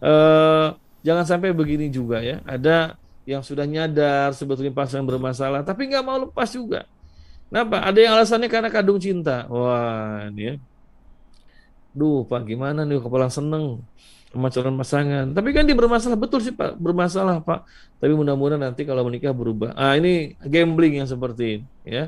uh, 0.00 0.74
jangan 1.04 1.24
sampai 1.28 1.52
begini 1.52 1.92
juga 1.92 2.24
ya. 2.24 2.40
Ada 2.48 2.96
yang 3.28 3.44
sudah 3.44 3.68
nyadar 3.68 4.32
sebetulnya 4.32 4.72
pasangan 4.72 5.04
bermasalah 5.04 5.60
tapi 5.60 5.92
nggak 5.92 6.04
mau 6.04 6.16
lepas 6.24 6.48
juga. 6.48 6.88
Kenapa? 7.48 7.80
Ada 7.80 7.98
yang 8.00 8.12
alasannya 8.16 8.48
karena 8.48 8.68
kadung 8.68 9.00
cinta. 9.00 9.48
Wah, 9.48 10.28
ini 10.28 10.52
ya. 10.52 10.54
Duh, 11.96 12.24
Pak, 12.28 12.44
gimana 12.44 12.84
nih 12.84 13.00
kepala 13.00 13.32
seneng 13.32 13.80
sama 14.28 14.48
calon 14.52 14.76
pasangan. 14.76 15.24
Tapi 15.32 15.48
kan 15.56 15.64
dia 15.64 15.76
bermasalah 15.76 16.18
betul 16.20 16.44
sih 16.44 16.52
Pak, 16.52 16.76
bermasalah 16.76 17.40
Pak. 17.40 17.64
Tapi 17.98 18.12
mudah-mudahan 18.12 18.60
nanti 18.60 18.84
kalau 18.84 19.04
menikah 19.08 19.32
berubah. 19.32 19.72
Ah 19.74 19.96
ini 19.96 20.36
gambling 20.44 21.00
yang 21.00 21.08
seperti 21.08 21.64
ini 21.64 21.66
ya. 21.88 22.04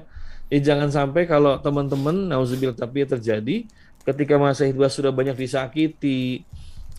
Jadi 0.50 0.60
jangan 0.66 0.88
sampai 0.90 1.30
kalau 1.30 1.56
teman-teman 1.62 2.26
nauzubillah 2.28 2.74
tapi 2.74 3.06
terjadi 3.06 3.64
ketika 4.02 4.34
masa 4.36 4.66
hidup 4.66 4.90
sudah 4.90 5.14
banyak 5.14 5.38
disakiti 5.38 6.42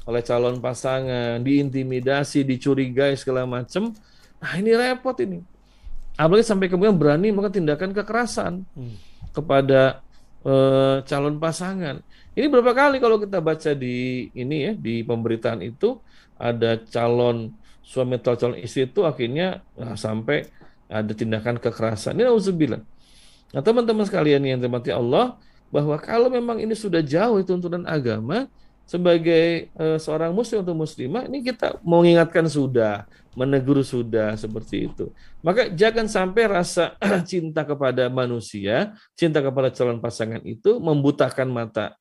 oleh 0.08 0.22
calon 0.26 0.58
pasangan, 0.58 1.38
diintimidasi, 1.44 2.42
dicurigai 2.42 3.14
segala 3.20 3.46
macam. 3.46 3.94
Nah, 4.42 4.54
ini 4.58 4.74
repot 4.74 5.14
ini. 5.22 5.46
Apalagi 6.18 6.46
sampai 6.46 6.68
kemudian 6.68 6.98
berani 6.98 7.30
melakukan 7.30 7.62
tindakan 7.62 7.92
kekerasan 7.94 8.54
hmm. 8.74 8.96
kepada 9.36 10.02
uh, 10.42 11.06
calon 11.06 11.38
pasangan. 11.38 12.02
Ini 12.32 12.48
berapa 12.48 12.72
kali 12.72 13.04
kalau 13.04 13.20
kita 13.20 13.44
baca 13.44 13.72
di 13.76 14.32
ini 14.32 14.72
ya 14.72 14.74
di 14.76 15.04
pemberitaan 15.04 15.60
itu 15.60 16.00
ada 16.40 16.80
calon 16.80 17.52
suami 17.84 18.16
atau 18.16 18.40
calon 18.40 18.56
istri 18.56 18.88
itu 18.88 19.04
akhirnya 19.04 19.60
nah, 19.76 20.00
sampai 20.00 20.48
ada 20.92 21.12
tindakan 21.12 21.60
kekerasan. 21.60 22.16
Ini 22.20 22.28
nauzubillah. 22.28 22.84
Nah, 23.52 23.62
teman-teman 23.64 24.08
sekalian 24.08 24.44
yang 24.44 24.60
dirahmati 24.60 24.92
Allah, 24.96 25.36
bahwa 25.72 25.96
kalau 26.00 26.28
memang 26.28 26.60
ini 26.60 26.76
sudah 26.76 27.00
jauh 27.00 27.40
tuntunan 27.44 27.84
agama, 27.88 28.48
sebagai 28.84 29.72
uh, 29.80 29.96
seorang 29.96 30.36
muslim 30.36 30.68
atau 30.68 30.76
muslimah, 30.76 31.24
ini 31.32 31.40
kita 31.48 31.80
mengingatkan 31.80 32.44
sudah, 32.52 33.08
menegur 33.40 33.80
sudah 33.88 34.36
seperti 34.36 34.92
itu. 34.92 35.08
Maka 35.40 35.72
jangan 35.72 36.12
sampai 36.12 36.44
rasa 36.52 37.00
cinta 37.32 37.64
kepada 37.64 38.12
manusia, 38.12 38.92
cinta 39.16 39.40
kepada 39.40 39.72
calon 39.72 40.04
pasangan 40.04 40.44
itu 40.44 40.76
membutakan 40.84 41.48
mata 41.48 41.96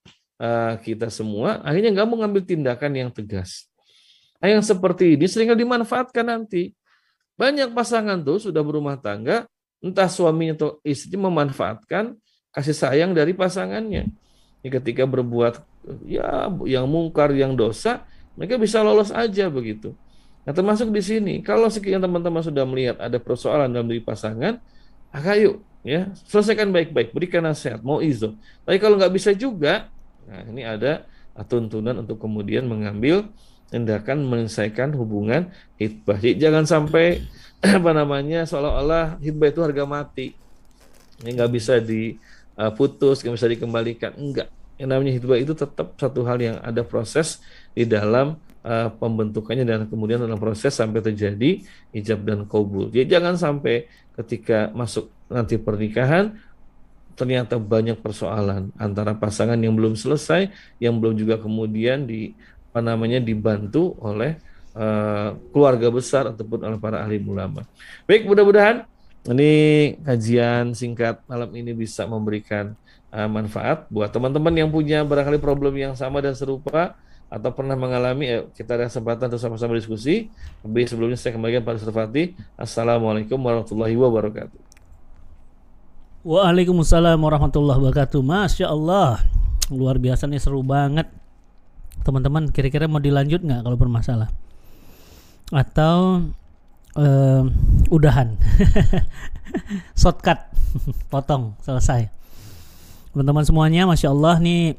kita 0.81 1.13
semua 1.13 1.61
akhirnya 1.61 1.93
nggak 2.01 2.07
mau 2.09 2.17
ngambil 2.25 2.43
tindakan 2.49 2.93
yang 2.97 3.11
tegas. 3.13 3.69
Nah, 4.41 4.49
yang 4.49 4.65
seperti 4.65 5.21
ini 5.21 5.29
sering 5.29 5.53
dimanfaatkan 5.53 6.25
nanti. 6.25 6.73
Banyak 7.37 7.77
pasangan 7.77 8.21
tuh 8.21 8.41
sudah 8.41 8.61
berumah 8.65 8.97
tangga, 9.01 9.45
entah 9.81 10.09
suaminya 10.09 10.57
atau 10.57 10.71
istrinya 10.85 11.29
memanfaatkan 11.29 12.17
kasih 12.53 12.77
sayang 12.77 13.13
dari 13.13 13.33
pasangannya. 13.37 14.13
Ini 14.61 14.69
ketika 14.69 15.09
berbuat 15.09 15.61
ya 16.05 16.53
yang 16.69 16.85
mungkar, 16.85 17.33
yang 17.33 17.57
dosa, 17.57 18.05
mereka 18.37 18.61
bisa 18.61 18.85
lolos 18.85 19.09
aja 19.13 19.49
begitu. 19.49 19.97
Nah 20.45 20.53
termasuk 20.53 20.93
di 20.93 21.01
sini, 21.01 21.35
kalau 21.41 21.69
sekian 21.69 22.01
teman-teman 22.01 22.45
sudah 22.45 22.65
melihat 22.65 22.97
ada 23.01 23.17
persoalan 23.21 23.73
dalam 23.73 23.89
diri 23.89 24.05
pasangan, 24.05 24.61
ah, 25.13 25.25
ayo 25.33 25.65
ya 25.81 26.13
selesaikan 26.29 26.69
baik-baik, 26.69 27.13
berikan 27.17 27.45
nasihat, 27.45 27.81
mau 27.81 28.05
izo. 28.05 28.37
Tapi 28.69 28.77
kalau 28.77 29.01
nggak 29.01 29.13
bisa 29.17 29.33
juga, 29.33 29.89
Nah, 30.29 30.41
ini 30.49 30.63
ada 30.67 31.07
tuntunan 31.49 32.05
untuk 32.05 32.21
kemudian 32.21 32.69
mengambil 32.69 33.29
tindakan 33.71 34.27
menyelesaikan 34.27 34.93
hubungan 34.99 35.49
hitbah. 35.79 36.19
Jadi 36.19 36.43
jangan 36.43 36.67
sampai 36.67 37.23
apa 37.79 37.91
namanya 37.95 38.45
seolah-olah 38.45 39.23
hitbah 39.23 39.49
itu 39.49 39.61
harga 39.63 39.85
mati. 39.87 40.35
Ini 41.23 41.37
nggak 41.39 41.53
bisa 41.55 41.79
diputus, 41.79 43.23
nggak 43.23 43.35
bisa 43.39 43.49
dikembalikan. 43.49 44.13
Enggak. 44.19 44.51
Yang 44.81 44.89
namanya 44.91 45.13
hitbah 45.13 45.39
itu 45.39 45.53
tetap 45.53 45.95
satu 46.01 46.25
hal 46.25 46.41
yang 46.41 46.57
ada 46.65 46.81
proses 46.83 47.39
di 47.77 47.85
dalam 47.85 48.41
uh, 48.65 48.89
pembentukannya 48.97 49.65
dan 49.69 49.85
kemudian 49.87 50.19
dalam 50.19 50.41
proses 50.41 50.73
sampai 50.73 51.05
terjadi 51.05 51.63
ijab 51.93 52.25
dan 52.25 52.49
kabul. 52.49 52.89
Jadi 52.89 53.07
jangan 53.07 53.37
sampai 53.37 53.87
ketika 54.17 54.73
masuk 54.73 55.13
nanti 55.31 55.61
pernikahan 55.61 56.35
ternyata 57.21 57.61
banyak 57.61 58.01
persoalan 58.01 58.73
antara 58.81 59.13
pasangan 59.13 59.61
yang 59.61 59.77
belum 59.77 59.93
selesai, 59.93 60.49
yang 60.81 60.97
belum 60.97 61.21
juga 61.21 61.37
kemudian 61.37 62.09
di 62.09 62.33
apa 62.73 62.81
namanya 62.81 63.21
dibantu 63.21 63.93
oleh 64.01 64.41
uh, 64.73 65.37
keluarga 65.53 65.93
besar 65.93 66.33
ataupun 66.33 66.65
oleh 66.65 66.81
para 66.81 67.05
ahli 67.05 67.21
ulama. 67.21 67.69
Baik, 68.09 68.25
mudah-mudahan 68.25 68.89
ini 69.29 69.53
kajian 70.01 70.73
singkat 70.73 71.21
malam 71.29 71.53
ini 71.53 71.77
bisa 71.77 72.09
memberikan 72.09 72.73
uh, 73.13 73.29
manfaat 73.29 73.85
buat 73.93 74.09
teman-teman 74.09 74.57
yang 74.57 74.73
punya 74.73 75.05
barangkali 75.05 75.37
problem 75.37 75.77
yang 75.77 75.93
sama 75.93 76.25
dan 76.25 76.33
serupa 76.33 76.97
atau 77.31 77.51
pernah 77.55 77.79
mengalami 77.79 78.27
eh, 78.27 78.43
kita 78.57 78.81
ada 78.81 78.89
kesempatan 78.89 79.29
untuk 79.29 79.39
sama-sama 79.45 79.77
diskusi. 79.77 80.33
Tapi 80.65 80.89
sebelumnya 80.89 81.21
saya 81.21 81.37
kembalikan 81.37 81.63
pada 81.63 81.79
Fatih. 81.79 82.35
Assalamualaikum 82.59 83.39
warahmatullahi 83.39 83.95
wabarakatuh. 83.95 84.70
Waalaikumsalam 86.21 87.17
warahmatullahi 87.17 87.81
wabarakatuh. 87.81 88.21
Masya 88.21 88.69
Allah, 88.69 89.25
luar 89.73 89.97
biasa 89.97 90.29
nih 90.29 90.37
seru 90.37 90.61
banget. 90.61 91.09
Teman-teman, 92.05 92.53
kira-kira 92.53 92.85
mau 92.85 93.01
dilanjut 93.01 93.41
nggak 93.41 93.65
kalau 93.65 93.81
bermasalah? 93.81 94.29
Atau 95.49 96.29
uh, 97.01 97.43
udahan? 97.89 98.37
Shortcut, 100.01 100.45
potong, 101.13 101.57
selesai. 101.65 102.13
Teman-teman 103.17 103.49
semuanya, 103.49 103.89
masya 103.89 104.13
Allah 104.13 104.37
nih 104.45 104.77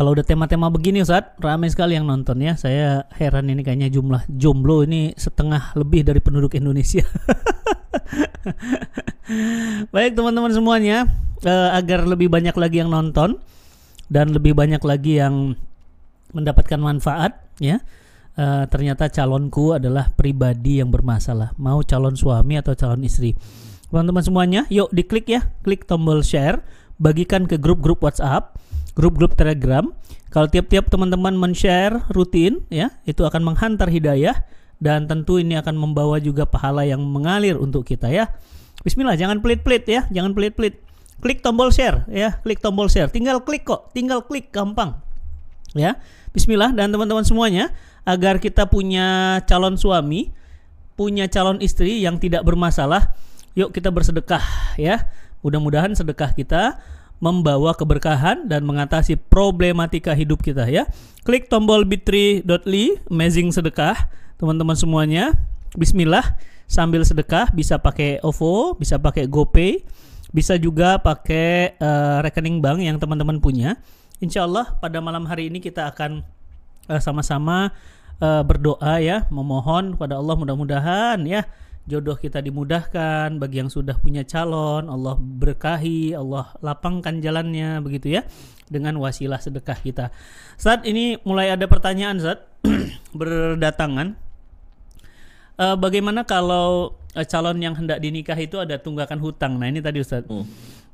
kalau 0.00 0.16
udah 0.16 0.24
tema-tema 0.24 0.72
begini 0.72 1.04
Ustaz, 1.04 1.36
ramai 1.36 1.68
sekali 1.68 1.92
yang 1.92 2.08
nonton 2.08 2.40
ya. 2.40 2.56
Saya 2.56 3.04
heran 3.20 3.52
ini 3.52 3.60
kayaknya 3.60 3.92
jumlah 3.92 4.24
jomblo 4.32 4.80
ini 4.80 5.12
setengah 5.12 5.76
lebih 5.76 6.08
dari 6.08 6.24
penduduk 6.24 6.56
Indonesia. 6.56 7.04
Baik 9.92 10.16
teman-teman 10.16 10.56
semuanya, 10.56 11.04
uh, 11.44 11.76
agar 11.76 12.08
lebih 12.08 12.32
banyak 12.32 12.56
lagi 12.56 12.80
yang 12.80 12.88
nonton 12.88 13.44
dan 14.08 14.32
lebih 14.32 14.56
banyak 14.56 14.80
lagi 14.80 15.20
yang 15.20 15.52
mendapatkan 16.32 16.80
manfaat 16.80 17.36
ya. 17.60 17.84
Uh, 18.40 18.64
ternyata 18.72 19.12
calonku 19.12 19.76
adalah 19.76 20.08
pribadi 20.16 20.80
yang 20.80 20.88
bermasalah. 20.88 21.52
Mau 21.60 21.84
calon 21.84 22.16
suami 22.16 22.56
atau 22.56 22.72
calon 22.72 23.04
istri. 23.04 23.36
Teman-teman 23.92 24.24
semuanya, 24.24 24.60
yuk 24.72 24.88
diklik 24.96 25.28
ya, 25.28 25.52
klik 25.60 25.84
tombol 25.84 26.24
share, 26.24 26.64
bagikan 26.96 27.44
ke 27.44 27.60
grup-grup 27.60 28.00
WhatsApp 28.00 28.56
grup-grup 28.94 29.38
Telegram. 29.38 29.86
Kalau 30.30 30.46
tiap-tiap 30.46 30.86
teman-teman 30.86 31.34
men-share 31.34 32.06
rutin 32.14 32.62
ya, 32.70 32.94
itu 33.02 33.26
akan 33.26 33.42
menghantar 33.42 33.90
hidayah 33.90 34.46
dan 34.80 35.04
tentu 35.10 35.36
ini 35.36 35.58
akan 35.60 35.76
membawa 35.76 36.22
juga 36.22 36.46
pahala 36.48 36.86
yang 36.86 37.02
mengalir 37.02 37.58
untuk 37.60 37.84
kita 37.84 38.08
ya. 38.08 38.30
Bismillah, 38.80 39.18
jangan 39.18 39.44
pelit-pelit 39.44 39.84
ya, 39.84 40.08
jangan 40.08 40.32
pelit-pelit. 40.32 40.80
Klik 41.20 41.44
tombol 41.44 41.68
share 41.68 42.08
ya, 42.08 42.40
klik 42.40 42.64
tombol 42.64 42.88
share. 42.88 43.12
Tinggal 43.12 43.44
klik 43.44 43.68
kok, 43.68 43.92
tinggal 43.92 44.24
klik 44.24 44.48
gampang. 44.48 44.96
Ya. 45.76 46.00
Bismillah 46.32 46.72
dan 46.72 46.88
teman-teman 46.94 47.26
semuanya 47.26 47.74
agar 48.08 48.40
kita 48.40 48.70
punya 48.70 49.38
calon 49.44 49.76
suami, 49.76 50.32
punya 50.96 51.28
calon 51.28 51.60
istri 51.60 52.00
yang 52.00 52.16
tidak 52.16 52.46
bermasalah, 52.46 53.12
yuk 53.52 53.74
kita 53.74 53.92
bersedekah 53.92 54.40
ya. 54.80 55.10
Mudah-mudahan 55.44 55.92
sedekah 55.92 56.32
kita 56.32 56.80
membawa 57.20 57.76
keberkahan 57.76 58.48
dan 58.48 58.64
mengatasi 58.64 59.14
problematika 59.14 60.16
hidup 60.16 60.40
kita 60.40 60.64
ya. 60.66 60.88
Klik 61.22 61.52
tombol 61.52 61.84
bit.ly 61.84 62.96
amazing 63.12 63.52
sedekah 63.52 64.08
teman-teman 64.40 64.74
semuanya. 64.74 65.36
Bismillah 65.76 66.34
sambil 66.64 67.04
sedekah 67.04 67.52
bisa 67.52 67.76
pakai 67.76 68.18
OVO, 68.24 68.74
bisa 68.80 68.96
pakai 68.96 69.28
GoPay, 69.28 69.84
bisa 70.32 70.56
juga 70.56 70.96
pakai 70.98 71.76
uh, 71.76 72.24
rekening 72.24 72.64
bank 72.64 72.80
yang 72.80 72.96
teman-teman 72.96 73.38
punya. 73.38 73.76
Insya 74.18 74.48
Allah 74.48 74.80
pada 74.80 74.98
malam 75.04 75.28
hari 75.28 75.48
ini 75.48 75.64
kita 75.64 75.88
akan 75.96 76.20
eh, 76.92 77.00
sama-sama 77.00 77.72
uh, 78.20 78.44
berdoa 78.44 79.00
ya, 79.00 79.24
memohon 79.32 79.96
kepada 79.96 80.20
Allah 80.20 80.36
mudah-mudahan 80.36 81.24
ya 81.24 81.48
jodoh 81.90 82.14
kita 82.14 82.38
dimudahkan 82.38 83.34
bagi 83.42 83.58
yang 83.58 83.66
sudah 83.66 83.98
punya 83.98 84.22
calon 84.22 84.86
Allah 84.86 85.18
berkahi 85.18 86.14
Allah 86.14 86.54
lapangkan 86.62 87.18
jalannya 87.18 87.82
begitu 87.82 88.14
ya 88.14 88.22
dengan 88.70 88.94
wasilah 89.02 89.42
sedekah 89.42 89.74
kita. 89.82 90.14
Saat 90.54 90.86
ini 90.86 91.18
mulai 91.26 91.50
ada 91.50 91.66
pertanyaan 91.66 92.22
saat 92.22 92.46
berdatangan. 93.18 94.14
Uh, 95.60 95.76
bagaimana 95.76 96.24
kalau 96.24 96.96
uh, 97.12 97.26
calon 97.26 97.58
yang 97.58 97.74
hendak 97.74 97.98
dinikah 97.98 98.38
itu 98.38 98.62
ada 98.62 98.78
tunggakan 98.78 99.18
hutang? 99.18 99.58
Nah 99.58 99.66
ini 99.66 99.82
tadi 99.82 99.98
Ustaz. 99.98 100.24
Hmm. 100.30 100.46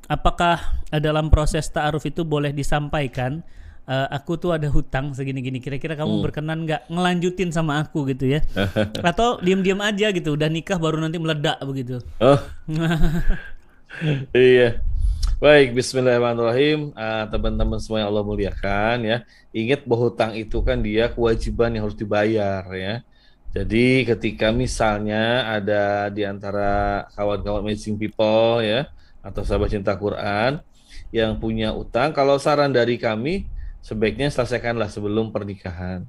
apakah 0.07 0.87
dalam 1.03 1.27
proses 1.27 1.67
ta'aruf 1.67 2.07
itu 2.07 2.23
boleh 2.23 2.55
disampaikan 2.55 3.43
uh, 3.87 4.07
aku 4.11 4.35
tuh 4.37 4.51
ada 4.53 4.67
hutang 4.67 5.15
segini-gini 5.15 5.63
kira-kira 5.63 5.95
kamu 5.95 6.19
hmm. 6.19 6.23
berkenan 6.27 6.59
nggak 6.67 6.81
ngelanjutin 6.91 7.49
sama 7.49 7.81
aku? 7.81 8.03
gitu 8.11 8.37
ya. 8.37 8.43
Atau 9.09 9.39
diam-diam 9.41 9.79
aja 9.81 10.11
gitu 10.11 10.35
udah 10.35 10.51
nikah 10.51 10.77
baru 10.77 10.99
nanti 10.99 11.17
meledak 11.17 11.57
begitu. 11.63 12.03
Oh. 12.19 12.39
Iya. 14.35 14.83
Baik 15.39 15.73
Bismillahirrahmanirrahim. 15.73 16.91
Uh, 16.91 17.25
teman-teman 17.31 17.79
semua 17.79 18.03
yang 18.03 18.11
Allah 18.11 18.25
muliakan 18.27 18.97
ya. 19.07 19.17
Ingat 19.55 19.87
bahwa 19.87 20.11
hutang 20.11 20.35
itu 20.35 20.59
kan 20.59 20.83
dia 20.83 21.07
kewajiban 21.07 21.71
yang 21.71 21.87
harus 21.87 21.95
dibayar 21.95 22.67
ya. 22.75 23.01
Jadi 23.55 24.05
ketika 24.05 24.51
misalnya 24.51 25.47
ada 25.49 26.11
di 26.11 26.27
antara 26.27 27.07
kawan-kawan 27.15 27.63
amazing 27.63 27.95
people 27.95 28.59
ya 28.59 28.91
atau 29.23 29.41
sahabat 29.41 29.71
cinta 29.71 29.95
Quran 29.95 30.59
yang 31.15 31.39
punya 31.39 31.71
utang, 31.71 32.11
kalau 32.11 32.37
saran 32.37 32.75
dari 32.75 32.99
kami 32.99 33.47
sebaiknya 33.87 34.27
selesaikanlah 34.27 34.91
sebelum 34.91 35.31
pernikahan. 35.31 36.03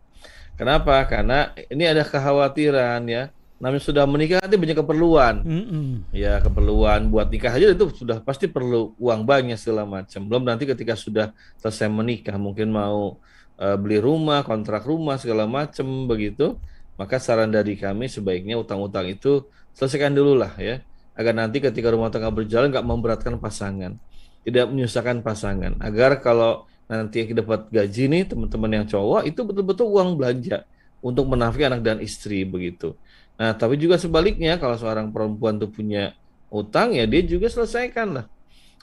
Kenapa? 0.59 1.07
Karena 1.07 1.55
ini 1.71 1.87
ada 1.87 2.03
kekhawatiran 2.03 3.07
ya. 3.07 3.31
Namanya 3.63 3.83
sudah 3.83 4.07
menikah 4.07 4.43
nanti 4.43 4.59
banyak 4.59 4.79
keperluan. 4.83 5.35
Mm 5.47 5.65
-mm. 5.67 5.89
Ya 6.11 6.43
keperluan 6.43 7.11
buat 7.11 7.31
nikah 7.31 7.55
aja 7.55 7.71
itu 7.71 7.91
sudah 7.95 8.19
pasti 8.23 8.51
perlu 8.51 8.99
uang 8.99 9.23
banyak 9.23 9.55
segala 9.55 9.87
macam. 9.87 10.27
Belum 10.27 10.43
nanti 10.43 10.67
ketika 10.67 10.99
sudah 10.99 11.31
selesai 11.63 11.87
menikah 11.87 12.35
mungkin 12.39 12.75
mau 12.75 13.23
uh, 13.59 13.77
beli 13.79 14.03
rumah, 14.03 14.43
kontrak 14.43 14.83
rumah 14.83 15.15
segala 15.19 15.47
macam 15.47 16.11
begitu. 16.11 16.59
Maka 16.99 17.23
saran 17.23 17.55
dari 17.55 17.79
kami 17.79 18.11
sebaiknya 18.11 18.59
utang-utang 18.59 19.07
itu 19.07 19.47
selesaikan 19.79 20.15
dulu 20.15 20.35
lah 20.35 20.55
ya. 20.59 20.83
Agar 21.15 21.35
nanti 21.35 21.63
ketika 21.63 21.91
rumah 21.91 22.11
tangga 22.11 22.31
berjalan 22.31 22.71
nggak 22.71 22.87
memberatkan 22.87 23.35
pasangan, 23.43 23.99
tidak 24.47 24.67
menyusahkan 24.71 25.23
pasangan. 25.23 25.79
Agar 25.83 26.23
kalau 26.23 26.68
nanti 26.89 27.29
dapat 27.37 27.69
gaji 27.69 28.03
nih 28.09 28.23
teman-teman 28.25 28.83
yang 28.83 28.87
cowok 28.89 29.29
itu 29.29 29.41
betul-betul 29.45 29.87
uang 29.93 30.17
belanja 30.17 30.65
untuk 31.05 31.29
menafkahi 31.29 31.69
anak 31.69 31.83
dan 31.85 31.97
istri 32.01 32.43
begitu. 32.49 32.97
Nah, 33.39 33.55
tapi 33.55 33.79
juga 33.79 34.01
sebaliknya 34.01 34.59
kalau 34.59 34.75
seorang 34.75 35.15
perempuan 35.15 35.61
tuh 35.61 35.71
punya 35.71 36.17
utang 36.49 36.97
ya 36.97 37.05
dia 37.05 37.23
juga 37.23 37.47
selesaikan 37.47 38.09
lah. 38.19 38.27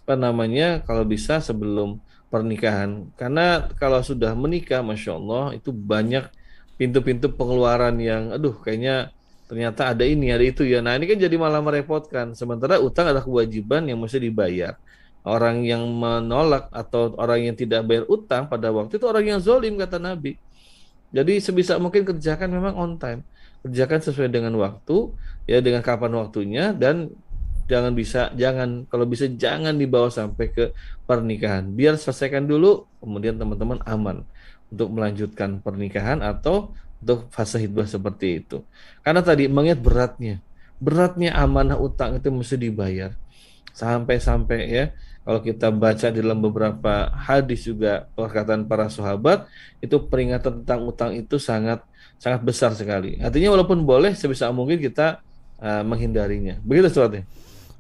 Apa 0.06 0.14
namanya 0.16 0.86
kalau 0.86 1.04
bisa 1.04 1.42
sebelum 1.42 2.00
pernikahan. 2.30 3.10
Karena 3.18 3.68
kalau 3.76 4.00
sudah 4.06 4.32
menikah, 4.38 4.86
masya 4.86 5.18
Allah 5.18 5.58
itu 5.58 5.74
banyak 5.74 6.30
pintu-pintu 6.78 7.32
pengeluaran 7.34 7.98
yang, 7.98 8.36
aduh 8.36 8.54
kayaknya 8.62 9.10
ternyata 9.50 9.94
ada 9.94 10.04
ini 10.06 10.30
ada 10.30 10.46
itu 10.46 10.62
ya. 10.62 10.80
Nah 10.80 10.94
ini 10.98 11.10
kan 11.10 11.18
jadi 11.18 11.36
malah 11.36 11.60
merepotkan. 11.60 12.38
Sementara 12.38 12.78
utang 12.80 13.10
adalah 13.10 13.26
kewajiban 13.26 13.90
yang 13.90 13.98
mesti 13.98 14.22
dibayar 14.22 14.78
orang 15.26 15.66
yang 15.66 15.82
menolak 15.90 16.70
atau 16.70 17.18
orang 17.18 17.50
yang 17.50 17.56
tidak 17.58 17.82
bayar 17.84 18.06
utang 18.06 18.46
pada 18.46 18.70
waktu 18.70 19.02
itu 19.02 19.06
orang 19.10 19.26
yang 19.26 19.40
zolim 19.42 19.76
kata 19.76 19.98
Nabi. 19.98 20.38
Jadi 21.10 21.42
sebisa 21.42 21.82
mungkin 21.82 22.06
kerjakan 22.06 22.50
memang 22.54 22.74
on 22.78 22.92
time, 23.02 23.26
kerjakan 23.66 24.00
sesuai 24.06 24.30
dengan 24.30 24.54
waktu, 24.62 25.10
ya 25.50 25.60
dengan 25.66 25.82
kapan 25.82 26.14
waktunya 26.14 26.72
dan 26.78 27.10
jangan 27.66 27.98
bisa 27.98 28.30
jangan 28.38 28.86
kalau 28.86 29.10
bisa 29.10 29.26
jangan 29.26 29.74
dibawa 29.74 30.14
sampai 30.14 30.54
ke 30.54 30.66
pernikahan. 31.10 31.74
Biar 31.74 31.98
selesaikan 31.98 32.46
dulu, 32.46 32.86
kemudian 33.02 33.42
teman-teman 33.42 33.82
aman 33.90 34.22
untuk 34.70 34.94
melanjutkan 34.94 35.58
pernikahan 35.62 36.22
atau 36.22 36.74
untuk 37.02 37.30
fase 37.34 37.66
hidup 37.66 37.90
seperti 37.90 38.46
itu. 38.46 38.62
Karena 39.02 39.26
tadi 39.26 39.50
mengingat 39.50 39.82
beratnya, 39.82 40.42
beratnya 40.78 41.34
amanah 41.34 41.82
utang 41.82 42.18
itu 42.22 42.30
mesti 42.30 42.58
dibayar 42.62 43.14
sampai-sampai 43.76 44.60
ya 44.72 44.86
kalau 45.26 45.42
kita 45.42 45.74
baca 45.74 46.08
di 46.14 46.22
dalam 46.22 46.38
beberapa 46.38 47.10
hadis 47.10 47.66
juga 47.66 48.06
perkataan 48.14 48.70
para 48.70 48.94
sahabat 48.94 49.50
itu 49.82 49.98
peringatan 50.06 50.62
tentang 50.62 50.86
utang 50.86 51.12
itu 51.18 51.42
sangat 51.42 51.82
sangat 52.22 52.46
besar 52.46 52.72
sekali. 52.78 53.18
Artinya 53.18 53.58
walaupun 53.58 53.82
boleh 53.84 54.14
sebisa 54.14 54.54
mungkin 54.54 54.78
kita 54.78 55.20
uh, 55.60 55.82
menghindarinya. 55.82 56.62
Begitu 56.62 56.94
suratnya. 56.94 57.26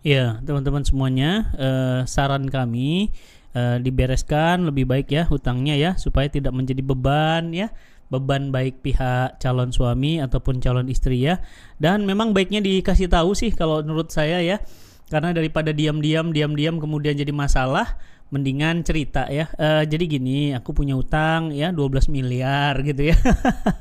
Ya, 0.05 0.37
teman-teman 0.41 0.85
semuanya, 0.85 1.49
uh, 1.57 2.01
saran 2.05 2.49
kami 2.49 3.13
uh, 3.55 3.77
dibereskan 3.79 4.67
lebih 4.67 4.85
baik 4.85 5.07
ya 5.09 5.23
hutangnya 5.25 5.73
ya 5.79 5.91
supaya 5.95 6.27
tidak 6.27 6.51
menjadi 6.51 6.83
beban 6.83 7.55
ya 7.55 7.71
beban 8.05 8.53
baik 8.53 8.85
pihak 8.85 9.41
calon 9.41 9.73
suami 9.73 10.21
ataupun 10.21 10.61
calon 10.61 10.85
istri 10.93 11.25
ya 11.25 11.41
dan 11.81 12.05
memang 12.05 12.37
baiknya 12.37 12.61
dikasih 12.61 13.09
tahu 13.09 13.33
sih 13.33 13.49
kalau 13.49 13.81
menurut 13.81 14.13
saya 14.13 14.45
ya 14.45 14.61
karena 15.09 15.33
daripada 15.35 15.69
diam-diam 15.69 16.33
diam-diam 16.33 16.81
kemudian 16.81 17.13
jadi 17.13 17.29
masalah 17.29 17.97
mendingan 18.33 18.81
cerita 18.81 19.29
ya. 19.29 19.45
Uh, 19.53 19.85
jadi 19.85 20.17
gini 20.17 20.51
aku 20.57 20.73
punya 20.73 20.97
utang 20.97 21.53
ya 21.53 21.69
12 21.69 22.09
miliar 22.09 22.81
gitu 22.81 23.13
ya. 23.13 23.17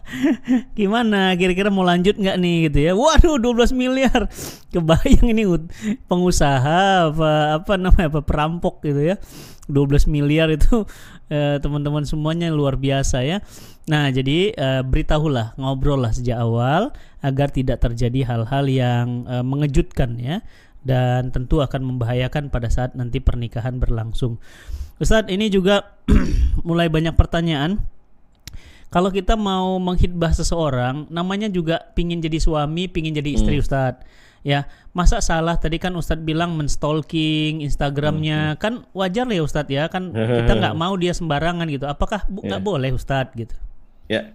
Gimana? 0.78 1.32
Kira-kira 1.34 1.72
mau 1.72 1.82
lanjut 1.82 2.20
nggak 2.20 2.36
nih 2.36 2.56
gitu 2.68 2.78
ya? 2.84 2.92
Waduh 2.92 3.40
12 3.40 3.72
miliar. 3.72 4.28
Kebayang 4.68 5.32
ini 5.32 5.48
pengusaha 6.06 7.08
apa 7.08 7.62
apa 7.62 7.72
namanya 7.80 8.08
apa 8.12 8.20
perampok 8.20 8.84
gitu 8.84 9.16
ya. 9.16 9.16
12 9.64 10.12
miliar 10.12 10.52
itu 10.52 10.84
uh, 11.32 11.56
teman-teman 11.56 12.04
semuanya 12.04 12.52
luar 12.52 12.76
biasa 12.76 13.24
ya. 13.24 13.40
Nah 13.88 14.12
jadi 14.12 14.52
uh, 14.54 14.82
beritahulah 14.84 15.56
ngobrol 15.56 16.04
lah 16.04 16.12
sejak 16.12 16.36
awal 16.36 16.92
agar 17.24 17.48
tidak 17.48 17.80
terjadi 17.80 18.28
hal-hal 18.28 18.68
yang 18.68 19.24
uh, 19.24 19.40
mengejutkan 19.40 20.20
ya 20.20 20.44
dan 20.84 21.32
tentu 21.32 21.64
akan 21.64 21.80
membahayakan 21.96 22.52
pada 22.52 22.68
saat 22.68 22.92
nanti 22.92 23.18
pernikahan 23.18 23.80
berlangsung. 23.80 24.36
Ustadz 25.00 25.32
ini 25.32 25.50
juga 25.50 25.98
mulai 26.68 26.86
banyak 26.92 27.16
pertanyaan. 27.16 27.80
kalau 28.94 29.10
kita 29.10 29.34
mau 29.34 29.82
menghitbah 29.82 30.30
seseorang, 30.30 31.10
namanya 31.10 31.50
juga 31.50 31.90
pingin 31.98 32.22
jadi 32.22 32.38
suami, 32.38 32.86
pingin 32.86 33.10
jadi 33.10 33.34
istri 33.34 33.58
hmm. 33.58 33.64
Ustadz. 33.66 34.06
Ya, 34.46 34.70
masa 34.94 35.18
salah 35.18 35.58
tadi 35.58 35.82
kan 35.82 35.90
Ustadz 35.98 36.22
bilang 36.22 36.54
menstalking 36.54 37.58
Instagramnya, 37.58 38.54
hmm. 38.54 38.58
kan 38.62 38.86
wajar 38.94 39.26
lah 39.26 39.34
ya 39.34 39.42
Ustadz 39.42 39.74
ya, 39.74 39.90
kan 39.90 40.14
kita 40.38 40.52
nggak 40.62 40.78
mau 40.78 40.94
dia 40.94 41.10
sembarangan 41.10 41.66
gitu. 41.74 41.90
Apakah 41.90 42.22
nggak 42.30 42.62
ya. 42.62 42.62
boleh 42.62 42.94
Ustadz 42.94 43.34
gitu? 43.34 43.58
Ya, 44.06 44.30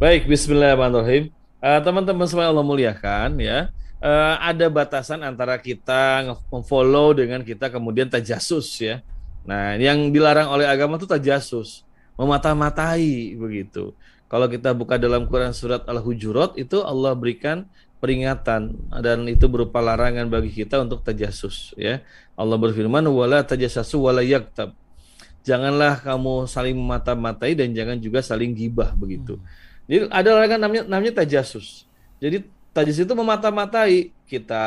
baik. 0.00 0.32
Bismillahirrahmanirrahim. 0.32 1.28
Uh, 1.60 1.80
teman-teman 1.84 2.24
semua 2.24 2.48
Allah 2.48 2.64
muliakan 2.64 3.36
ya. 3.36 3.68
Uh, 4.04 4.36
ada 4.36 4.68
batasan 4.68 5.24
antara 5.24 5.56
kita 5.56 6.28
follow 6.68 7.16
dengan 7.16 7.40
kita 7.40 7.72
kemudian 7.72 8.04
tajasus 8.04 8.68
ya. 8.76 9.00
Nah, 9.48 9.80
yang 9.80 10.12
dilarang 10.12 10.52
oleh 10.52 10.68
agama 10.68 11.00
itu 11.00 11.08
tajasus 11.08 11.88
memata-matai 12.20 13.32
begitu. 13.32 13.96
Kalau 14.28 14.44
kita 14.44 14.76
buka 14.76 15.00
dalam 15.00 15.24
Quran 15.24 15.56
surat 15.56 15.88
Al-Hujurat 15.88 16.52
itu 16.60 16.84
Allah 16.84 17.16
berikan 17.16 17.64
peringatan 18.02 18.76
dan 19.00 19.24
itu 19.24 19.48
berupa 19.48 19.80
larangan 19.80 20.28
bagi 20.28 20.52
kita 20.52 20.84
untuk 20.84 21.00
tajasus 21.00 21.72
ya. 21.80 22.04
Allah 22.36 22.60
berfirman 22.60 23.08
wala 23.08 23.40
tajassasu 23.40 24.04
wala 24.04 24.20
yaktab. 24.20 24.76
Janganlah 25.44 26.04
kamu 26.04 26.44
saling 26.44 26.76
memata-matai 26.76 27.56
dan 27.56 27.72
jangan 27.72 27.96
juga 28.00 28.20
saling 28.20 28.52
gibah 28.52 28.92
begitu. 28.92 29.40
Hmm. 29.40 29.48
Jadi 29.88 30.00
ada 30.12 30.28
larangan 30.36 30.58
namanya 30.60 30.82
namanya 30.88 31.24
tajasus. 31.24 31.88
Jadi 32.20 32.44
tajasus 32.74 33.06
itu 33.06 33.14
memata-matai 33.14 34.10
kita 34.26 34.64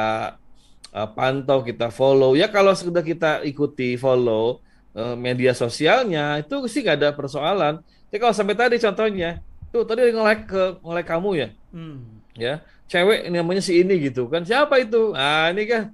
uh, 0.96 1.10
pantau, 1.12 1.62
kita 1.62 1.92
follow. 1.92 2.34
Ya 2.34 2.48
kalau 2.48 2.72
sudah 2.72 3.04
kita 3.04 3.44
ikuti 3.44 4.00
follow 4.00 4.64
Eh, 4.98 5.14
media 5.14 5.54
sosialnya 5.54 6.42
itu 6.42 6.58
sih 6.66 6.82
gak 6.82 6.98
ada 6.98 7.10
persoalan. 7.14 7.86
Tapi 8.10 8.18
kalau 8.18 8.34
sampai 8.34 8.58
tadi 8.58 8.82
contohnya, 8.82 9.46
tuh 9.70 9.86
tadi 9.86 10.10
nge-like 10.10 10.50
ke 10.50 10.64
nge-like 10.82 11.06
kamu 11.14 11.30
ya, 11.38 11.48
hmm. 11.70 11.98
ya 12.34 12.54
cewek 12.90 13.30
namanya 13.30 13.62
si 13.62 13.78
ini 13.78 14.10
gitu 14.10 14.26
kan, 14.26 14.42
siapa 14.42 14.82
itu? 14.82 15.14
Ah 15.14 15.54
ini 15.54 15.70
kan 15.70 15.94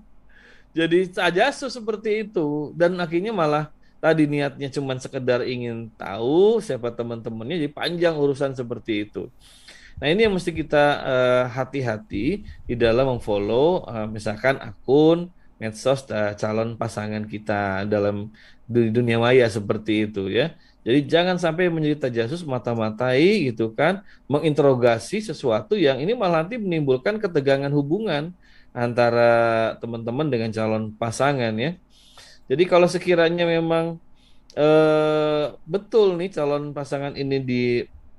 jadi 0.71 1.11
saja 1.11 1.51
seperti 1.51 2.31
itu 2.31 2.71
dan 2.79 2.95
akhirnya 2.95 3.35
malah 3.35 3.75
tadi 3.99 4.23
niatnya 4.23 4.71
cuma 4.71 4.95
sekedar 4.95 5.43
ingin 5.43 5.91
tahu 5.99 6.63
siapa 6.63 6.87
teman-temannya 6.95 7.59
jadi 7.59 7.71
panjang 7.75 8.15
urusan 8.15 8.55
seperti 8.55 9.11
itu. 9.11 9.27
Nah 10.01 10.07
ini 10.09 10.25
yang 10.25 10.33
mesti 10.33 10.51
kita 10.53 10.85
uh, 11.03 11.43
hati-hati 11.51 12.45
di 12.65 12.75
dalam 12.77 13.17
memfollow 13.17 13.85
uh, 13.85 14.07
misalkan 14.09 14.57
akun 14.61 15.29
medsos 15.61 16.03
uh, 16.09 16.33
calon 16.35 16.75
pasangan 16.75 17.23
kita 17.23 17.87
dalam 17.87 18.33
dunia 18.67 19.19
maya 19.19 19.45
seperti 19.47 20.09
itu 20.09 20.27
ya. 20.31 20.55
Jadi 20.83 21.07
jangan 21.07 21.39
sampai 21.39 21.71
menjadi 21.71 22.11
tajasus 22.11 22.43
mata-matai 22.43 23.47
gitu 23.47 23.71
kan, 23.71 24.03
menginterogasi 24.27 25.23
sesuatu 25.23 25.79
yang 25.79 26.03
ini 26.03 26.11
malah 26.11 26.43
nanti 26.43 26.59
menimbulkan 26.59 27.23
ketegangan 27.23 27.71
hubungan 27.71 28.35
antara 28.75 29.31
teman-teman 29.79 30.27
dengan 30.27 30.51
calon 30.51 30.91
pasangan 30.99 31.55
ya. 31.55 31.79
Jadi 32.51 32.63
kalau 32.67 32.91
sekiranya 32.91 33.47
memang 33.47 33.95
eh, 34.59 35.55
betul 35.63 36.19
nih 36.19 36.35
calon 36.35 36.75
pasangan 36.75 37.15
ini 37.15 37.37
di 37.39 37.63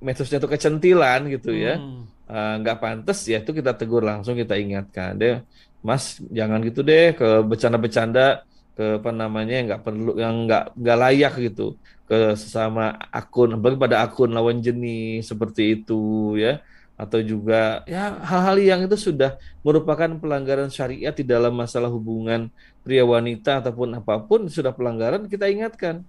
medsosnya 0.03 0.37
itu 0.43 0.49
kecentilan 0.51 1.19
gitu 1.31 1.55
ya, 1.55 1.79
hmm. 1.79 2.01
eh, 2.27 2.53
nggak 2.61 2.77
pantas 2.83 3.19
ya 3.27 3.39
itu 3.41 3.51
kita 3.55 3.71
tegur 3.79 4.03
langsung 4.03 4.35
kita 4.35 4.55
ingatkan. 4.59 5.15
Deh, 5.15 5.41
Mas 5.85 6.19
jangan 6.33 6.59
gitu 6.65 6.81
deh 6.81 7.13
ke 7.15 7.45
bercanda-bercanda 7.45 8.43
ke 8.75 8.99
apa 8.99 9.11
namanya 9.15 9.55
nggak 9.71 9.81
perlu 9.87 10.19
yang 10.19 10.49
nggak 10.49 10.75
nggak 10.75 10.97
layak 10.99 11.33
gitu 11.47 11.79
ke 12.05 12.35
sesama 12.35 12.91
akun 13.07 13.55
apalagi 13.55 13.79
pada 13.79 13.97
akun 14.03 14.29
lawan 14.35 14.59
jenis 14.59 15.31
seperti 15.31 15.81
itu 15.81 16.35
ya. 16.39 16.59
Atau 16.95 17.19
juga 17.19 17.83
ya 17.91 18.23
hal-hal 18.23 18.55
yang 18.63 18.81
itu 18.87 18.95
sudah 18.95 19.35
merupakan 19.67 20.07
pelanggaran 20.15 20.71
syariat 20.71 21.11
di 21.11 21.27
dalam 21.27 21.51
masalah 21.51 21.91
hubungan 21.91 22.47
pria 22.87 23.03
wanita 23.03 23.59
ataupun 23.59 23.99
apa 23.99 24.23
pun 24.23 24.47
sudah 24.47 24.71
pelanggaran 24.71 25.27
kita 25.27 25.51
ingatkan. 25.51 26.07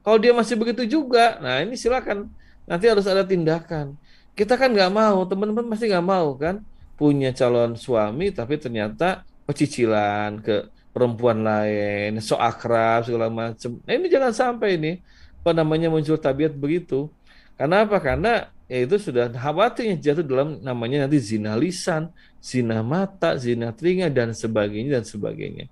Kalau 0.00 0.16
dia 0.16 0.32
masih 0.32 0.56
begitu 0.56 0.88
juga 0.88 1.36
nah 1.44 1.60
ini 1.60 1.76
silakan 1.76 2.32
nanti 2.66 2.84
harus 2.90 3.06
ada 3.06 3.22
tindakan 3.22 3.96
kita 4.36 4.58
kan 4.58 4.68
nggak 4.74 4.92
mau 4.92 5.24
teman-teman 5.24 5.64
pasti 5.72 5.88
nggak 5.88 6.06
mau 6.06 6.36
kan 6.36 6.60
punya 6.98 7.32
calon 7.32 7.78
suami 7.78 8.34
tapi 8.34 8.60
ternyata 8.60 9.24
pecicilan 9.46 10.42
ke 10.42 10.68
perempuan 10.96 11.44
lain, 11.44 12.16
so 12.24 12.40
akrab 12.40 13.04
segala 13.04 13.28
macam. 13.28 13.76
Nah, 13.84 13.92
ini 13.92 14.08
jangan 14.08 14.32
sampai 14.32 14.80
ini 14.80 14.92
apa 15.44 15.52
namanya 15.52 15.92
muncul 15.92 16.16
tabiat 16.16 16.56
begitu. 16.56 17.12
Karena 17.60 17.84
apa? 17.84 18.00
Karena 18.00 18.48
ya 18.64 18.88
itu 18.88 18.96
sudah 18.96 19.28
khawatirnya 19.28 20.00
jatuh 20.00 20.24
dalam 20.24 20.56
namanya 20.64 21.04
nanti 21.04 21.20
zina 21.20 21.52
lisan, 21.52 22.08
zina 22.40 22.80
mata, 22.80 23.36
zina 23.36 23.76
telinga 23.76 24.08
dan 24.08 24.32
sebagainya 24.32 24.96
dan 24.96 25.04
sebagainya. 25.04 25.68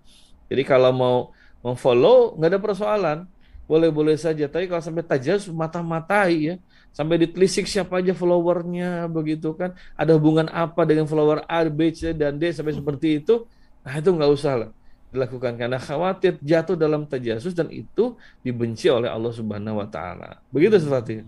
Jadi 0.53 0.63
kalau 0.69 0.93
mau 0.93 1.17
memfollow 1.65 2.37
nggak 2.37 2.51
ada 2.53 2.61
persoalan, 2.61 3.19
boleh-boleh 3.65 4.21
saja. 4.21 4.45
Tapi 4.45 4.69
kalau 4.69 4.85
sampai 4.85 5.09
tajas 5.09 5.49
mata-matai 5.49 6.53
ya, 6.53 6.55
sampai 6.95 7.27
ditelisik 7.27 7.67
siapa 7.67 7.99
aja 7.99 8.15
followernya 8.15 9.11
begitu 9.11 9.51
kan, 9.59 9.75
ada 9.99 10.15
hubungan 10.15 10.47
apa 10.55 10.87
dengan 10.87 11.11
follower 11.11 11.43
A, 11.51 11.67
B, 11.67 11.91
C 11.91 12.15
dan 12.15 12.39
D 12.39 12.55
sampai 12.55 12.79
seperti 12.79 13.19
itu, 13.19 13.43
nah 13.83 13.99
itu 13.99 14.15
nggak 14.15 14.31
usah 14.31 14.55
lah 14.63 14.71
dilakukan 15.15 15.55
karena 15.55 15.79
khawatir 15.79 16.39
jatuh 16.43 16.75
dalam 16.75 17.07
tajasus 17.07 17.55
dan 17.55 17.71
itu 17.71 18.19
dibenci 18.43 18.91
oleh 18.91 19.07
Allah 19.07 19.31
Subhanahu 19.31 19.79
wa 19.79 19.87
taala. 19.87 20.43
Begitu 20.51 20.83
seperti. 20.83 21.23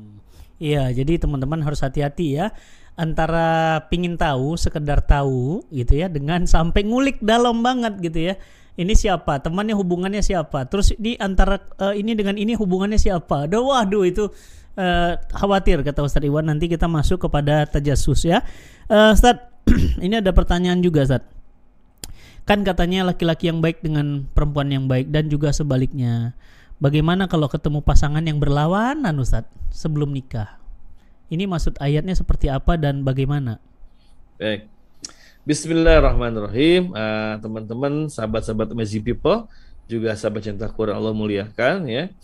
Iya, 0.59 0.91
jadi 0.91 1.23
teman-teman 1.23 1.63
harus 1.63 1.83
hati-hati 1.85 2.39
ya 2.39 2.51
antara 2.99 3.79
pingin 3.87 4.19
tahu, 4.19 4.57
sekedar 4.59 5.05
tahu 5.05 5.63
gitu 5.71 5.95
ya 5.95 6.09
dengan 6.09 6.49
sampai 6.49 6.83
ngulik 6.83 7.23
dalam 7.23 7.63
banget 7.63 8.01
gitu 8.03 8.33
ya. 8.33 8.35
Ini 8.77 8.93
siapa? 8.93 9.41
Temannya 9.41 9.73
hubungannya 9.73 10.21
siapa? 10.21 10.69
Terus 10.69 10.93
di 11.01 11.17
antara 11.17 11.57
uh, 11.81 11.97
ini 11.97 12.13
dengan 12.13 12.37
ini 12.37 12.53
hubungannya 12.53 13.01
siapa? 13.01 13.49
Aduh, 13.49 13.73
waduh 13.73 14.05
itu 14.05 14.29
uh, 14.77 15.19
khawatir 15.35 15.83
kata 15.83 16.05
Ustadz 16.05 16.29
Iwan 16.29 16.47
nanti 16.47 16.71
kita 16.71 16.87
masuk 16.87 17.27
kepada 17.27 17.67
tajasus 17.67 18.25
ya. 18.29 18.45
Uh, 18.87 19.17
Ustadz, 19.17 19.49
ini 20.05 20.21
ada 20.21 20.31
pertanyaan 20.31 20.79
juga 20.79 21.03
Ustadz 21.03 21.37
Kan 22.47 22.63
katanya 22.63 23.11
laki-laki 23.11 23.51
yang 23.51 23.59
baik 23.59 23.83
dengan 23.83 24.23
perempuan 24.31 24.71
yang 24.71 24.87
baik 24.87 25.11
dan 25.11 25.27
juga 25.27 25.51
sebaliknya. 25.51 26.31
Bagaimana 26.79 27.27
kalau 27.27 27.51
ketemu 27.51 27.83
pasangan 27.83 28.23
yang 28.23 28.39
berlawanan 28.39 29.19
Ustaz 29.19 29.51
sebelum 29.75 30.15
nikah? 30.15 30.55
Ini 31.27 31.43
maksud 31.51 31.75
ayatnya 31.83 32.15
seperti 32.15 32.47
apa 32.47 32.79
dan 32.79 33.03
bagaimana? 33.03 33.59
Baik. 34.39 34.71
Bismillahirrahmanirrahim. 35.43 36.95
Uh, 36.95 37.35
teman-teman, 37.43 38.07
sahabat-sahabat 38.07 38.71
Amazing 38.71 39.03
People, 39.03 39.51
juga 39.91 40.15
sahabat 40.15 40.47
cinta 40.47 40.71
Quran 40.71 40.95
Allah 40.95 41.11
muliakan 41.19 41.91
ya. 41.91 42.15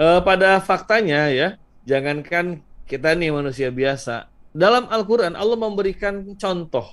Uh, 0.00 0.24
pada 0.24 0.64
faktanya 0.64 1.28
ya, 1.28 1.60
jangankan 1.88 2.60
kita 2.84 3.16
nih 3.16 3.32
manusia 3.32 3.72
biasa, 3.72 4.28
dalam 4.52 4.84
Al-Qur'an 4.92 5.32
Allah 5.32 5.56
memberikan 5.56 6.36
contoh 6.36 6.84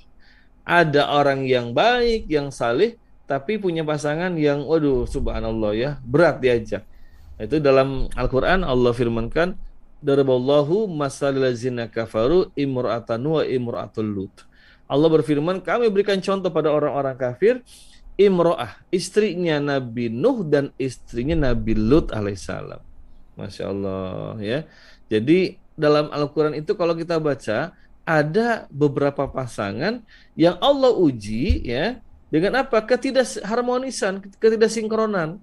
ada 0.64 1.12
orang 1.12 1.44
yang 1.44 1.76
baik, 1.76 2.26
yang 2.26 2.48
salih, 2.48 2.96
tapi 3.28 3.60
punya 3.60 3.86
pasangan 3.86 4.34
yang, 4.34 4.66
waduh, 4.66 5.06
subhanallah 5.06 5.72
ya, 5.76 5.90
berat 6.02 6.42
diajak. 6.42 6.82
Itu 7.36 7.60
dalam 7.62 8.08
Al-Quran 8.16 8.64
Allah 8.64 8.90
firmankan, 8.96 9.54
Daraballahu 9.96 10.86
masalilazina 10.86 11.88
kafaru 11.88 12.52
imra'atan 12.52 13.22
wa 13.26 13.42
imra'atul 13.42 14.06
lut. 14.06 14.34
Allah 14.86 15.08
berfirman, 15.10 15.64
kami 15.64 15.88
berikan 15.90 16.20
contoh 16.22 16.52
pada 16.52 16.70
orang-orang 16.70 17.16
kafir, 17.16 17.64
imro'ah, 18.14 18.86
istrinya 18.92 19.58
Nabi 19.58 20.12
Nuh 20.12 20.46
dan 20.46 20.70
istrinya 20.78 21.50
Nabi 21.50 21.74
Lut 21.74 22.12
alaihissalam. 22.12 22.78
Masya 23.36 23.64
Allah 23.70 24.34
ya. 24.40 24.58
Jadi 25.12 25.60
dalam 25.76 26.08
Al-Quran 26.10 26.56
itu 26.56 26.72
kalau 26.74 26.96
kita 26.96 27.20
baca, 27.20 27.76
ada 28.06 28.64
beberapa 28.72 29.28
pasangan 29.28 30.00
yang 30.38 30.56
Allah 30.62 30.94
uji 30.94 31.62
ya 31.68 32.00
dengan 32.32 32.64
apa? 32.64 32.82
Ketidakharmonisan, 32.82 34.24
ketidaksinkronan 34.40 35.38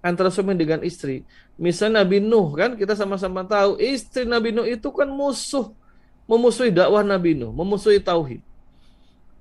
antara 0.00 0.30
suami 0.30 0.54
dengan 0.54 0.80
istri. 0.86 1.26
Misalnya 1.60 2.02
Nabi 2.06 2.22
Nuh 2.22 2.52
kan 2.56 2.78
kita 2.78 2.96
sama-sama 2.96 3.44
tahu 3.44 3.76
istri 3.82 4.24
Nabi 4.24 4.54
Nuh 4.54 4.64
itu 4.64 4.88
kan 4.94 5.10
musuh, 5.10 5.74
memusuhi 6.24 6.72
dakwah 6.72 7.04
Nabi 7.04 7.36
Nuh, 7.36 7.52
memusuhi 7.52 8.00
tauhid. 8.00 8.40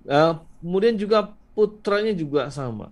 Nah, 0.01 0.41
kemudian 0.59 0.97
juga 0.97 1.33
putranya 1.53 2.13
juga 2.15 2.49
sama. 2.49 2.89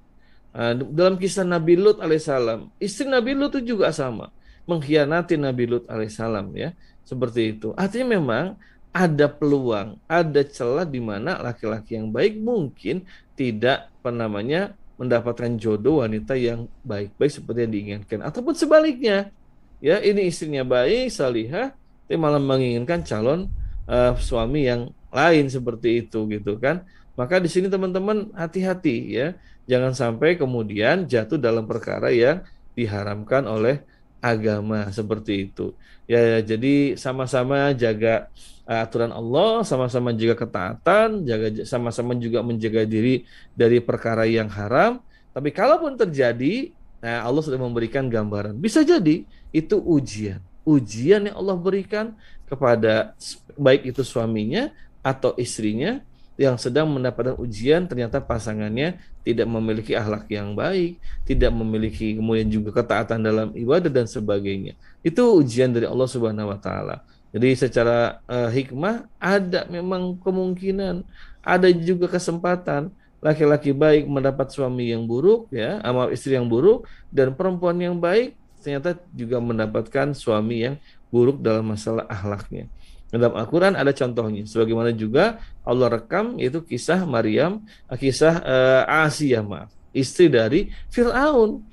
Nah, 0.50 0.74
dalam 0.76 1.16
kisah 1.18 1.46
Nabi 1.46 1.78
Lut 1.78 2.02
alaihissalam, 2.02 2.74
istri 2.82 3.06
Nabi 3.06 3.38
Lut 3.38 3.54
itu 3.58 3.78
juga 3.78 3.94
sama, 3.94 4.34
mengkhianati 4.66 5.40
Nabi 5.40 5.64
Lut 5.70 5.86
alaihissalam 5.88 6.52
ya, 6.56 6.74
seperti 7.06 7.58
itu. 7.58 7.72
Artinya 7.78 8.18
memang 8.20 8.46
ada 8.90 9.30
peluang, 9.30 10.02
ada 10.10 10.42
celah 10.42 10.86
di 10.86 10.98
mana 10.98 11.38
laki-laki 11.38 11.96
yang 11.96 12.10
baik 12.10 12.42
mungkin 12.42 13.06
tidak 13.38 13.94
apa 14.02 14.10
namanya 14.10 14.74
mendapatkan 15.00 15.56
jodoh 15.56 16.04
wanita 16.04 16.36
yang 16.36 16.68
baik-baik 16.84 17.32
seperti 17.32 17.60
yang 17.70 17.74
diinginkan 17.74 18.20
ataupun 18.26 18.52
sebaliknya. 18.58 19.32
Ya, 19.80 20.04
ini 20.04 20.28
istrinya 20.28 20.68
baik, 20.68 21.08
salihah, 21.08 21.72
tapi 22.04 22.20
malah 22.20 22.42
menginginkan 22.42 23.00
calon 23.08 23.48
uh, 23.88 24.12
suami 24.20 24.68
yang 24.68 24.92
lain 25.08 25.48
seperti 25.48 26.04
itu 26.04 26.28
gitu 26.28 26.60
kan. 26.60 26.84
Maka 27.16 27.40
di 27.40 27.48
sini 27.48 27.72
teman-teman 27.72 28.32
hati-hati 28.36 28.96
ya, 29.08 29.40
jangan 29.72 29.96
sampai 29.96 30.36
kemudian 30.36 31.08
jatuh 31.08 31.40
dalam 31.40 31.64
perkara 31.64 32.12
yang 32.12 32.44
diharamkan 32.76 33.48
oleh 33.48 33.84
agama 34.20 34.92
seperti 34.92 35.50
itu. 35.52 35.72
Ya, 36.06 36.20
ya 36.38 36.40
jadi 36.56 36.96
sama-sama 37.00 37.72
jaga 37.76 38.28
uh, 38.68 38.80
aturan 38.86 39.12
Allah, 39.12 39.64
sama-sama 39.64 40.14
jaga 40.16 40.46
ketaatan, 40.46 41.24
jaga 41.26 41.48
sama-sama 41.66 42.14
juga 42.16 42.44
menjaga 42.44 42.84
diri 42.84 43.24
dari 43.56 43.80
perkara 43.80 44.28
yang 44.28 44.48
haram. 44.52 45.00
Tapi 45.32 45.50
kalaupun 45.56 45.96
terjadi, 45.96 46.74
nah 47.00 47.24
Allah 47.24 47.42
sudah 47.42 47.60
memberikan 47.62 48.08
gambaran. 48.12 48.58
Bisa 48.58 48.84
jadi 48.84 49.24
itu 49.50 49.78
ujian, 49.80 50.42
ujian 50.68 51.30
yang 51.32 51.36
Allah 51.38 51.58
berikan 51.58 52.14
kepada 52.50 53.14
baik 53.56 53.94
itu 53.94 54.02
suaminya 54.02 54.74
atau 55.06 55.38
istrinya 55.40 56.02
yang 56.40 56.56
sedang 56.56 56.88
mendapatkan 56.88 57.36
ujian 57.36 57.84
ternyata 57.84 58.24
pasangannya 58.24 58.96
tidak 59.28 59.44
memiliki 59.52 59.92
akhlak 59.92 60.32
yang 60.32 60.56
baik, 60.56 60.96
tidak 61.28 61.52
memiliki 61.52 62.16
kemudian 62.16 62.48
juga 62.48 62.80
ketaatan 62.80 63.20
dalam 63.20 63.48
ibadah 63.52 63.92
dan 63.92 64.08
sebagainya. 64.08 64.80
Itu 65.04 65.44
ujian 65.44 65.76
dari 65.76 65.84
Allah 65.84 66.08
Subhanahu 66.08 66.48
wa 66.48 66.56
taala. 66.56 67.04
Jadi 67.36 67.60
secara 67.60 68.24
uh, 68.24 68.48
hikmah 68.48 69.12
ada 69.20 69.68
memang 69.68 70.16
kemungkinan, 70.24 71.04
ada 71.44 71.68
juga 71.76 72.08
kesempatan 72.08 72.88
laki-laki 73.20 73.76
baik 73.76 74.08
mendapat 74.08 74.48
suami 74.48 74.96
yang 74.96 75.04
buruk 75.04 75.52
ya, 75.52 75.84
sama 75.84 76.08
istri 76.08 76.40
yang 76.40 76.48
buruk 76.48 76.88
dan 77.12 77.36
perempuan 77.36 77.76
yang 77.76 78.00
baik 78.00 78.40
ternyata 78.64 78.96
juga 79.12 79.44
mendapatkan 79.44 80.16
suami 80.16 80.68
yang 80.72 80.76
buruk 81.12 81.44
dalam 81.44 81.68
masalah 81.68 82.08
akhlaknya. 82.08 82.72
Dalam 83.10 83.34
Al-Quran 83.34 83.74
ada 83.74 83.90
contohnya. 83.90 84.46
Sebagaimana 84.46 84.94
juga 84.94 85.42
Allah 85.66 85.98
rekam 85.98 86.38
itu 86.38 86.62
kisah 86.62 87.02
Maryam, 87.10 87.66
kisah 87.90 88.42
uh, 88.46 88.84
Asia 89.10 89.42
maaf, 89.42 89.74
istri 89.90 90.30
dari 90.30 90.70
Fir'aun. 90.94 91.66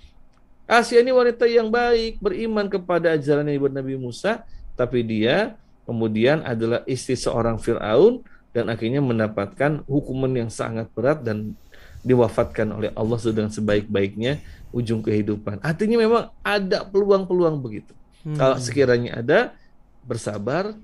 Asia 0.66 0.98
ini 0.98 1.12
wanita 1.12 1.46
yang 1.46 1.70
baik, 1.70 2.18
beriman 2.18 2.66
kepada 2.66 3.14
ajaran 3.14 3.46
Nabi 3.46 3.94
Musa, 3.94 4.42
tapi 4.74 5.04
dia 5.06 5.54
kemudian 5.86 6.42
adalah 6.42 6.82
istri 6.88 7.14
seorang 7.14 7.60
Fir'aun 7.60 8.24
dan 8.50 8.72
akhirnya 8.72 9.04
mendapatkan 9.04 9.84
hukuman 9.84 10.32
yang 10.32 10.50
sangat 10.50 10.88
berat 10.96 11.20
dan 11.20 11.54
diwafatkan 12.00 12.72
oleh 12.72 12.90
Allah 12.96 13.18
dengan 13.20 13.52
sebaik-baiknya 13.52 14.40
ujung 14.72 15.04
kehidupan. 15.04 15.60
Artinya 15.60 16.00
memang 16.00 16.24
ada 16.40 16.82
peluang-peluang 16.86 17.60
begitu. 17.60 17.92
Hmm. 18.24 18.38
Kalau 18.38 18.56
sekiranya 18.58 19.22
ada, 19.22 19.38
bersabar, 20.06 20.74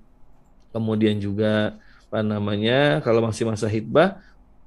kemudian 0.72 1.20
juga 1.20 1.76
apa 2.08 2.20
namanya 2.20 3.00
kalau 3.00 3.24
masih 3.24 3.48
masa 3.48 3.68
hitbah 3.68 4.20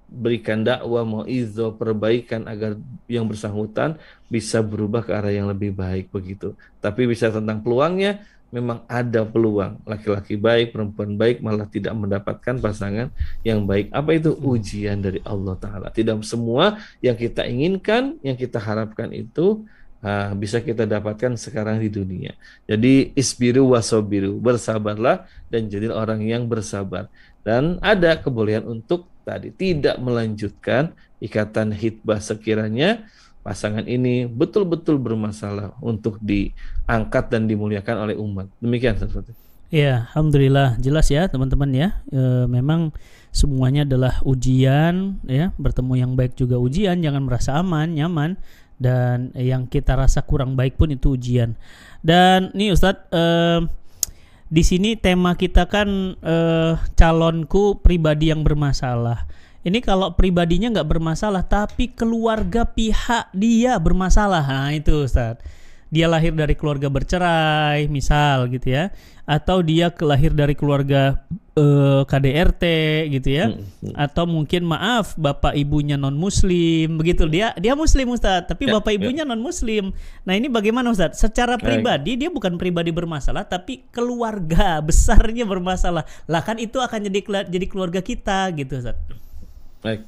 berikan 0.06 0.62
dakwah 0.62 1.01
mau 1.01 1.24
izo 1.26 1.74
perbaikan 1.74 2.45
agar 2.45 2.78
yang 3.10 3.26
bersangkutan 3.26 3.97
bisa 4.30 4.62
berubah 4.62 5.01
ke 5.01 5.12
arah 5.14 5.34
yang 5.34 5.49
lebih 5.49 5.74
baik 5.74 6.14
begitu. 6.14 6.53
Tapi 6.78 7.10
bisa 7.10 7.34
tentang 7.34 7.62
peluangnya 7.62 8.22
memang 8.53 8.86
ada 8.88 9.26
peluang 9.26 9.82
laki-laki 9.84 10.39
baik 10.39 10.72
perempuan 10.72 11.18
baik 11.20 11.43
malah 11.43 11.68
tidak 11.68 11.91
mendapatkan 11.97 12.56
pasangan 12.62 13.10
yang 13.41 13.66
baik. 13.66 13.89
Apa 13.91 14.16
itu 14.16 14.32
ujian 14.38 15.01
dari 15.01 15.20
Allah 15.26 15.58
Taala? 15.58 15.88
Tidak 15.89 16.22
semua 16.22 16.80
yang 17.01 17.18
kita 17.18 17.43
inginkan, 17.43 18.16
yang 18.22 18.38
kita 18.38 18.62
harapkan 18.62 19.12
itu 19.12 19.66
uh, 20.06 20.32
bisa 20.38 20.62
kita 20.62 20.86
dapatkan 20.86 21.34
sekarang 21.34 21.82
di 21.82 21.89
dunia. 21.89 22.38
Jadi 22.70 23.18
isbiru 23.18 23.74
wasobiru, 23.74 24.38
bersabarlah 24.38 25.26
dan 25.49 25.66
jadi 25.66 25.89
orang 25.89 26.22
yang 26.22 26.45
bersabar. 26.45 27.10
Dan 27.41 27.82
ada 27.82 28.22
kebolehan 28.22 28.66
untuk 28.70 29.10
tadi 29.26 29.49
tidak 29.49 29.97
melanjutkan 29.97 30.93
ikatan 31.18 31.74
hitbah 31.74 32.22
sekiranya 32.22 33.10
pasangan 33.45 33.86
ini 33.86 34.26
betul-betul 34.26 34.97
bermasalah 34.97 35.78
untuk 35.82 36.18
diangkat 36.22 37.30
dan 37.30 37.45
dimuliakan 37.45 38.10
oleh 38.10 38.16
umat. 38.18 38.49
Demikian 38.58 38.97
seperti. 38.97 39.34
Ya, 39.74 40.10
alhamdulillah 40.14 40.78
jelas 40.82 41.10
ya 41.10 41.30
teman-teman 41.30 41.70
ya. 41.74 41.88
E, 42.10 42.49
memang 42.49 42.93
semuanya 43.30 43.86
adalah 43.86 44.18
ujian 44.26 45.22
ya, 45.26 45.53
bertemu 45.62 45.93
yang 45.93 46.12
baik 46.18 46.34
juga 46.38 46.58
ujian, 46.58 46.97
jangan 47.01 47.22
merasa 47.26 47.58
aman, 47.58 47.93
nyaman 47.93 48.38
dan 48.76 49.32
yang 49.36 49.67
kita 49.67 49.95
rasa 49.95 50.23
kurang 50.23 50.59
baik 50.59 50.76
pun 50.76 50.91
itu 50.91 51.15
ujian. 51.15 51.55
Dan 52.03 52.51
nih 52.51 52.76
Ustadz, 52.76 53.07
eh, 53.11 53.59
di 54.51 54.63
sini 54.63 54.99
tema 54.99 55.34
kita 55.36 55.65
kan 55.67 56.19
eh, 56.19 56.73
calonku 56.95 57.80
pribadi 57.82 58.30
yang 58.30 58.43
bermasalah. 58.45 59.28
Ini 59.65 59.82
kalau 59.82 60.13
pribadinya 60.13 60.69
nggak 60.69 60.89
bermasalah, 60.93 61.49
tapi 61.49 61.89
keluarga 61.89 62.69
pihak 62.69 63.34
dia 63.34 63.82
bermasalah. 63.82 64.45
Nah 64.45 64.71
itu 64.78 65.09
Ustadz 65.09 65.65
dia 65.95 66.09
lahir 66.09 66.34
dari 66.34 66.57
keluarga 66.57 66.91
bercerai, 66.91 67.88
misal 67.88 68.51
gitu 68.51 68.73
ya, 68.73 68.91
atau 69.23 69.61
dia 69.63 69.93
kelahir 69.93 70.34
dari 70.34 70.57
keluarga 70.57 71.23
uh, 71.56 71.64
eh, 71.64 72.01
KDRT 72.06 72.64
gitu 73.20 73.30
ya, 73.32 73.45
hmm, 73.49 73.91
hmm. 73.91 73.93
atau 73.95 74.28
mungkin 74.28 74.68
maaf 74.68 75.16
bapak 75.16 75.56
ibunya 75.56 75.95
non 75.95 76.16
Muslim, 76.16 76.99
begitu 76.99 77.26
dia 77.32 77.56
dia 77.56 77.74
Muslim 77.74 78.12
Ustaz, 78.12 78.45
tapi 78.45 78.68
ya, 78.68 78.78
bapak 78.80 78.91
ya. 78.93 78.97
ibunya 78.99 79.24
ya. 79.24 79.30
non 79.30 79.41
Muslim. 79.41 79.95
Nah 80.28 80.34
ini 80.36 80.51
bagaimana 80.51 80.91
Ustaz? 80.91 81.18
Secara 81.18 81.56
pribadi 81.56 82.20
dia 82.20 82.30
bukan 82.30 82.60
pribadi 82.60 82.91
bermasalah, 82.91 83.47
tapi 83.47 83.88
keluarga 83.89 84.80
besarnya 84.88 85.47
bermasalah. 85.47 86.03
Lah 86.28 86.41
kan 86.43 86.60
itu 86.60 86.78
akan 86.78 87.08
jadi 87.08 87.47
jadi 87.47 87.66
keluarga 87.66 88.03
kita 88.03 88.51
gitu 88.53 88.84
Ustaz. 88.84 88.99
Baik. 89.80 90.03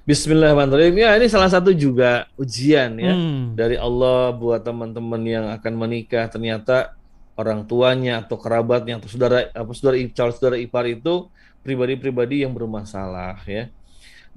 Bismillahirrahmanirrahim. 0.00 0.96
Ya, 0.96 1.12
ini 1.20 1.28
salah 1.28 1.52
satu 1.52 1.76
juga 1.76 2.24
ujian 2.40 2.96
ya 2.96 3.12
hmm. 3.14 3.54
dari 3.54 3.76
Allah 3.76 4.32
buat 4.32 4.64
teman-teman 4.64 5.22
yang 5.22 5.46
akan 5.52 5.72
menikah. 5.76 6.26
Ternyata 6.26 6.98
orang 7.40 7.64
tuanya 7.64 8.20
atau 8.20 8.36
kerabatnya 8.36 9.00
atau 9.00 9.08
saudara 9.08 9.48
apa 9.56 9.72
saudara 9.72 9.96
calon 10.12 10.34
saudara 10.36 10.56
ipar 10.60 10.84
itu 10.84 11.32
pribadi-pribadi 11.64 12.44
yang 12.44 12.52
bermasalah 12.52 13.40
ya. 13.48 13.72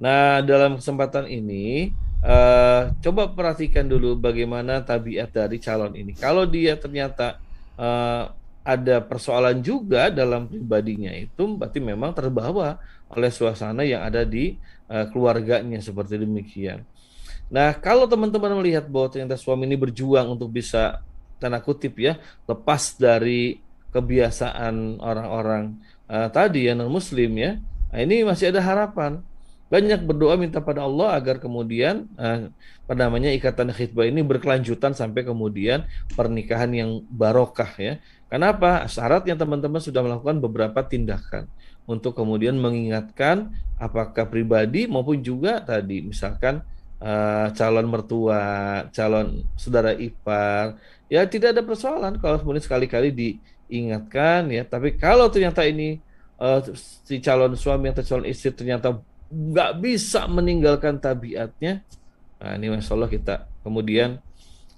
Nah, 0.00 0.42
dalam 0.42 0.80
kesempatan 0.80 1.30
ini 1.30 1.92
uh, 2.24 2.90
coba 2.98 3.30
perhatikan 3.30 3.86
dulu 3.86 4.18
bagaimana 4.18 4.82
tabiat 4.82 5.30
dari 5.30 5.60
calon 5.62 5.94
ini. 5.94 6.16
Kalau 6.16 6.48
dia 6.48 6.74
ternyata 6.74 7.38
uh, 7.78 8.32
ada 8.64 8.96
persoalan 9.04 9.60
juga 9.60 10.08
dalam 10.08 10.48
pribadinya 10.48 11.12
itu 11.12 11.44
berarti 11.60 11.84
memang 11.84 12.16
terbawa 12.16 12.80
oleh 13.12 13.28
suasana 13.28 13.84
yang 13.84 14.02
ada 14.02 14.24
di 14.24 14.56
uh, 14.88 15.06
keluarganya 15.12 15.78
seperti 15.84 16.16
demikian. 16.16 16.82
Nah, 17.52 17.76
kalau 17.76 18.08
teman-teman 18.08 18.56
melihat 18.56 18.88
bahwa 18.88 19.12
ternyata 19.12 19.36
suami 19.36 19.68
ini 19.68 19.76
berjuang 19.76 20.32
untuk 20.32 20.48
bisa 20.48 21.04
tanda 21.44 21.60
kutip 21.60 22.00
ya 22.00 22.16
lepas 22.48 22.96
dari 22.96 23.60
kebiasaan 23.92 24.98
orang-orang 24.98 25.76
uh, 26.10 26.28
tadi 26.28 26.66
ya 26.66 26.74
non 26.74 26.90
muslim 26.90 27.30
ya, 27.38 27.62
nah, 27.94 28.00
ini 28.02 28.26
masih 28.26 28.50
ada 28.50 28.60
harapan. 28.60 29.22
Banyak 29.72 30.06
berdoa 30.06 30.36
minta 30.38 30.60
pada 30.60 30.84
Allah 30.84 31.18
agar 31.18 31.40
kemudian 31.40 32.06
uh, 32.20 32.52
namanya 32.92 33.32
ikatan 33.32 33.72
khidbah 33.72 34.06
ini 34.06 34.20
berkelanjutan 34.20 34.92
sampai 34.92 35.24
kemudian 35.24 35.88
pernikahan 36.14 36.70
yang 36.70 36.90
barokah 37.08 37.72
ya. 37.80 37.98
Kenapa? 38.28 38.86
Syaratnya 38.90 39.34
teman-teman 39.38 39.80
sudah 39.80 40.04
melakukan 40.04 40.38
beberapa 40.42 40.84
tindakan 40.84 41.48
untuk 41.88 42.14
kemudian 42.14 42.54
mengingatkan 42.60 43.50
apakah 43.80 44.28
pribadi 44.28 44.86
maupun 44.86 45.20
juga 45.20 45.60
tadi 45.64 46.06
misalkan 46.06 46.62
uh, 47.02 47.48
calon 47.56 47.86
mertua, 47.88 48.42
calon 48.94 49.42
saudara 49.58 49.96
ipar, 49.96 50.78
ya 51.14 51.22
tidak 51.30 51.54
ada 51.54 51.62
persoalan 51.62 52.18
kalau 52.18 52.42
kemudian 52.42 52.64
sekali-kali 52.66 53.14
diingatkan 53.14 54.50
ya. 54.50 54.66
Tapi 54.66 54.98
kalau 54.98 55.30
ternyata 55.30 55.62
ini 55.62 56.02
uh, 56.42 56.58
si 57.06 57.22
calon 57.22 57.54
suami 57.54 57.94
atau 57.94 58.02
calon 58.02 58.26
istri 58.26 58.50
ternyata 58.50 58.98
nggak 59.30 59.78
bisa 59.78 60.26
meninggalkan 60.26 60.98
tabiatnya, 60.98 61.86
nah 62.38 62.54
ini 62.58 62.70
masya 62.74 62.92
Allah 62.94 63.10
kita 63.10 63.34
kemudian 63.62 64.18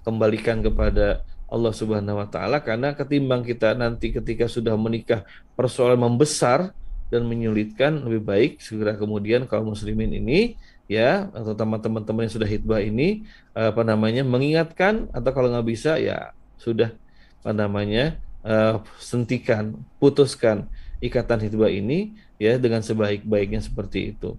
kembalikan 0.01 0.61
kepada 0.61 1.21
Allah 1.47 1.73
Subhanahu 1.73 2.21
Wa 2.21 2.27
Taala 2.31 2.57
karena 2.61 2.93
ketimbang 2.93 3.43
kita 3.43 3.73
nanti 3.73 4.13
ketika 4.13 4.45
sudah 4.45 4.73
menikah 4.77 5.27
persoalan 5.57 5.99
membesar 5.99 6.73
dan 7.07 7.23
menyulitkan 7.23 8.03
lebih 8.03 8.23
baik 8.23 8.51
segera 8.59 8.95
kemudian 8.95 9.47
kaum 9.47 9.71
muslimin 9.71 10.11
ini 10.15 10.59
ya 10.87 11.27
atau 11.35 11.51
teman-teman 11.51 12.25
yang 12.25 12.33
sudah 12.33 12.47
hitbah 12.47 12.79
ini 12.79 13.27
apa 13.51 13.83
namanya 13.83 14.23
mengingatkan 14.23 15.11
atau 15.11 15.31
kalau 15.35 15.51
nggak 15.51 15.67
bisa 15.67 15.99
ya 15.99 16.31
sudah 16.55 16.95
apa 17.43 17.51
namanya 17.51 18.15
uh, 18.47 18.79
sentikan 18.97 19.75
putuskan 19.99 20.67
ikatan 21.03 21.43
hitbah 21.43 21.69
ini 21.69 22.17
ya 22.41 22.57
dengan 22.57 22.81
sebaik-baiknya 22.81 23.61
seperti 23.61 24.15
itu. 24.15 24.37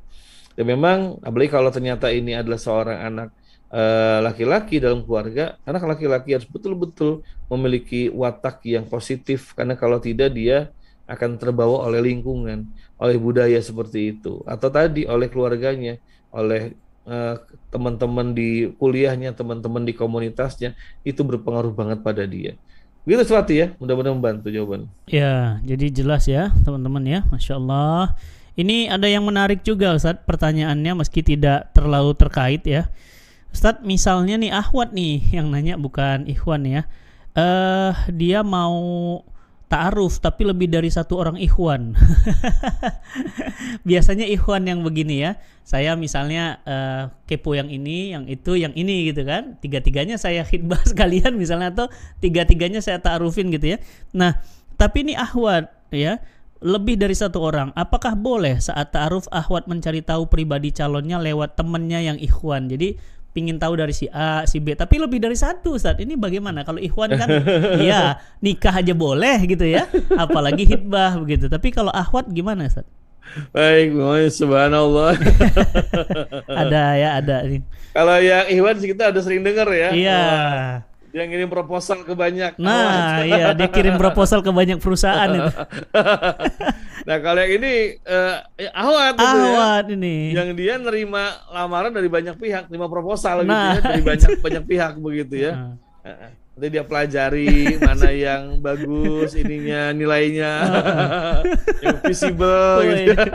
Dan 0.59 0.67
memang 0.67 1.23
apalagi 1.23 1.51
kalau 1.55 1.71
ternyata 1.71 2.11
ini 2.11 2.35
adalah 2.35 2.59
seorang 2.59 2.99
anak 2.99 3.29
eh, 3.71 4.19
laki-laki 4.27 4.83
dalam 4.83 5.07
keluarga 5.07 5.55
karena 5.63 5.79
laki-laki 5.87 6.35
harus 6.35 6.51
betul-betul 6.51 7.23
memiliki 7.47 8.11
watak 8.11 8.67
yang 8.67 8.83
positif 8.91 9.55
karena 9.55 9.79
kalau 9.79 10.03
tidak 10.03 10.35
dia 10.35 10.75
akan 11.07 11.39
terbawa 11.39 11.87
oleh 11.87 12.03
lingkungan, 12.11 12.67
oleh 12.99 13.17
budaya 13.23 13.63
seperti 13.63 14.19
itu 14.19 14.43
atau 14.51 14.67
tadi 14.67 15.07
oleh 15.07 15.31
keluarganya, 15.31 16.03
oleh 16.33 16.77
eh, 17.09 17.35
teman-teman 17.73 18.37
di 18.37 18.71
kuliahnya, 18.77 19.33
teman-teman 19.33 19.85
di 19.85 19.93
komunitasnya 19.97 20.77
itu 21.05 21.21
berpengaruh 21.25 21.73
banget 21.73 22.05
pada 22.05 22.25
dia. 22.29 22.57
Gitu 23.09 23.25
Swati 23.25 23.55
ya, 23.57 23.67
mudah-mudahan 23.81 24.21
membantu 24.21 24.53
jawaban. 24.53 24.85
Ya, 25.09 25.57
jadi 25.65 25.89
jelas 25.89 26.29
ya 26.29 26.53
teman-teman 26.61 27.05
ya, 27.09 27.21
masya 27.33 27.57
Allah. 27.57 28.13
Ini 28.59 28.91
ada 28.91 29.07
yang 29.07 29.23
menarik 29.23 29.63
juga 29.63 29.95
Ustadz 29.95 30.27
pertanyaannya 30.27 30.99
meski 30.99 31.23
tidak 31.23 31.71
terlalu 31.73 32.13
terkait 32.19 32.67
ya. 32.67 32.91
Ustadz 33.55 33.87
misalnya 33.87 34.35
nih 34.35 34.51
Ahwat 34.51 34.91
nih 34.93 35.25
yang 35.31 35.49
nanya 35.49 35.79
bukan 35.79 36.27
Ikhwan 36.27 36.67
ya. 36.67 36.83
Eh 37.33 37.41
uh, 37.41 37.95
dia 38.11 38.43
mau 38.43 39.23
ta'aruf 39.69 40.19
tapi 40.25 40.49
lebih 40.49 40.73
dari 40.73 40.89
satu 40.89 41.21
orang 41.21 41.37
ikhwan. 41.37 41.93
Biasanya 43.89 44.25
ikhwan 44.25 44.65
yang 44.65 44.81
begini 44.81 45.23
ya. 45.23 45.37
Saya 45.63 45.93
misalnya 45.95 46.65
uh, 46.65 47.13
kepo 47.29 47.53
yang 47.53 47.69
ini, 47.69 48.17
yang 48.17 48.25
itu, 48.25 48.57
yang 48.57 48.73
ini 48.73 49.13
gitu 49.13 49.29
kan. 49.29 49.61
Tiga-tiganya 49.61 50.17
saya 50.17 50.43
khidbah 50.43 50.81
sekalian 50.91 51.37
misalnya 51.37 51.71
atau 51.77 51.87
tiga-tiganya 52.25 52.81
saya 52.81 52.99
ta'arufin 52.99 53.53
gitu 53.53 53.77
ya. 53.77 53.79
Nah, 54.17 54.41
tapi 54.81 55.05
ini 55.05 55.13
ahwat 55.13 55.69
ya 55.93 56.17
lebih 56.59 56.99
dari 56.99 57.15
satu 57.15 57.39
orang, 57.39 57.71
apakah 57.79 58.19
boleh 58.19 58.59
saat 58.59 58.91
ta'aruf 58.91 59.31
ahwat 59.31 59.71
mencari 59.71 60.03
tahu 60.03 60.27
pribadi 60.27 60.75
calonnya 60.75 61.23
lewat 61.23 61.55
temennya 61.55 62.03
yang 62.03 62.19
ikhwan? 62.19 62.67
Jadi 62.67 62.99
pingin 63.39 63.55
tahu 63.55 63.79
dari 63.79 63.95
si 63.95 64.11
A, 64.11 64.43
si 64.51 64.59
B, 64.59 64.75
tapi 64.75 64.99
lebih 64.99 65.23
dari 65.23 65.39
satu 65.39 65.79
saat 65.79 66.03
ini 66.03 66.19
bagaimana? 66.19 66.67
Kalau 66.67 66.83
ikhwan 66.83 67.15
kan, 67.15 67.31
ya 67.87 68.19
nikah 68.43 68.75
aja 68.75 68.91
boleh 68.99 69.39
gitu 69.47 69.63
ya, 69.63 69.87
apalagi 70.19 70.67
hitbah 70.67 71.15
begitu. 71.23 71.47
Tapi 71.47 71.71
kalau 71.71 71.95
ahwat 71.95 72.27
gimana 72.35 72.67
saat? 72.67 72.91
Baik, 73.55 73.95
subhanallah. 74.35 75.15
ada 76.67 76.83
ya, 76.99 77.23
ada. 77.23 77.47
Kalau 77.95 78.17
yang 78.19 78.51
ikhwan 78.51 78.83
kita 78.83 79.15
ada 79.15 79.21
sering 79.23 79.47
dengar 79.47 79.71
ya. 79.71 79.95
Iya. 79.95 80.23
Dia 81.19 81.27
ngirim 81.27 81.51
proposal 81.51 82.07
ke 82.07 82.15
banyak. 82.15 82.63
Nah, 82.63 83.27
iya 83.27 83.51
dia 83.51 83.67
kirim 83.67 83.99
proposal 83.99 84.39
ke 84.39 84.55
banyak 84.55 84.79
perusahaan 84.79 85.27
itu. 85.27 85.51
nah 87.11 87.17
kalau 87.19 87.43
yang 87.43 87.59
ini 87.59 87.99
uh, 88.07 88.39
awat 88.71 89.19
itu 89.19 89.27
awat 89.27 89.85
ya. 89.91 89.99
ini. 89.99 90.31
Yang 90.31 90.49
dia 90.55 90.75
nerima 90.79 91.43
lamaran 91.51 91.91
dari 91.91 92.07
banyak 92.07 92.39
pihak, 92.39 92.71
terima 92.71 92.87
proposal 92.87 93.43
nah. 93.43 93.51
gitu 93.51 93.67
ya, 93.67 93.81
dari 93.83 94.03
banyak 94.07 94.31
banyak 94.39 94.65
pihak 94.71 94.93
begitu 95.03 95.35
ya. 95.43 95.75
Nah. 96.07 96.31
Nanti 96.55 96.67
dia 96.71 96.87
pelajari 96.87 97.83
mana 97.83 98.11
yang 98.15 98.63
bagus 98.63 99.35
ininya 99.35 99.91
nilainya, 99.91 100.53
yang 101.83 101.99
visible 102.07 102.87
gitu. 102.95 103.27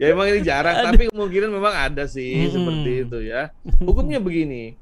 ya 0.00 0.06
emang 0.08 0.32
ini 0.32 0.40
jarang, 0.40 0.88
tapi 0.88 1.12
kemungkinan 1.12 1.52
memang 1.52 1.74
ada 1.76 2.08
sih 2.08 2.48
hmm. 2.48 2.52
seperti 2.56 2.90
itu 3.04 3.18
ya. 3.28 3.52
Hukumnya 3.84 4.24
begini 4.24 4.80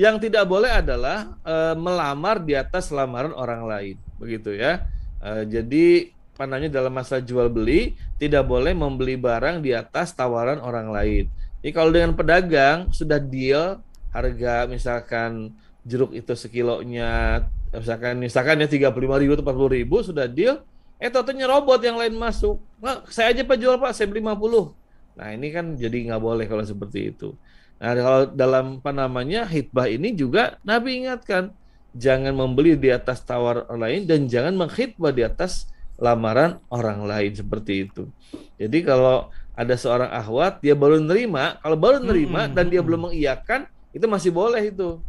yang 0.00 0.16
tidak 0.16 0.48
boleh 0.48 0.72
adalah 0.72 1.36
e, 1.44 1.76
melamar 1.76 2.40
di 2.40 2.56
atas 2.56 2.88
lamaran 2.88 3.36
orang 3.36 3.68
lain, 3.68 3.96
begitu 4.16 4.56
ya. 4.56 4.88
E, 5.20 5.44
jadi 5.44 6.08
panahnya 6.40 6.72
dalam 6.72 6.96
masa 6.96 7.20
jual 7.20 7.52
beli 7.52 8.00
tidak 8.16 8.48
boleh 8.48 8.72
membeli 8.72 9.20
barang 9.20 9.60
di 9.60 9.76
atas 9.76 10.16
tawaran 10.16 10.56
orang 10.64 10.88
lain. 10.88 11.28
Jadi 11.60 11.72
kalau 11.76 11.92
dengan 11.92 12.16
pedagang 12.16 12.88
sudah 12.96 13.20
deal 13.20 13.76
harga 14.08 14.64
misalkan 14.64 15.52
jeruk 15.84 16.16
itu 16.16 16.32
sekilonya 16.32 17.44
misalkan 17.68 18.16
misalkan 18.16 18.56
ya 18.64 18.68
tiga 18.72 18.88
puluh 18.88 19.04
lima 19.04 19.16
ribu 19.20 19.36
atau 19.36 19.44
empat 19.44 19.56
puluh 19.60 19.72
ribu 19.76 20.00
sudah 20.00 20.24
deal, 20.24 20.64
eh 20.96 21.12
totalnya 21.12 21.44
robot 21.44 21.84
yang 21.84 22.00
lain 22.00 22.16
masuk. 22.16 22.56
Nah, 22.80 23.04
saya 23.12 23.36
aja 23.36 23.44
pak 23.44 23.60
jual 23.60 23.76
pak, 23.76 23.92
saya 23.92 24.08
beli 24.08 24.24
lima 24.24 24.32
puluh. 24.32 24.72
Nah 25.20 25.36
ini 25.36 25.52
kan 25.52 25.76
jadi 25.76 26.08
nggak 26.08 26.22
boleh 26.24 26.48
kalau 26.48 26.64
seperti 26.64 27.12
itu. 27.12 27.36
Nah, 27.80 27.96
kalau 27.96 28.22
dalam 28.28 28.66
apa 28.84 28.92
namanya 28.92 29.48
hitbah 29.48 29.88
ini 29.88 30.12
juga 30.12 30.60
Nabi 30.60 31.00
ingatkan 31.00 31.56
jangan 31.96 32.36
membeli 32.36 32.76
di 32.76 32.92
atas 32.92 33.24
tawar 33.24 33.64
orang 33.66 33.80
lain 33.80 34.00
dan 34.04 34.28
jangan 34.28 34.52
menghitbah 34.52 35.10
di 35.10 35.24
atas 35.24 35.64
lamaran 35.96 36.60
orang 36.68 37.08
lain 37.08 37.32
seperti 37.32 37.88
itu. 37.88 38.04
Jadi 38.60 38.84
kalau 38.84 39.32
ada 39.56 39.74
seorang 39.76 40.12
ahwat 40.12 40.60
dia 40.60 40.76
baru 40.76 41.00
nerima, 41.00 41.56
kalau 41.60 41.76
baru 41.76 41.98
nerima 42.04 42.48
hmm, 42.48 42.52
dan 42.52 42.68
dia 42.68 42.80
hmm. 42.80 42.86
belum 42.88 43.00
mengiyakan 43.10 43.60
itu 43.96 44.06
masih 44.06 44.30
boleh 44.32 44.62
itu. 44.70 45.00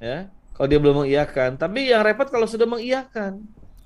Ya. 0.00 0.32
Kalau 0.52 0.68
dia 0.68 0.80
belum 0.80 1.04
mengiyakan, 1.04 1.56
tapi 1.56 1.88
yang 1.88 2.04
repot 2.04 2.28
kalau 2.28 2.44
sudah 2.44 2.68
mengiyakan. 2.68 3.40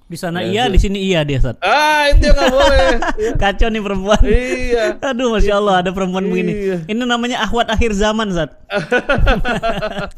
Di 0.07 0.15
sana 0.15 0.39
ya, 0.47 0.49
iya, 0.55 0.65
di 0.71 0.79
sini 0.79 1.03
iya 1.03 1.27
dia 1.27 1.43
saat. 1.43 1.59
Ah, 1.59 2.07
itu 2.15 2.31
nggak 2.31 2.53
boleh. 2.55 2.89
Kacau 3.43 3.67
nih 3.67 3.83
perempuan. 3.83 4.23
Iya. 4.23 4.85
Aduh, 5.11 5.35
masya 5.35 5.59
Allah 5.59 5.83
ada 5.83 5.91
perempuan 5.91 6.23
iya. 6.23 6.31
begini. 6.31 6.53
Ini 6.87 7.03
namanya 7.03 7.43
ahwat 7.43 7.75
akhir 7.75 7.91
zaman 7.91 8.31
saat. 8.31 8.55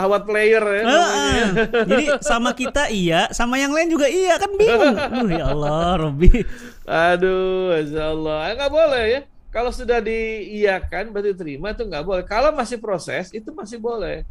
ahwat 0.00 0.24
player 0.24 0.64
ya. 0.64 0.80
Uh, 0.80 0.96
uh. 0.96 1.44
Jadi 1.84 2.04
sama 2.24 2.56
kita 2.56 2.88
iya, 2.88 3.28
sama 3.36 3.60
yang 3.60 3.76
lain 3.76 3.92
juga 3.92 4.08
iya 4.08 4.40
kan 4.40 4.48
bingung. 4.56 4.96
Aduh 4.96 5.28
ya 5.28 5.44
Allah, 5.52 6.08
Robi. 6.08 6.48
Aduh, 6.88 7.76
masya 7.76 8.04
Allah. 8.16 8.38
Eh, 8.48 8.52
nggak 8.56 8.72
boleh 8.72 9.04
ya. 9.12 9.20
Kalau 9.52 9.72
sudah 9.76 10.00
diiyakan 10.00 11.12
berarti 11.12 11.36
terima 11.36 11.76
itu 11.76 11.84
nggak 11.84 12.04
boleh. 12.04 12.24
Kalau 12.24 12.48
masih 12.56 12.80
proses 12.80 13.28
itu 13.36 13.52
masih 13.52 13.76
boleh, 13.76 14.24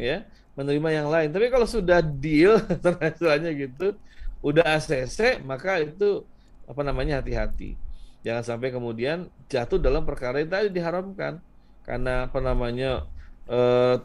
ya 0.00 0.24
menerima 0.56 0.88
yang 0.96 1.08
lain. 1.12 1.28
Tapi 1.28 1.52
kalau 1.52 1.68
sudah 1.68 2.00
deal, 2.00 2.56
terhasilnya 2.84 3.52
gitu, 3.52 3.92
udah 4.40 4.64
ACC 4.76 5.44
maka 5.44 5.80
itu 5.80 6.24
apa 6.70 6.82
namanya 6.86 7.20
hati-hati. 7.20 7.74
Jangan 8.20 8.44
sampai 8.44 8.68
kemudian 8.70 9.26
jatuh 9.48 9.80
dalam 9.80 10.04
perkara 10.04 10.38
yang 10.38 10.52
tadi 10.52 10.68
diharamkan. 10.70 11.40
Karena 11.82 12.28
apa 12.28 12.38
namanya 12.38 13.08
e, 13.48 13.60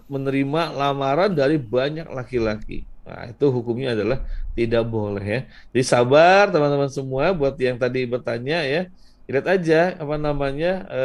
menerima 0.07 0.61
lamaran 0.73 1.31
dari 1.35 1.59
banyak 1.59 2.07
laki-laki. 2.09 2.87
Nah 3.05 3.29
itu 3.29 3.45
hukumnya 3.53 3.93
adalah 3.93 4.23
tidak 4.57 4.83
boleh 4.87 5.21
ya. 5.21 5.39
Jadi 5.75 5.83
sabar 5.85 6.49
teman-teman 6.49 6.89
semua 6.89 7.35
buat 7.35 7.53
yang 7.59 7.77
tadi 7.77 8.07
bertanya 8.07 8.65
ya. 8.65 8.81
Lihat 9.29 9.45
aja 9.45 9.79
apa 9.99 10.15
namanya 10.17 10.71
e, 10.89 11.03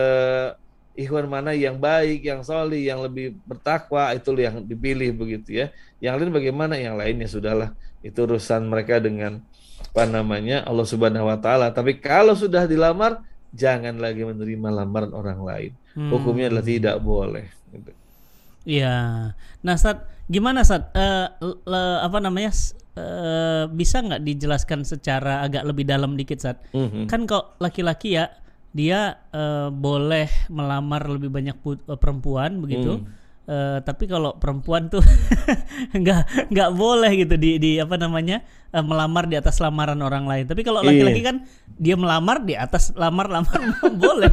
ikhwan 1.05 1.27
mana 1.29 1.53
yang 1.53 1.77
baik, 1.77 2.25
yang 2.25 2.41
soli, 2.47 2.89
yang 2.89 3.05
lebih 3.05 3.37
bertakwa 3.45 4.15
itu 4.17 4.33
yang 4.39 4.65
dipilih 4.65 5.13
begitu 5.13 5.67
ya. 5.67 5.67
Yang 6.01 6.15
lain 6.25 6.33
bagaimana? 6.33 6.75
Yang 6.81 6.95
lainnya 6.97 7.29
sudahlah 7.29 7.71
itu 8.01 8.19
urusan 8.25 8.67
mereka 8.67 8.99
dengan 8.99 9.45
apa 9.81 10.05
namanya 10.07 10.63
Allah 10.65 10.87
Subhanahu 10.87 11.29
wa 11.29 11.39
taala. 11.41 11.73
Tapi 11.73 11.99
kalau 11.99 12.37
sudah 12.37 12.65
dilamar 12.65 13.25
jangan 13.51 13.99
lagi 13.99 14.23
menerima 14.23 14.69
lamaran 14.71 15.13
orang 15.13 15.41
lain. 15.43 15.73
Hmm. 15.97 16.11
Hukumnya 16.15 16.49
adalah 16.53 16.67
tidak 16.67 16.97
boleh 17.03 17.47
gitu. 17.75 17.91
Iya. 18.69 18.97
Nah, 19.65 19.75
saat 19.81 20.07
gimana 20.31 20.63
saat 20.63 20.95
uh, 20.95 21.27
le, 21.43 21.83
apa 22.07 22.19
namanya 22.23 22.55
uh, 22.95 23.67
bisa 23.73 23.99
nggak 23.99 24.23
dijelaskan 24.23 24.87
secara 24.87 25.43
agak 25.43 25.67
lebih 25.67 25.89
dalam 25.89 26.15
dikit 26.15 26.39
saat 26.39 26.63
mm 26.71 26.87
-hmm. 26.87 27.05
kan 27.11 27.27
kok 27.27 27.59
laki-laki 27.59 28.15
ya 28.15 28.31
dia 28.71 29.19
uh, 29.35 29.69
boleh 29.75 30.31
melamar 30.47 31.11
lebih 31.11 31.27
banyak 31.27 31.59
put, 31.59 31.83
perempuan 31.99 32.63
begitu. 32.63 33.03
Hmm. 33.03 33.19
Uh, 33.51 33.83
tapi 33.83 34.07
kalau 34.07 34.39
perempuan 34.39 34.87
tuh 34.87 35.03
nggak 35.99 36.55
nggak 36.55 36.71
boleh 36.71 37.11
gitu 37.19 37.35
di 37.35 37.59
di 37.59 37.83
apa 37.83 37.99
namanya 37.99 38.47
uh, 38.71 38.79
melamar 38.79 39.27
di 39.27 39.35
atas 39.35 39.59
lamaran 39.59 39.99
orang 40.07 40.23
lain. 40.23 40.47
Tapi 40.47 40.63
kalau 40.63 40.87
iya. 40.87 40.95
laki-laki 40.95 41.21
kan 41.27 41.37
dia 41.75 41.99
melamar 41.99 42.47
di 42.47 42.55
atas 42.55 42.95
lamar-lamar 42.95 43.59
boleh. 44.07 44.31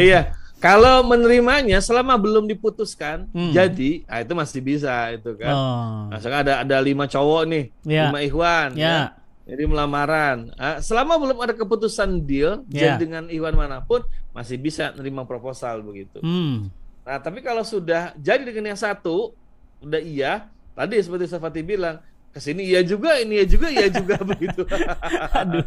iya. 0.00 0.32
Kalau 0.56 1.04
menerimanya 1.04 1.84
selama 1.84 2.16
belum 2.16 2.48
diputuskan, 2.48 3.28
hmm. 3.28 3.52
jadi, 3.52 4.08
nah 4.08 4.24
itu 4.24 4.32
masih 4.32 4.60
bisa 4.64 5.12
itu 5.12 5.36
kan. 5.36 5.52
Oh. 5.52 6.08
Nah, 6.08 6.16
ada 6.16 6.64
ada 6.64 6.76
lima 6.80 7.04
cowok 7.04 7.42
nih, 7.44 7.64
ya. 7.84 8.08
lima 8.08 8.20
ikhwan, 8.24 8.72
ya. 8.72 8.88
ya 8.88 9.00
jadi 9.46 9.62
melamaran. 9.62 10.50
Nah, 10.58 10.82
selama 10.82 11.22
belum 11.22 11.38
ada 11.38 11.54
keputusan 11.54 12.26
deal, 12.26 12.66
yeah. 12.66 12.98
jadi 12.98 13.06
dengan 13.06 13.24
Iwan 13.30 13.54
mana 13.54 13.78
pun 13.78 14.02
masih 14.34 14.58
bisa 14.58 14.90
nerima 14.98 15.22
proposal 15.22 15.86
begitu. 15.86 16.18
Hmm. 16.18 16.66
Nah, 17.06 17.22
tapi 17.22 17.38
kalau 17.38 17.62
sudah 17.62 18.10
jadi 18.18 18.42
dengan 18.42 18.74
yang 18.74 18.80
satu, 18.80 19.30
udah 19.78 20.02
iya, 20.02 20.50
tadi 20.74 20.98
seperti 20.98 21.30
Safati 21.30 21.62
bilang, 21.62 22.02
ke 22.34 22.42
sini 22.42 22.66
iya 22.66 22.82
juga, 22.82 23.14
ini 23.22 23.38
iya 23.38 23.46
juga, 23.46 23.70
iya 23.70 23.86
juga 23.86 24.18
begitu. 24.34 24.66
Aduh. 25.38 25.62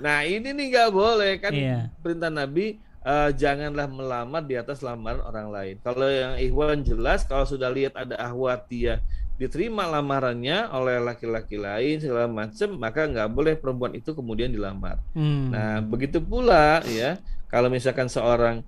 Nah, 0.00 0.24
ini 0.24 0.56
nih 0.56 0.66
nggak 0.72 0.90
boleh 0.90 1.32
kan 1.36 1.52
yeah. 1.52 1.92
perintah 2.00 2.32
Nabi 2.32 2.80
uh, 3.04 3.30
janganlah 3.36 3.86
melamar 3.86 4.42
di 4.42 4.56
atas 4.56 4.80
lamaran 4.80 5.20
orang 5.20 5.48
lain. 5.52 5.74
Kalau 5.84 6.08
yang 6.08 6.34
Ikhwan 6.40 6.80
jelas, 6.80 7.28
kalau 7.28 7.44
sudah 7.44 7.68
lihat 7.68 7.94
ada 7.94 8.16
ahwat 8.16 8.64
dia 8.66 9.04
diterima 9.34 9.82
lamarannya 9.90 10.70
oleh 10.70 11.02
laki-laki 11.02 11.58
lain 11.58 11.98
segala 11.98 12.30
macam 12.30 12.78
maka 12.78 13.02
nggak 13.02 13.28
boleh 13.34 13.54
perempuan 13.58 13.90
itu 13.98 14.14
kemudian 14.14 14.46
dilamar. 14.46 15.02
Hmm. 15.10 15.50
Nah 15.50 15.82
begitu 15.82 16.22
pula 16.22 16.86
ya 16.86 17.18
kalau 17.50 17.66
misalkan 17.66 18.06
seorang 18.06 18.62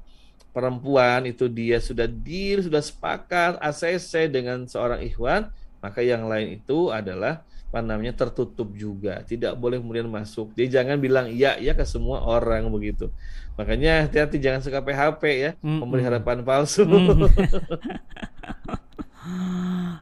perempuan 0.57 1.29
itu 1.29 1.53
dia 1.53 1.77
sudah 1.77 2.09
deal, 2.09 2.65
sudah 2.65 2.81
sepakat 2.81 3.61
ACC 3.61 4.33
dengan 4.33 4.65
seorang 4.65 5.05
ikhwan, 5.05 5.53
maka 5.85 6.01
yang 6.01 6.25
lain 6.25 6.57
itu 6.57 6.89
adalah 6.89 7.45
apa 7.69 7.85
namanya 7.85 8.17
tertutup 8.17 8.73
juga, 8.73 9.21
tidak 9.29 9.53
boleh 9.61 9.77
kemudian 9.77 10.09
masuk. 10.09 10.57
Dia 10.57 10.81
jangan 10.81 10.97
bilang 10.97 11.29
iya 11.29 11.61
iya 11.61 11.77
ke 11.77 11.85
semua 11.85 12.25
orang 12.25 12.73
begitu. 12.73 13.13
Makanya 13.61 14.09
hati-hati 14.09 14.41
jangan 14.41 14.65
suka 14.65 14.81
PHP 14.81 15.23
ya, 15.37 15.51
mm 15.61 15.85
memberi 15.85 16.09
harapan 16.09 16.41
palsu. 16.41 16.89
Mm. 16.89 17.29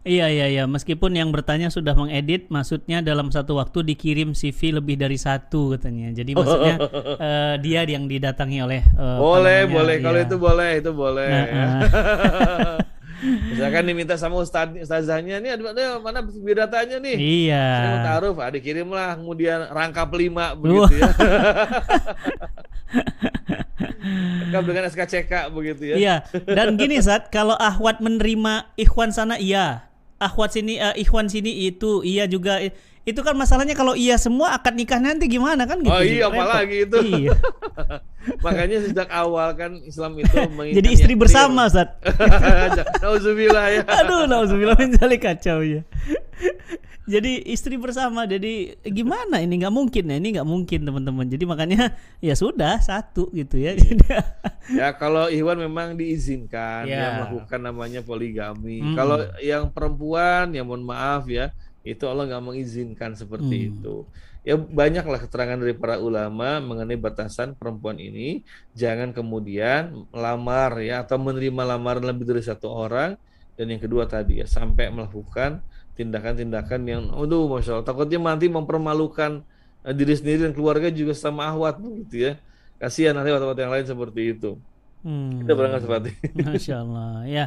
Iya 0.05 0.29
iya 0.29 0.47
iya, 0.53 0.65
meskipun 0.69 1.17
yang 1.17 1.33
bertanya 1.33 1.73
sudah 1.73 1.97
mengedit, 1.97 2.53
maksudnya 2.53 3.01
dalam 3.01 3.33
satu 3.33 3.57
waktu 3.57 3.81
dikirim 3.89 4.37
CV 4.37 4.77
lebih 4.77 5.01
dari 5.01 5.17
satu 5.17 5.73
katanya. 5.73 6.13
Jadi 6.13 6.37
maksudnya 6.37 6.77
uh, 6.77 7.55
dia 7.65 7.89
yang 7.89 8.05
didatangi 8.05 8.61
oleh 8.61 8.85
uh, 9.01 9.17
boleh 9.17 9.65
boleh 9.65 9.97
kalau 10.05 10.21
itu 10.21 10.37
boleh 10.37 10.71
itu 10.77 10.91
boleh. 10.93 11.29
Nah, 11.33 11.47
ya. 11.49 11.65
uh. 11.65 12.79
Misalkan 13.25 13.89
diminta 13.89 14.21
sama 14.21 14.37
ustaz 14.45 14.69
ustazahnya 14.77 15.41
nih 15.41 15.57
ada 15.57 15.97
mana 16.05 16.21
biodatanya 16.21 17.01
nih. 17.01 17.17
Iya. 17.49 17.65
Saya 17.65 17.99
taruh, 18.05 18.37
ah, 18.37 18.53
dikirimlah 18.53 19.17
kemudian 19.17 19.73
rangkap 19.73 20.13
lima 20.13 20.53
begitu 20.53 21.01
ya. 21.01 21.09
Lengkap 23.81 24.63
dengan 24.71 24.83
SKCK 24.87 25.33
begitu 25.51 25.83
ya. 25.95 25.97
Iya. 25.99 26.17
Dan 26.47 26.79
gini 26.79 27.03
saat 27.03 27.29
kalau 27.35 27.59
Ahwat 27.59 27.99
menerima 27.99 28.71
Ikhwan 28.79 29.11
sana 29.11 29.35
iya, 29.35 29.91
Ahwat 30.23 30.55
sini 30.55 30.79
uh, 30.79 30.95
Ikhwan 30.95 31.27
sini 31.27 31.67
itu 31.67 32.07
iya 32.07 32.31
juga 32.31 32.63
itu 33.05 33.21
kan 33.21 33.37
masalahnya 33.37 33.77
kalau 33.77 33.93
iya 33.93 34.17
semua 34.17 34.57
akad 34.57 34.73
nikah 34.73 34.97
nanti 34.97 35.29
gimana 35.29 35.69
kan 35.69 35.77
gitu. 35.85 35.93
Oh 35.93 36.01
iya 36.01 36.25
apalagi 36.25 36.89
itu. 36.89 36.99
Iya. 37.05 37.37
Makanya 38.45 38.81
sejak 38.81 39.09
awal 39.13 39.53
kan 39.53 39.77
Islam 39.85 40.17
itu 40.17 40.33
Jadi 40.81 40.89
istri 40.89 41.13
bersama, 41.13 41.69
Ustaz. 41.69 41.93
nauzubillah 43.05 43.67
ya. 43.69 43.83
Aduh, 43.85 44.25
nauzubillah 44.25 44.77
min 44.81 44.97
kacau 45.21 45.61
ya 45.61 45.85
jadi 47.13 47.43
istri 47.49 47.77
bersama 47.77 48.25
jadi 48.25 48.79
gimana 48.85 49.41
ini? 49.41 49.61
Nggak 49.61 49.75
mungkin 49.75 50.05
ya 50.11 50.17
ini 50.17 50.29
nggak 50.39 50.49
mungkin 50.49 50.81
teman-teman. 50.85 51.27
Jadi 51.29 51.45
makanya 51.45 51.83
ya 52.19 52.35
sudah 52.37 52.81
satu 52.81 53.29
gitu 53.33 53.61
ya. 53.61 53.77
Iya. 53.77 54.21
ya 54.81 54.89
kalau 54.97 55.29
Iwan 55.29 55.61
memang 55.61 55.97
diizinkan 55.99 56.89
ya, 56.89 56.99
ya 56.99 57.09
melakukan 57.21 57.61
namanya 57.61 58.01
poligami. 58.01 58.81
Hmm. 58.81 58.97
kalau 58.97 59.19
yang 59.41 59.69
perempuan 59.71 60.53
ya 60.53 60.65
mohon 60.65 60.85
maaf 60.85 61.29
ya 61.29 61.53
itu 61.85 62.09
Allah 62.09 62.25
nggak 62.25 62.45
mengizinkan 62.45 63.13
seperti 63.13 63.57
hmm. 63.61 63.71
itu. 63.77 63.97
Ya 64.45 64.61
banyaklah 64.61 65.25
keterangan 65.25 65.57
dari 65.57 65.73
para 65.73 65.97
ulama 65.97 66.61
mengenai 66.61 67.01
batasan 67.01 67.57
perempuan 67.57 67.97
ini. 67.97 68.45
Jangan 68.77 69.13
kemudian 69.17 70.05
melamar 70.13 70.81
ya 70.85 71.05
atau 71.05 71.17
menerima 71.17 71.65
lamaran 71.65 72.05
lebih 72.05 72.29
dari 72.29 72.45
satu 72.45 72.69
orang. 72.69 73.17
Dan 73.55 73.71
yang 73.71 73.81
kedua 73.81 74.05
tadi 74.05 74.43
ya 74.43 74.49
sampai 74.49 74.91
melakukan 74.91 75.63
tindakan-tindakan 75.95 76.81
yang 76.87 77.03
aduh 77.15 77.47
masya 77.47 77.79
Allah. 77.79 77.87
Takutnya 77.87 78.19
nanti 78.21 78.51
mempermalukan 78.51 79.43
uh, 79.87 79.95
diri 79.95 80.15
sendiri 80.15 80.51
dan 80.51 80.53
keluarga 80.53 80.91
juga 80.91 81.15
sama 81.15 81.51
ahwat 81.51 81.79
begitu 81.79 82.31
ya. 82.31 82.33
Kasihan 82.79 83.15
nanti 83.15 83.31
waktu-waktu 83.31 83.63
yang 83.65 83.73
lain 83.73 83.87
seperti 83.87 84.23
itu. 84.35 84.53
Hmm. 85.05 85.45
kita 85.45 85.53
berangkat 85.53 85.81
seperti 85.85 86.11
Masya 86.49 86.75
Allah. 86.81 87.13
Ya 87.29 87.45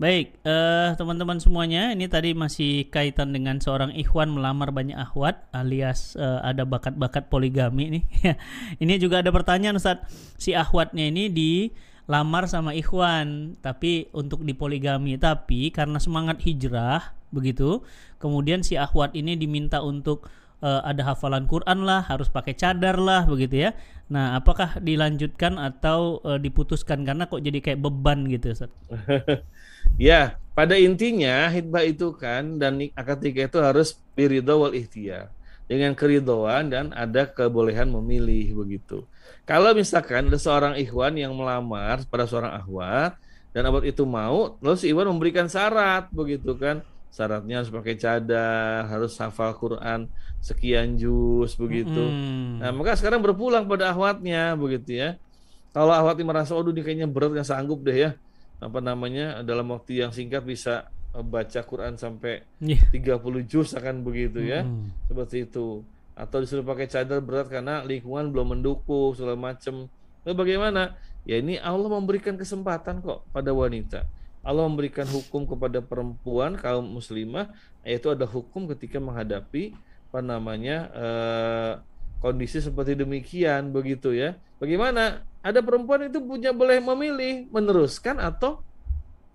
baik. 0.00 0.40
Uh, 0.46 0.96
teman-teman 0.96 1.36
semuanya 1.42 1.92
ini 1.92 2.08
tadi 2.08 2.32
masih 2.32 2.88
kaitan 2.88 3.36
dengan 3.36 3.60
seorang 3.60 3.92
ikhwan 3.92 4.32
melamar 4.32 4.72
banyak 4.72 4.96
ahwat 4.96 5.44
alias 5.52 6.16
uh, 6.16 6.40
ada 6.40 6.64
bakat-bakat 6.64 7.28
poligami 7.28 8.00
nih. 8.00 8.04
Ini 8.82 8.96
juga 8.96 9.20
ada 9.20 9.28
pertanyaan 9.28 9.76
Ustaz. 9.76 10.00
Si 10.40 10.56
ahwatnya 10.56 11.04
ini 11.04 11.28
di 11.28 11.68
lamar 12.08 12.48
sama 12.48 12.72
ikhwan 12.72 13.60
tapi 13.60 14.08
untuk 14.16 14.42
dipoligami 14.42 15.20
tapi 15.20 15.68
karena 15.70 16.00
semangat 16.00 16.42
hijrah 16.42 17.19
begitu. 17.30 17.82
Kemudian 18.22 18.62
si 18.62 18.76
akhwat 18.76 19.14
ini 19.14 19.34
diminta 19.34 19.82
untuk 19.82 20.30
uh, 20.62 20.82
ada 20.84 21.02
hafalan 21.12 21.48
Quran 21.48 21.84
lah, 21.84 22.04
harus 22.06 22.28
pakai 22.28 22.54
cadar 22.54 23.00
lah 23.00 23.26
begitu 23.26 23.68
ya. 23.68 23.70
Nah, 24.10 24.38
apakah 24.38 24.78
dilanjutkan 24.82 25.56
atau 25.56 26.18
uh, 26.26 26.38
diputuskan 26.38 27.06
karena 27.06 27.30
kok 27.30 27.42
jadi 27.42 27.58
kayak 27.62 27.80
beban 27.80 28.26
gitu, 28.26 28.52
Ustaz? 28.52 28.70
ya, 29.96 30.36
pada 30.52 30.74
intinya 30.76 31.48
hitbah 31.48 31.86
itu 31.86 32.12
kan 32.18 32.58
dan 32.58 32.78
akad 32.94 33.22
nikah 33.22 33.46
itu 33.48 33.58
harus 33.62 33.96
biridho 34.18 34.66
wal 34.66 34.74
ikhtiar 34.74 35.30
dengan 35.70 35.94
keridhaan 35.94 36.66
dan 36.66 36.90
ada 36.90 37.30
kebolehan 37.30 37.86
memilih 37.86 38.58
begitu. 38.58 39.06
Kalau 39.46 39.70
misalkan 39.70 40.26
ada 40.26 40.38
seorang 40.38 40.74
ikhwan 40.74 41.14
yang 41.14 41.30
melamar 41.30 42.02
pada 42.10 42.26
seorang 42.26 42.50
ahwat 42.58 43.14
dan 43.54 43.66
ahwat 43.70 43.86
itu 43.86 44.02
mau, 44.02 44.58
lalu 44.58 44.74
si 44.74 44.90
ikhwan 44.90 45.06
memberikan 45.06 45.46
syarat 45.46 46.10
begitu 46.10 46.58
kan, 46.58 46.82
syaratnya 47.10 47.60
harus 47.60 47.70
pakai 47.74 47.94
cadar, 47.98 48.86
harus 48.86 49.18
hafal 49.18 49.52
Quran 49.58 50.06
sekian 50.40 50.96
juz 50.96 51.58
begitu. 51.58 52.00
Hmm. 52.00 52.62
Nah, 52.62 52.72
maka 52.72 52.96
sekarang 52.96 53.20
berpulang 53.20 53.68
pada 53.68 53.92
ahwatnya 53.92 54.56
begitu 54.56 54.96
ya. 54.96 55.20
Kalau 55.70 55.92
ahwatnya 55.92 56.26
merasa 56.26 56.56
oh 56.56 56.64
ini 56.66 56.82
kayaknya 56.82 57.06
berat 57.06 57.36
nggak 57.36 57.46
sanggup 57.46 57.84
deh 57.84 57.94
ya. 57.94 58.10
Apa 58.62 58.80
namanya 58.80 59.44
dalam 59.44 59.68
waktu 59.70 60.00
yang 60.00 60.10
singkat 60.10 60.42
bisa 60.46 60.88
baca 61.10 61.60
Quran 61.66 61.98
sampai 61.98 62.46
yeah. 62.62 62.80
30 62.94 63.20
juz 63.50 63.74
akan 63.74 64.06
begitu 64.06 64.40
ya. 64.40 64.64
Hmm. 64.64 64.94
Seperti 65.10 65.50
itu. 65.50 65.82
Atau 66.14 66.42
disuruh 66.42 66.64
pakai 66.64 66.86
cadar 66.88 67.20
berat 67.20 67.50
karena 67.50 67.82
lingkungan 67.84 68.30
belum 68.32 68.58
mendukung 68.58 69.12
segala 69.18 69.36
macam. 69.36 69.90
Lalu 70.24 70.34
bagaimana? 70.36 70.96
Ya 71.28 71.36
ini 71.36 71.60
Allah 71.60 71.90
memberikan 71.92 72.38
kesempatan 72.40 73.04
kok 73.04 73.28
pada 73.28 73.52
wanita 73.52 74.08
Allah 74.40 74.64
memberikan 74.64 75.04
hukum 75.04 75.44
kepada 75.44 75.84
perempuan 75.84 76.56
kaum 76.56 76.84
muslimah 76.84 77.52
yaitu 77.84 78.08
ada 78.08 78.24
hukum 78.24 78.64
ketika 78.72 78.96
menghadapi 78.96 79.76
apa 80.10 80.20
namanya 80.24 80.78
eh, 80.90 81.72
kondisi 82.20 82.60
seperti 82.60 82.96
demikian 82.96 83.72
begitu 83.72 84.12
ya. 84.12 84.36
Bagaimana? 84.60 85.24
Ada 85.40 85.64
perempuan 85.64 86.04
itu 86.04 86.20
punya 86.20 86.52
boleh 86.52 86.84
memilih 86.84 87.48
meneruskan 87.48 88.20
atau 88.20 88.60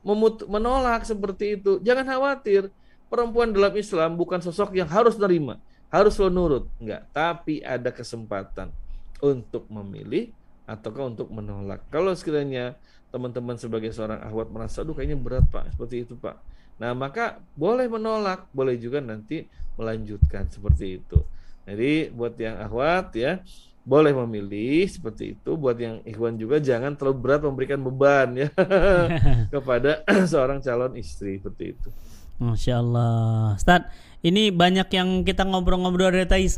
memut 0.06 0.46
menolak 0.46 1.02
seperti 1.02 1.58
itu. 1.58 1.82
Jangan 1.82 2.06
khawatir. 2.06 2.70
Perempuan 3.10 3.54
dalam 3.54 3.74
Islam 3.74 4.18
bukan 4.18 4.42
sosok 4.42 4.78
yang 4.78 4.90
harus 4.90 5.18
terima, 5.18 5.62
harus 5.94 6.18
lo 6.18 6.30
nurut, 6.30 6.66
enggak, 6.82 7.06
tapi 7.14 7.62
ada 7.62 7.94
kesempatan 7.94 8.74
untuk 9.22 9.70
memilih 9.70 10.34
ataukah 10.66 11.14
untuk 11.14 11.30
menolak. 11.30 11.86
Kalau 11.94 12.18
sekiranya 12.18 12.74
teman-teman 13.16 13.56
sebagai 13.56 13.96
seorang 13.96 14.20
ahwat 14.28 14.52
merasa, 14.52 14.84
aduh 14.84 14.92
kayaknya 14.92 15.16
berat 15.16 15.48
pak, 15.48 15.72
seperti 15.72 16.04
itu 16.04 16.20
pak. 16.20 16.36
Nah 16.76 16.92
maka 16.92 17.40
boleh 17.56 17.88
menolak, 17.88 18.52
boleh 18.52 18.76
juga 18.76 19.00
nanti 19.00 19.48
melanjutkan 19.80 20.52
seperti 20.52 21.00
itu. 21.00 21.24
Jadi 21.64 22.12
buat 22.12 22.36
yang 22.36 22.60
ahwat 22.60 23.16
ya 23.16 23.40
boleh 23.88 24.12
memilih 24.12 24.84
seperti 24.92 25.40
itu. 25.40 25.56
Buat 25.56 25.80
yang 25.80 25.96
ikhwan 26.04 26.36
juga 26.36 26.60
jangan 26.60 26.92
terlalu 27.00 27.16
berat 27.24 27.42
memberikan 27.48 27.80
beban 27.80 28.36
ya 28.36 28.50
kepada 29.56 30.04
seorang 30.32 30.60
calon 30.60 31.00
istri 31.00 31.40
seperti 31.40 31.72
itu. 31.72 31.90
Masya 32.36 32.84
Allah. 32.84 33.56
Ustaz, 33.56 33.88
ini 34.20 34.52
banyak 34.52 34.92
yang 34.92 35.24
kita 35.24 35.48
ngobrol-ngobrol 35.48 36.12
dari 36.12 36.28
tadi 36.28 36.52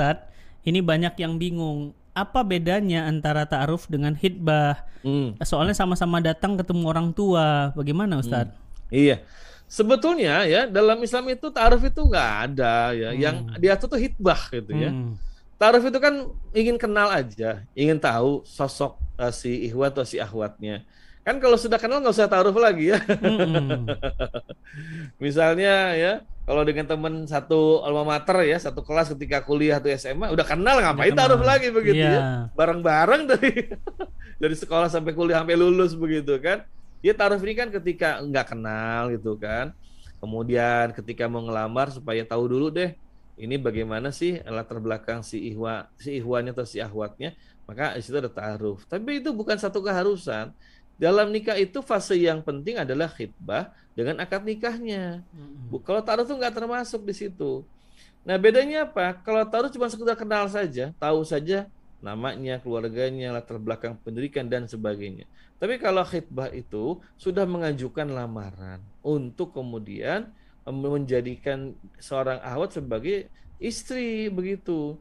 Ini 0.67 0.83
banyak 0.83 1.15
yang 1.15 1.39
bingung 1.39 1.95
apa 2.11 2.43
bedanya 2.43 3.07
antara 3.07 3.47
ta'aruf 3.47 3.87
dengan 3.87 4.11
hitbah? 4.11 4.83
Hmm. 4.99 5.39
Soalnya 5.39 5.71
sama-sama 5.71 6.19
datang 6.19 6.59
ketemu 6.59 6.83
orang 6.91 7.15
tua. 7.15 7.71
Bagaimana 7.71 8.19
Ustadz? 8.19 8.51
Hmm. 8.51 8.91
Iya. 8.91 9.23
Sebetulnya 9.67 10.43
ya 10.43 10.67
dalam 10.67 10.99
Islam 10.99 11.31
itu 11.31 11.47
ta'aruf 11.47 11.87
itu 11.87 12.03
nggak 12.03 12.31
ada 12.51 12.91
ya. 12.91 13.09
Hmm. 13.15 13.19
Yang 13.23 13.35
diatur 13.63 13.87
tuh 13.95 14.01
hitbah 14.03 14.41
gitu 14.51 14.71
ya. 14.75 14.91
Hmm. 14.91 15.15
Ta'aruf 15.55 15.87
itu 15.87 15.99
kan 16.03 16.35
ingin 16.51 16.75
kenal 16.75 17.09
aja, 17.15 17.65
ingin 17.73 17.97
tahu 17.97 18.43
sosok 18.45 18.99
uh, 19.17 19.33
si 19.33 19.71
ihwat 19.71 19.95
atau 19.95 20.05
si 20.05 20.21
ahwatnya. 20.21 20.83
Kan 21.27 21.43
kalau 21.43 21.59
sudah 21.59 21.75
kenal 21.75 21.99
nggak 21.99 22.15
usah 22.15 22.31
ta'aruf 22.31 22.55
lagi 22.55 22.95
ya. 22.95 23.03
Hmm. 23.03 23.83
Misalnya 25.23 25.91
ya 25.99 26.13
kalau 26.47 26.63
dengan 26.63 26.87
teman 26.87 27.27
satu 27.27 27.83
alma 27.83 28.07
mater 28.07 28.47
ya, 28.47 28.55
satu 28.55 28.79
kelas 28.79 29.11
ketika 29.11 29.43
kuliah 29.43 29.83
atau 29.83 29.91
SMA, 29.91 30.31
udah 30.31 30.47
kenal 30.47 30.79
ngapain 30.79 31.11
taruh 31.11 31.43
lagi 31.43 31.67
begitu 31.67 31.99
yeah. 31.99 32.47
ya. 32.47 32.55
Bareng-bareng 32.55 33.27
dari 33.27 33.75
dari 34.41 34.55
sekolah 34.55 34.87
sampai 34.87 35.11
kuliah 35.11 35.43
sampai 35.43 35.59
lulus 35.59 35.99
begitu 35.99 36.39
kan. 36.39 36.63
Ya 37.03 37.11
taruh 37.11 37.35
ini 37.43 37.59
kan 37.59 37.75
ketika 37.75 38.23
nggak 38.23 38.55
kenal 38.55 39.11
gitu 39.11 39.35
kan. 39.35 39.75
Kemudian 40.23 40.95
ketika 40.95 41.27
mau 41.27 41.43
ngelamar 41.43 41.91
supaya 41.91 42.23
tahu 42.23 42.47
dulu 42.47 42.71
deh 42.71 42.95
ini 43.35 43.59
bagaimana 43.59 44.15
sih 44.15 44.39
latar 44.47 44.81
belakang 44.81 45.21
si 45.21 45.53
ihwa 45.53 45.91
si 45.99 46.23
ihwannya 46.23 46.55
atau 46.57 46.63
si 46.63 46.79
ahwatnya, 46.79 47.35
maka 47.67 47.93
di 47.93 48.01
situ 48.01 48.15
ada 48.15 48.31
taruh. 48.31 48.79
Tapi 48.87 49.19
itu 49.19 49.35
bukan 49.35 49.59
satu 49.59 49.83
keharusan. 49.83 50.55
Dalam 50.97 51.29
nikah 51.29 51.53
itu 51.57 51.85
fase 51.85 52.17
yang 52.17 52.41
penting 52.41 52.81
adalah 52.81 53.05
khidbah 53.05 53.69
dengan 53.93 54.17
akad 54.17 54.41
nikahnya. 54.41 55.21
Hmm. 55.29 55.69
Kalau 55.85 56.01
taruh 56.01 56.25
itu 56.25 56.33
nggak 56.33 56.53
termasuk 56.57 57.05
di 57.05 57.13
situ. 57.13 57.61
Nah 58.25 58.35
bedanya 58.35 58.89
apa? 58.89 59.13
Kalau 59.21 59.45
taruh 59.45 59.69
cuma 59.69 59.87
sekedar 59.87 60.17
kenal 60.17 60.49
saja, 60.49 60.91
tahu 60.97 61.21
saja 61.21 61.69
namanya, 62.01 62.57
keluarganya, 62.61 63.33
latar 63.33 63.61
belakang 63.61 63.93
pendidikan 64.01 64.49
dan 64.49 64.65
sebagainya. 64.65 65.29
Tapi 65.57 65.81
kalau 65.81 66.05
khidbah 66.05 66.53
itu 66.53 67.01
sudah 67.17 67.45
mengajukan 67.45 68.05
lamaran 68.05 68.81
untuk 69.01 69.53
kemudian 69.53 70.29
menjadikan 70.67 71.73
seorang 71.97 72.37
ahwat 72.43 72.77
sebagai 72.77 73.31
istri 73.57 74.29
begitu. 74.29 74.97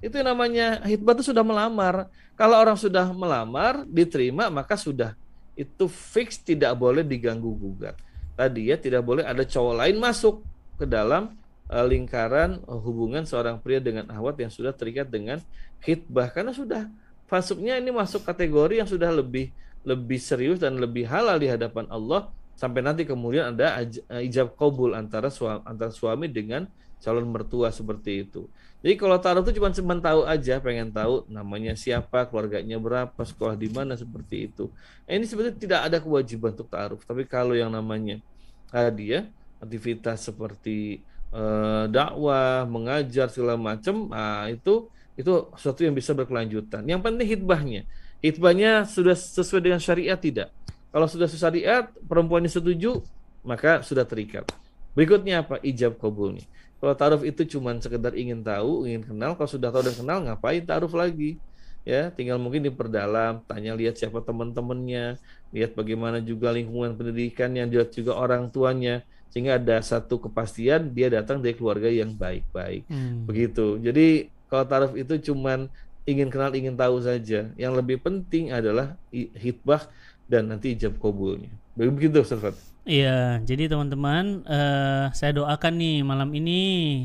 Itu 0.00 0.16
namanya 0.24 0.80
khidbah 0.82 1.14
itu 1.18 1.30
sudah 1.30 1.44
melamar. 1.44 2.08
Kalau 2.34 2.56
orang 2.56 2.74
sudah 2.80 3.12
melamar, 3.12 3.84
diterima 3.84 4.48
maka 4.48 4.74
sudah 4.74 5.12
itu 5.60 5.84
fix 5.92 6.40
tidak 6.40 6.72
boleh 6.80 7.04
diganggu 7.04 7.52
gugat. 7.52 7.92
Tadi 8.32 8.72
ya 8.72 8.80
tidak 8.80 9.04
boleh 9.04 9.28
ada 9.28 9.44
cowok 9.44 9.74
lain 9.84 9.96
masuk 10.00 10.40
ke 10.80 10.88
dalam 10.88 11.36
uh, 11.68 11.84
lingkaran 11.84 12.64
uh, 12.64 12.80
hubungan 12.80 13.28
seorang 13.28 13.60
pria 13.60 13.76
dengan 13.76 14.08
ahwat 14.08 14.40
yang 14.40 14.48
sudah 14.48 14.72
terikat 14.72 15.12
dengan 15.12 15.44
khidbah 15.84 16.32
karena 16.32 16.56
sudah 16.56 16.88
masuknya 17.28 17.76
ini 17.76 17.92
masuk 17.92 18.24
kategori 18.24 18.80
yang 18.80 18.88
sudah 18.88 19.12
lebih 19.12 19.52
lebih 19.84 20.16
serius 20.16 20.58
dan 20.60 20.80
lebih 20.80 21.04
halal 21.04 21.36
di 21.36 21.52
hadapan 21.52 21.84
Allah 21.92 22.32
sampai 22.56 22.80
nanti 22.80 23.04
kemudian 23.04 23.52
ada 23.56 23.80
uh, 23.84 24.20
ijab 24.20 24.56
kabul 24.56 24.96
antara 24.96 25.28
suami, 25.28 25.60
antara 25.68 25.92
suami 25.92 26.28
dengan 26.32 26.64
calon 27.00 27.26
mertua 27.26 27.72
seperti 27.72 28.28
itu. 28.28 28.46
Jadi 28.80 28.96
kalau 28.96 29.20
taruh 29.20 29.44
itu 29.44 29.60
cuma 29.60 29.68
cuma 29.72 29.94
tahu 30.00 30.24
aja, 30.24 30.56
pengen 30.56 30.88
tahu 30.88 31.28
namanya 31.28 31.76
siapa, 31.76 32.24
keluarganya 32.28 32.80
berapa, 32.80 33.20
sekolah 33.20 33.52
di 33.52 33.68
mana 33.68 33.92
seperti 33.92 34.48
itu. 34.48 34.72
Nah, 35.04 35.12
ini 35.20 35.28
sebetulnya 35.28 35.56
tidak 35.60 35.80
ada 35.84 35.98
kewajiban 36.00 36.56
untuk 36.56 36.72
taruh. 36.72 37.00
Tapi 37.00 37.28
kalau 37.28 37.52
yang 37.52 37.68
namanya 37.68 38.24
hadiah, 38.72 39.28
aktivitas 39.60 40.24
seperti 40.24 41.04
uh, 41.28 41.92
dakwah, 41.92 42.64
mengajar 42.64 43.28
segala 43.28 43.60
macam, 43.60 44.08
nah, 44.08 44.48
itu 44.48 44.88
itu 45.20 45.52
sesuatu 45.60 45.84
yang 45.84 45.92
bisa 45.92 46.16
berkelanjutan. 46.16 46.80
Yang 46.88 47.00
penting 47.04 47.26
hitbahnya. 47.28 47.82
Hitbahnya 48.24 48.88
sudah 48.88 49.12
sesuai 49.12 49.60
dengan 49.60 49.80
syariat 49.80 50.16
tidak? 50.16 50.48
Kalau 50.88 51.04
sudah 51.04 51.28
sesuai 51.28 51.44
syariat, 51.52 51.84
perempuannya 52.08 52.48
setuju, 52.48 53.04
maka 53.44 53.84
sudah 53.84 54.08
terikat. 54.08 54.48
Berikutnya 54.96 55.44
apa? 55.44 55.60
Ijab 55.60 56.00
kabul 56.00 56.40
nih. 56.40 56.46
Kalau 56.80 56.94
taruh 56.96 57.22
itu 57.28 57.44
cuma 57.44 57.76
sekedar 57.76 58.16
ingin 58.16 58.40
tahu, 58.40 58.88
ingin 58.88 59.04
kenal, 59.04 59.36
kalau 59.36 59.50
sudah 59.52 59.68
tahu 59.68 59.84
dan 59.84 59.94
kenal 59.94 60.18
ngapain 60.24 60.64
taruh 60.64 60.88
lagi? 60.96 61.36
Ya, 61.84 62.08
tinggal 62.08 62.40
mungkin 62.40 62.64
diperdalam, 62.64 63.44
tanya 63.44 63.76
lihat 63.76 64.00
siapa 64.00 64.20
teman-temannya, 64.24 65.20
lihat 65.52 65.76
bagaimana 65.76 66.20
juga 66.24 66.52
lingkungan 66.52 66.96
pendidikan 66.96 67.52
yang 67.52 67.68
lihat 67.68 67.92
juga 67.92 68.16
orang 68.16 68.48
tuanya, 68.48 69.04
sehingga 69.28 69.60
ada 69.60 69.80
satu 69.84 70.20
kepastian 70.20 70.88
dia 70.92 71.12
datang 71.12 71.40
dari 71.44 71.52
keluarga 71.52 71.88
yang 71.88 72.16
baik-baik. 72.16 72.88
Hmm. 72.88 73.28
Begitu. 73.28 73.76
Jadi 73.80 74.32
kalau 74.48 74.64
taruh 74.64 74.92
itu 74.96 75.32
cuma 75.32 75.68
ingin 76.08 76.28
kenal, 76.32 76.52
ingin 76.56 76.76
tahu 76.76 77.00
saja. 77.04 77.48
Yang 77.60 77.72
lebih 77.76 78.00
penting 78.00 78.56
adalah 78.56 78.96
hitbah 79.12 79.84
dan 80.28 80.48
nanti 80.48 80.72
ijab 80.72 80.96
kabulnya. 80.96 81.52
Begitu, 81.76 82.24
Ustaz 82.24 82.69
Iya, 82.90 83.38
jadi 83.46 83.70
teman-teman, 83.70 84.42
uh, 84.50 85.14
saya 85.14 85.30
doakan 85.38 85.78
nih 85.78 86.02
malam 86.02 86.26
ini, 86.34 86.62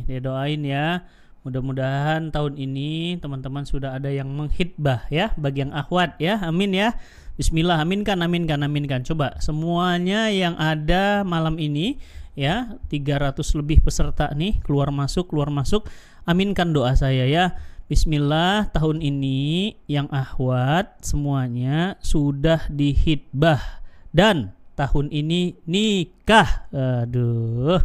dia 0.09 0.17
doain 0.17 0.65
ya. 0.65 1.05
Mudah-mudahan 1.45 2.33
tahun 2.33 2.57
ini 2.57 3.21
teman-teman 3.21 3.69
sudah 3.69 3.93
ada 3.93 4.09
yang 4.09 4.25
menghitbah 4.33 5.05
ya, 5.13 5.29
bagi 5.37 5.61
yang 5.61 5.77
akhwat 5.77 6.17
ya. 6.17 6.41
Amin 6.41 6.73
ya. 6.73 6.97
Bismillah, 7.37 7.85
aminkan, 7.85 8.17
aminkan, 8.17 8.65
aminkan. 8.65 9.05
Coba 9.05 9.37
semuanya 9.37 10.33
yang 10.33 10.57
ada 10.57 11.21
malam 11.21 11.61
ini 11.61 12.01
ya, 12.33 12.81
300 12.89 13.45
lebih 13.53 13.85
peserta 13.85 14.33
nih 14.33 14.57
keluar 14.65 14.89
masuk, 14.89 15.29
keluar 15.29 15.53
masuk. 15.53 15.85
Aminkan 16.25 16.73
doa 16.73 16.97
saya 16.97 17.29
ya. 17.29 17.61
Bismillah, 17.85 18.73
tahun 18.73 19.05
ini 19.05 19.77
yang 19.85 20.09
ahwat 20.09 20.97
semuanya 21.05 22.01
sudah 22.01 22.65
dihitbah 22.73 23.85
dan 24.09 24.54
tahun 24.75 25.09
ini 25.09 25.57
nikah. 25.63 26.67
Aduh, 26.69 27.79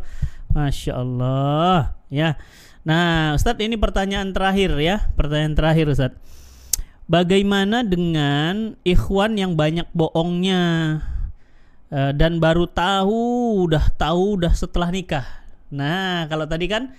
masya 0.53 0.99
Allah 0.99 1.95
ya. 2.11 2.37
Nah, 2.83 3.39
Ustadz 3.39 3.63
ini 3.63 3.79
pertanyaan 3.79 4.35
terakhir 4.35 4.75
ya, 4.83 5.09
pertanyaan 5.15 5.55
terakhir 5.55 5.87
Ustadz. 5.89 6.19
Bagaimana 7.11 7.83
dengan 7.83 8.79
ikhwan 8.87 9.35
yang 9.35 9.59
banyak 9.59 9.87
bohongnya 9.91 10.63
uh, 11.91 12.13
dan 12.15 12.39
baru 12.39 12.71
tahu, 12.71 13.67
udah 13.67 13.91
tahu, 13.99 14.39
udah 14.39 14.55
setelah 14.55 14.95
nikah. 14.95 15.27
Nah, 15.75 16.27
kalau 16.31 16.47
tadi 16.47 16.71
kan 16.71 16.95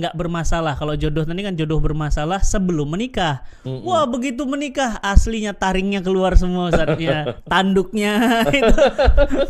nggak 0.00 0.14
uh, 0.14 0.18
bermasalah. 0.18 0.72
Kalau 0.72 0.96
jodoh 0.96 1.28
tadi 1.28 1.44
kan 1.44 1.52
jodoh 1.52 1.76
bermasalah 1.76 2.40
sebelum 2.40 2.96
menikah. 2.96 3.44
Mm 3.60 3.80
-mm. 3.80 3.84
Wah 3.84 4.08
begitu 4.08 4.48
menikah 4.48 4.96
aslinya 5.04 5.52
taringnya 5.52 6.00
keluar 6.00 6.32
semua 6.40 6.72
saatnya 6.72 7.36
tanduknya 7.52 8.16
itu 8.58 8.76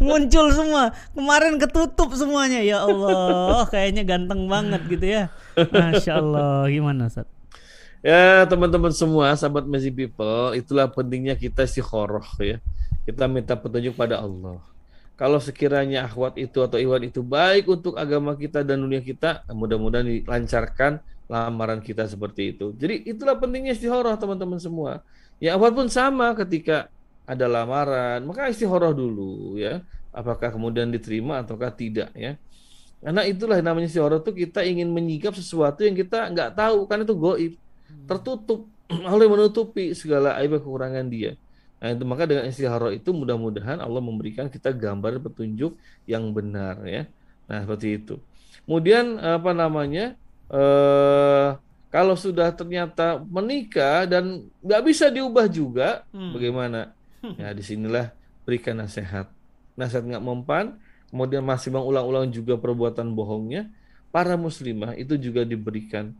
muncul 0.02 0.50
semua. 0.50 0.90
Kemarin 1.14 1.62
ketutup 1.62 2.10
semuanya 2.18 2.58
ya 2.58 2.82
Allah, 2.82 3.70
kayaknya 3.70 4.02
ganteng 4.02 4.50
banget 4.50 4.82
gitu 4.90 5.06
ya. 5.06 5.30
Masya 5.54 6.18
Allah, 6.18 6.66
gimana 6.66 7.06
Ustaz? 7.06 7.30
Ya 8.02 8.44
teman-teman 8.50 8.92
semua, 8.92 9.32
sahabat 9.38 9.64
Messi 9.64 9.88
People, 9.88 10.52
itulah 10.58 10.90
pentingnya 10.90 11.38
kita 11.38 11.64
istiqoroh 11.64 12.26
ya. 12.42 12.58
Kita 13.06 13.30
minta 13.30 13.54
petunjuk 13.54 13.94
pada 13.94 14.20
Allah 14.20 14.73
kalau 15.14 15.38
sekiranya 15.38 16.10
akhwat 16.10 16.34
itu 16.42 16.58
atau 16.58 16.74
iwan 16.74 17.06
itu 17.06 17.22
baik 17.22 17.70
untuk 17.70 17.94
agama 17.94 18.34
kita 18.34 18.66
dan 18.66 18.82
dunia 18.82 18.98
kita, 18.98 19.46
mudah-mudahan 19.54 20.06
dilancarkan 20.10 20.98
lamaran 21.30 21.78
kita 21.78 22.04
seperti 22.10 22.56
itu. 22.56 22.74
Jadi 22.74 23.06
itulah 23.06 23.38
pentingnya 23.38 23.78
istihoroh 23.78 24.14
teman-teman 24.18 24.58
semua. 24.58 25.06
Ya 25.38 25.54
akhwat 25.54 25.72
pun 25.74 25.86
sama 25.86 26.34
ketika 26.34 26.90
ada 27.24 27.46
lamaran, 27.46 28.26
maka 28.26 28.50
istihoroh 28.50 28.90
dulu 28.90 29.56
ya. 29.56 29.80
Apakah 30.14 30.50
kemudian 30.54 30.90
diterima 30.90 31.42
ataukah 31.42 31.74
tidak 31.74 32.10
ya. 32.14 32.38
Karena 33.04 33.22
itulah 33.28 33.58
namanya 33.60 33.86
istihoroh 33.86 34.18
itu 34.18 34.32
kita 34.34 34.66
ingin 34.66 34.90
menyikap 34.90 35.36
sesuatu 35.36 35.86
yang 35.86 35.94
kita 35.94 36.26
nggak 36.32 36.58
tahu, 36.58 36.90
kan 36.90 37.06
itu 37.06 37.14
goib. 37.14 37.52
Tertutup, 38.10 38.66
oleh 39.14 39.26
menutupi 39.30 39.94
segala 39.94 40.34
aib 40.42 40.58
kekurangan 40.58 41.06
dia. 41.06 41.38
Nah, 41.84 41.92
itu 41.92 42.04
maka 42.08 42.24
dengan 42.24 42.48
istihara 42.48 42.88
itu 42.96 43.12
mudah-mudahan 43.12 43.76
Allah 43.76 44.00
memberikan 44.00 44.48
kita 44.48 44.72
gambar 44.72 45.20
petunjuk 45.20 45.76
yang 46.08 46.32
benar 46.32 46.80
ya. 46.88 47.04
Nah, 47.44 47.60
seperti 47.60 48.00
itu. 48.00 48.16
Kemudian 48.64 49.20
apa 49.20 49.52
namanya? 49.52 50.16
Eh 50.48 51.60
kalau 51.92 52.16
sudah 52.16 52.50
ternyata 52.56 53.20
menikah 53.20 54.08
dan 54.08 54.48
nggak 54.64 54.82
bisa 54.82 55.12
diubah 55.12 55.44
juga, 55.44 56.08
hmm. 56.10 56.32
bagaimana? 56.32 56.80
Hmm. 57.20 57.36
Ya, 57.36 57.52
di 57.52 57.60
sinilah 57.60 58.16
berikan 58.48 58.80
nasihat. 58.80 59.28
Nasihat 59.76 60.08
nggak 60.08 60.24
mempan, 60.24 60.80
kemudian 61.12 61.44
masih 61.44 61.68
mengulang-ulang 61.68 62.32
juga 62.32 62.56
perbuatan 62.56 63.12
bohongnya, 63.12 63.68
para 64.08 64.34
muslimah 64.40 64.96
itu 64.96 65.20
juga 65.20 65.44
diberikan 65.44 66.16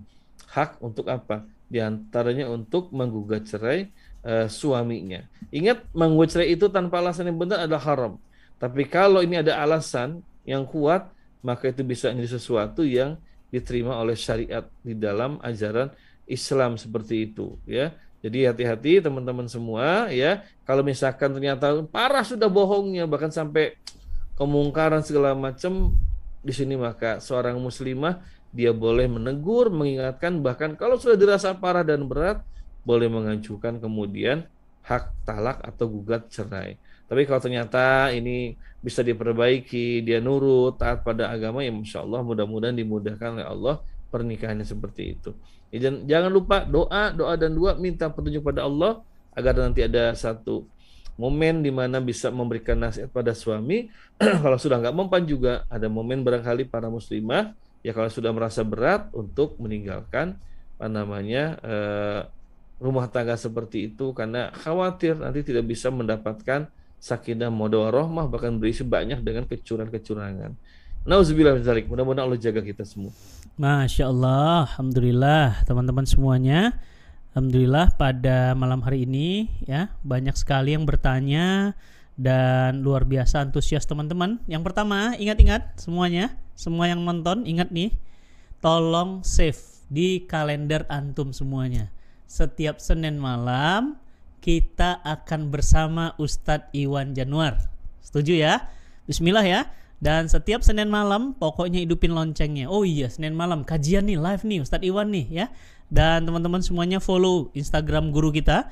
hak 0.52 0.78
untuk 0.84 1.08
apa? 1.08 1.42
Di 1.66 1.80
antaranya 1.80 2.52
untuk 2.52 2.92
menggugat 2.94 3.48
cerai 3.48 3.90
uh, 4.24 4.48
suaminya. 4.50 5.22
Ingat 5.54 5.86
menggugat 5.94 6.34
cerai 6.34 6.56
itu 6.56 6.66
tanpa 6.72 6.98
alasan 6.98 7.30
yang 7.30 7.38
benar 7.38 7.68
adalah 7.68 7.84
haram. 7.86 8.12
Tapi 8.58 8.88
kalau 8.88 9.20
ini 9.20 9.38
ada 9.38 9.60
alasan 9.60 10.24
yang 10.48 10.66
kuat, 10.66 11.12
maka 11.44 11.70
itu 11.70 11.84
bisa 11.84 12.10
menjadi 12.10 12.40
sesuatu 12.40 12.82
yang 12.82 13.20
diterima 13.52 13.94
oleh 14.00 14.18
syariat 14.18 14.66
di 14.82 14.96
dalam 14.98 15.38
ajaran 15.44 15.92
Islam 16.26 16.80
seperti 16.80 17.30
itu, 17.30 17.54
ya. 17.68 17.92
Jadi 18.24 18.48
hati-hati 18.48 19.04
teman-teman 19.04 19.44
semua, 19.46 20.08
ya. 20.08 20.42
Kalau 20.64 20.80
misalkan 20.80 21.36
ternyata 21.36 21.70
parah 21.86 22.24
sudah 22.24 22.48
bohongnya, 22.48 23.04
bahkan 23.04 23.28
sampai 23.28 23.76
kemungkaran 24.34 25.04
segala 25.04 25.36
macam 25.36 25.94
di 26.44 26.52
sini 26.52 26.76
maka 26.76 27.22
seorang 27.22 27.56
muslimah 27.56 28.20
dia 28.54 28.70
boleh 28.70 29.10
menegur, 29.10 29.72
mengingatkan 29.72 30.38
bahkan 30.38 30.78
kalau 30.78 30.94
sudah 30.94 31.18
dirasa 31.18 31.56
parah 31.58 31.82
dan 31.82 32.06
berat, 32.06 32.42
boleh 32.84 33.08
mengajukan 33.08 33.80
kemudian 33.80 34.44
hak 34.84 35.10
talak 35.24 35.64
atau 35.64 35.88
gugat 35.88 36.28
cerai. 36.28 36.76
Tapi 37.08 37.24
kalau 37.24 37.40
ternyata 37.40 38.12
ini 38.12 38.56
bisa 38.84 39.00
diperbaiki, 39.00 40.04
dia 40.04 40.20
nurut, 40.20 40.76
taat 40.76 41.00
pada 41.00 41.32
agama, 41.32 41.64
ya 41.64 41.72
Masya 41.72 42.04
Allah 42.04 42.20
mudah-mudahan 42.20 42.76
dimudahkan 42.76 43.40
oleh 43.40 43.48
Allah 43.48 43.74
pernikahannya 44.12 44.64
seperti 44.64 45.16
itu. 45.16 45.32
Ya, 45.72 45.90
jangan 45.90 46.30
lupa 46.30 46.62
doa, 46.62 47.10
doa 47.10 47.34
dan 47.34 47.56
dua 47.56 47.74
minta 47.74 48.06
petunjuk 48.12 48.44
pada 48.44 48.68
Allah 48.68 49.00
agar 49.34 49.58
nanti 49.58 49.82
ada 49.82 50.14
satu 50.14 50.68
momen 51.18 51.64
di 51.64 51.72
mana 51.72 51.98
bisa 51.98 52.30
memberikan 52.30 52.78
nasihat 52.78 53.10
pada 53.10 53.34
suami. 53.34 53.90
kalau 54.44 54.60
sudah 54.60 54.78
nggak 54.78 54.94
mempan 54.94 55.24
juga 55.26 55.66
ada 55.66 55.90
momen 55.90 56.22
barangkali 56.22 56.70
para 56.70 56.86
muslimah 56.86 57.56
ya 57.84 57.92
kalau 57.92 58.08
sudah 58.08 58.32
merasa 58.32 58.64
berat 58.64 59.12
untuk 59.12 59.60
meninggalkan 59.60 60.40
apa 60.74 60.86
namanya 60.90 61.60
eh, 61.60 62.20
rumah 62.82 63.06
tangga 63.06 63.38
seperti 63.38 63.92
itu 63.92 64.10
karena 64.12 64.50
khawatir 64.52 65.18
nanti 65.18 65.46
tidak 65.46 65.70
bisa 65.70 65.88
mendapatkan 65.88 66.68
sakinah 66.98 67.52
mawaddah 67.52 68.26
bahkan 68.26 68.56
berisi 68.56 68.82
banyak 68.82 69.20
dengan 69.20 69.44
kecurangan-kecurangan. 69.44 70.56
Nauzubillah 71.04 71.60
min 71.60 71.64
Mudah-mudahan 71.84 72.24
Allah 72.24 72.40
jaga 72.40 72.64
kita 72.64 72.80
semua. 72.88 73.12
Masya 73.60 74.08
Allah, 74.08 74.64
Alhamdulillah 74.72 75.62
teman-teman 75.68 76.08
semuanya. 76.08 76.80
Alhamdulillah 77.36 77.92
pada 78.00 78.56
malam 78.56 78.80
hari 78.80 79.04
ini 79.04 79.52
ya 79.68 79.92
banyak 80.00 80.32
sekali 80.38 80.72
yang 80.72 80.88
bertanya 80.88 81.76
dan 82.16 82.80
luar 82.80 83.04
biasa 83.04 83.44
antusias 83.44 83.84
teman-teman. 83.84 84.40
Yang 84.48 84.70
pertama, 84.70 85.12
ingat-ingat 85.20 85.76
semuanya, 85.76 86.34
semua 86.56 86.88
yang 86.88 87.02
nonton 87.04 87.44
ingat 87.44 87.68
nih, 87.68 87.92
tolong 88.64 89.20
save 89.26 89.60
di 89.92 90.24
kalender 90.24 90.88
antum 90.88 91.36
semuanya. 91.36 91.93
Setiap 92.24 92.80
Senin 92.80 93.20
malam 93.20 94.00
kita 94.44 95.00
akan 95.00 95.48
bersama 95.48 96.12
Ustadz 96.20 96.68
Iwan 96.76 97.16
Januar. 97.16 97.72
Setuju 98.04 98.36
ya? 98.36 98.68
Bismillah 99.08 99.44
ya. 99.44 99.60
Dan 100.04 100.28
setiap 100.28 100.60
Senin 100.60 100.92
malam 100.92 101.32
pokoknya 101.32 101.80
hidupin 101.80 102.12
loncengnya. 102.12 102.68
Oh 102.68 102.84
iya, 102.84 103.08
Senin 103.08 103.32
malam 103.32 103.64
kajian 103.64 104.04
nih 104.04 104.20
live 104.20 104.44
nih 104.44 104.60
Ustadz 104.60 104.84
Iwan 104.84 105.08
nih 105.08 105.26
ya. 105.32 105.46
Dan 105.88 106.28
teman-teman 106.28 106.60
semuanya 106.60 107.00
follow 107.00 107.48
Instagram 107.56 108.12
guru 108.12 108.28
kita 108.28 108.68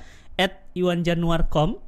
@iwanjanuar.com. 0.76 1.80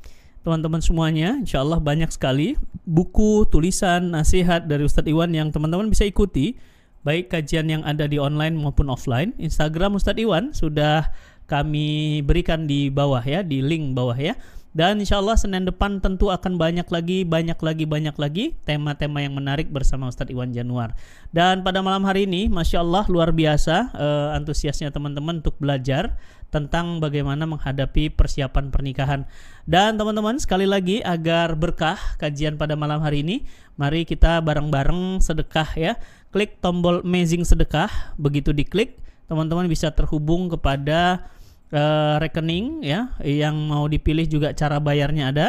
Teman-teman 0.45 0.81
semuanya, 0.85 1.41
insya 1.41 1.65
Allah 1.65 1.81
banyak 1.81 2.13
sekali 2.13 2.57
buku, 2.85 3.49
tulisan, 3.49 4.13
nasihat 4.13 4.69
dari 4.69 4.85
Ustadz 4.85 5.09
Iwan 5.09 5.33
yang 5.33 5.49
teman-teman 5.49 5.89
bisa 5.89 6.05
ikuti 6.05 6.61
baik 7.05 7.33
kajian 7.33 7.69
yang 7.69 7.85
ada 7.85 8.09
di 8.09 8.17
online 8.17 8.57
maupun 8.57 8.89
offline. 8.89 9.37
Instagram 9.37 9.97
Ustadz 9.97 10.21
Iwan 10.21 10.53
sudah 10.57 11.13
kami 11.45 12.21
berikan 12.25 12.65
di 12.65 12.89
bawah 12.89 13.21
ya, 13.21 13.45
di 13.45 13.61
link 13.61 13.93
bawah 13.93 14.17
ya. 14.17 14.35
Dan 14.75 14.99
insya 14.99 15.23
Allah 15.23 15.39
Senin 15.39 15.63
depan 15.63 16.03
tentu 16.03 16.35
akan 16.35 16.59
banyak 16.59 16.91
lagi, 16.91 17.23
banyak 17.23 17.55
lagi, 17.63 17.87
banyak 17.87 18.17
lagi 18.19 18.59
tema-tema 18.67 19.23
yang 19.23 19.39
menarik 19.39 19.71
bersama 19.71 20.11
Ustadz 20.11 20.35
Iwan 20.35 20.51
Januar. 20.51 20.99
Dan 21.31 21.63
pada 21.63 21.79
malam 21.79 22.03
hari 22.03 22.27
ini, 22.27 22.51
Masya 22.51 22.83
Allah 22.83 23.07
luar 23.07 23.31
biasa 23.31 23.95
uh, 23.95 24.29
antusiasnya 24.35 24.91
teman-teman 24.91 25.39
untuk 25.39 25.55
belajar 25.63 26.19
tentang 26.51 26.99
bagaimana 26.99 27.47
menghadapi 27.47 28.19
persiapan 28.19 28.75
pernikahan. 28.75 29.31
Dan 29.63 29.95
teman-teman 29.95 30.43
sekali 30.43 30.67
lagi 30.67 31.07
agar 31.07 31.55
berkah 31.55 32.19
kajian 32.19 32.59
pada 32.59 32.75
malam 32.75 32.99
hari 32.99 33.23
ini, 33.23 33.47
mari 33.79 34.03
kita 34.03 34.43
bareng-bareng 34.43 35.23
sedekah 35.23 35.71
ya. 35.79 35.95
Klik 36.35 36.59
tombol 36.59 37.07
Amazing 37.07 37.47
Sedekah, 37.47 38.19
begitu 38.19 38.51
diklik 38.51 38.99
teman-teman 39.25 39.65
bisa 39.71 39.89
terhubung 39.89 40.53
kepada 40.53 41.31
uh, 41.75 42.17
rekening 42.23 42.87
ya 42.87 43.11
yang 43.21 43.59
mau 43.67 43.91
dipilih 43.91 44.25
juga 44.31 44.55
cara 44.55 44.79
bayarnya 44.79 45.35
ada. 45.35 45.49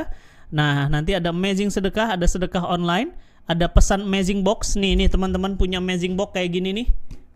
Nah, 0.50 0.90
nanti 0.90 1.14
ada 1.14 1.30
amazing 1.30 1.70
sedekah, 1.70 2.18
ada 2.18 2.26
sedekah 2.26 2.66
online, 2.66 3.14
ada 3.46 3.70
pesan 3.70 4.10
amazing 4.10 4.42
box 4.42 4.74
nih 4.74 4.98
ini 4.98 5.06
teman-teman 5.06 5.54
punya 5.56 5.78
amazing 5.78 6.18
box 6.18 6.34
kayak 6.34 6.58
gini 6.58 6.74
nih. 6.74 6.88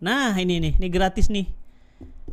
Nah, 0.02 0.34
ini 0.34 0.58
nih, 0.58 0.72
ini 0.82 0.88
gratis 0.90 1.30
nih. 1.30 1.46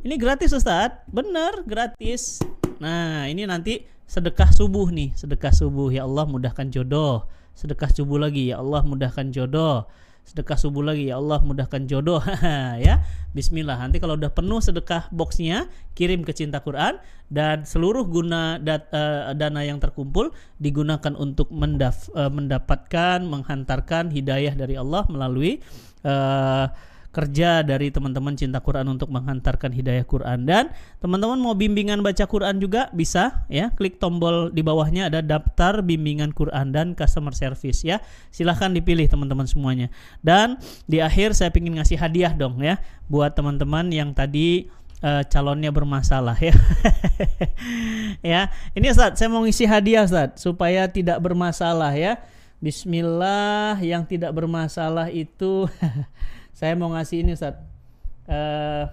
Ini 0.01 0.15
gratis 0.17 0.53
Ustaz, 0.53 0.97
bener 1.09 1.65
gratis. 1.65 2.41
Nah, 2.77 3.25
ini 3.29 3.45
nanti 3.45 3.85
sedekah 4.05 4.53
subuh 4.53 4.89
nih, 4.89 5.13
sedekah 5.17 5.53
subuh 5.53 5.93
ya 5.93 6.05
Allah 6.05 6.25
mudahkan 6.25 6.69
jodoh. 6.73 7.25
Sedekah 7.57 7.89
subuh 7.89 8.21
lagi 8.21 8.53
ya 8.53 8.61
Allah 8.61 8.85
mudahkan 8.85 9.34
jodoh 9.34 9.89
sedekah 10.27 10.59
subuh 10.59 10.83
lagi. 10.83 11.07
Ya 11.07 11.15
Allah 11.15 11.39
mudahkan 11.39 11.87
jodoh. 11.87 12.19
Ya. 12.77 13.01
Bismillah. 13.31 13.79
Nanti 13.79 13.97
kalau 14.03 14.19
udah 14.19 14.29
penuh 14.33 14.59
sedekah 14.59 15.07
boxnya 15.09 15.71
kirim 15.95 16.27
ke 16.27 16.35
cinta 16.35 16.59
Quran 16.59 16.99
dan 17.31 17.63
seluruh 17.63 18.03
guna 18.07 18.59
dat, 18.59 18.91
uh, 18.91 19.31
dana 19.33 19.63
yang 19.63 19.79
terkumpul 19.79 20.35
digunakan 20.59 21.13
untuk 21.15 21.49
mendaf, 21.53 22.11
uh, 22.13 22.29
mendapatkan 22.29 23.23
menghantarkan 23.23 24.09
hidayah 24.11 24.53
dari 24.57 24.75
Allah 24.75 25.05
melalui 25.07 25.63
uh, 26.03 26.71
kerja 27.11 27.65
dari 27.65 27.89
teman-teman 27.89 28.38
cinta 28.38 28.61
Quran 28.61 28.93
untuk 28.93 29.09
menghantarkan 29.09 29.73
hidayah 29.73 30.05
Quran 30.05 30.45
dan 30.45 30.69
teman-teman 31.01 31.39
mau 31.39 31.57
bimbingan 31.57 32.05
baca 32.05 32.29
Quran 32.29 32.61
juga 32.61 32.93
bisa 32.93 33.47
ya 33.49 33.73
klik 33.73 33.97
tombol 33.97 34.53
di 34.53 34.61
bawahnya 34.61 35.09
ada 35.09 35.25
daftar 35.25 35.81
bimbingan 35.81 36.35
Quran 36.35 36.69
dan 36.69 36.93
customer 36.93 37.34
service 37.34 37.81
ya 37.81 38.03
silahkan 38.29 38.69
dipilih 38.69 39.09
teman-teman 39.09 39.49
semuanya 39.49 39.89
dan 40.21 40.61
di 40.85 41.01
akhir 41.01 41.34
saya 41.34 41.49
ingin 41.57 41.81
ngasih 41.81 41.97
hadiah 41.97 42.38
dong 42.38 42.61
ya 42.61 42.77
buat 43.09 43.34
teman-teman 43.34 43.89
yang 43.89 44.13
tadi 44.13 44.69
uh, 45.01 45.23
calonnya 45.27 45.69
bermasalah 45.73 46.38
ya. 46.38 46.53
ya, 48.34 48.41
ini 48.73 48.88
Ustaz, 48.89 49.17
saya 49.19 49.29
mau 49.29 49.43
ngisi 49.43 49.65
hadiah 49.65 50.05
Ustaz 50.05 50.38
supaya 50.41 50.85
tidak 50.89 51.17
bermasalah 51.21 51.93
ya. 51.93 52.21
Bismillah 52.57 53.77
yang 53.85 54.01
tidak 54.09 54.34
bermasalah 54.34 55.13
itu 55.13 55.69
saya 56.57 56.73
mau 56.73 56.89
ngasih 56.89 57.21
ini 57.21 57.38
Ustaz. 57.38 57.53
Uh, 58.25 58.89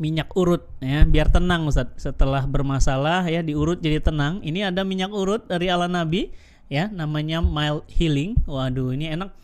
minyak 0.00 0.32
urut 0.32 0.64
ya 0.80 1.04
biar 1.04 1.28
tenang 1.28 1.68
Ustaz. 1.68 1.92
Setelah 2.00 2.48
bermasalah 2.48 3.28
ya 3.28 3.44
diurut 3.44 3.76
jadi 3.84 4.00
tenang. 4.00 4.40
Ini 4.40 4.72
ada 4.72 4.80
minyak 4.80 5.12
urut 5.12 5.44
dari 5.44 5.68
ala 5.68 5.84
nabi 5.84 6.32
ya 6.72 6.88
namanya 6.88 7.44
mild 7.44 7.84
healing. 7.92 8.40
Waduh 8.48 8.96
ini 8.96 9.12
enak. 9.12 9.36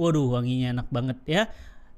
Waduh 0.00 0.40
wanginya 0.40 0.80
enak 0.80 0.88
banget 0.88 1.18
ya. 1.28 1.42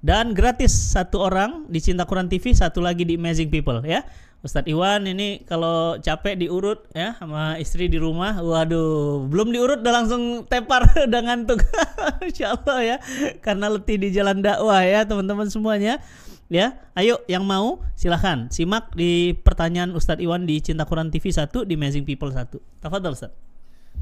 Dan 0.03 0.35
gratis 0.35 0.75
satu 0.75 1.23
orang 1.23 1.71
di 1.71 1.79
Cinta 1.79 2.03
Quran 2.03 2.27
TV 2.27 2.51
satu 2.51 2.83
lagi 2.83 3.07
di 3.07 3.15
Amazing 3.15 3.47
People 3.47 3.79
ya 3.87 4.03
Ustadz 4.43 4.75
Iwan 4.75 5.07
ini 5.07 5.47
kalau 5.47 6.03
capek 6.03 6.35
diurut 6.35 6.91
ya 6.91 7.15
sama 7.15 7.63
istri 7.63 7.87
di 7.87 7.95
rumah, 7.95 8.35
waduh 8.43 9.23
belum 9.31 9.55
diurut 9.55 9.87
udah 9.87 9.95
langsung 10.03 10.43
tepar 10.51 10.83
udah 11.07 11.21
ngantuk, 11.23 11.63
insya 12.27 12.59
Allah 12.59 12.79
ya 12.83 12.97
karena 13.39 13.71
letih 13.71 14.03
di 14.03 14.11
jalan 14.11 14.43
dakwah 14.43 14.83
ya 14.83 15.07
teman-teman 15.07 15.47
semuanya. 15.47 16.03
Ya 16.51 16.75
ayo 16.99 17.23
yang 17.31 17.47
mau 17.47 17.87
silahkan 17.95 18.51
simak 18.51 18.91
di 18.99 19.39
pertanyaan 19.47 19.95
Ustadz 19.95 20.21
Iwan 20.21 20.43
di 20.45 20.59
Cinta 20.59 20.85
Quran 20.91 21.09
TV 21.09 21.31
1 21.31 21.49
di 21.65 21.79
Amazing 21.79 22.05
People 22.05 22.35
1 22.35 22.83
Tafadhol 22.83 23.15
Ustadz. 23.15 23.39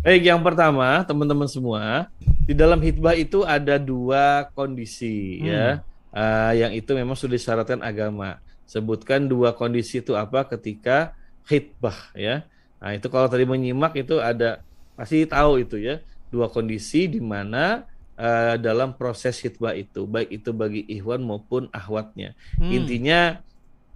Baik, 0.00 0.24
yang 0.24 0.40
pertama 0.40 1.04
teman-teman 1.04 1.46
semua 1.46 2.08
di 2.48 2.56
dalam 2.56 2.80
hitbah 2.80 3.12
itu 3.12 3.44
ada 3.44 3.76
dua 3.76 4.48
kondisi 4.56 5.44
ya. 5.44 5.44
hmm. 5.44 5.52
ya 5.52 5.68
uh, 6.16 6.52
yang 6.56 6.72
itu 6.74 6.90
memang 6.96 7.14
sudah 7.14 7.36
disyaratkan 7.36 7.84
agama 7.84 8.40
sebutkan 8.70 9.26
dua 9.26 9.50
kondisi 9.58 9.98
itu 9.98 10.14
apa 10.14 10.46
ketika 10.46 11.18
khitbah 11.42 12.14
ya. 12.14 12.46
Nah, 12.78 12.94
itu 12.94 13.10
kalau 13.10 13.26
tadi 13.26 13.42
menyimak 13.42 13.98
itu 13.98 14.22
ada 14.22 14.62
pasti 14.94 15.26
tahu 15.26 15.66
itu 15.66 15.74
ya, 15.82 15.98
dua 16.30 16.46
kondisi 16.46 17.10
di 17.10 17.18
mana 17.18 17.82
uh, 18.14 18.54
dalam 18.62 18.94
proses 18.94 19.42
khitbah 19.42 19.74
itu, 19.74 20.06
baik 20.06 20.30
itu 20.30 20.54
bagi 20.54 20.86
ikhwan 20.86 21.18
maupun 21.18 21.66
ahwatnya. 21.74 22.38
Hmm. 22.62 22.70
Intinya 22.70 23.42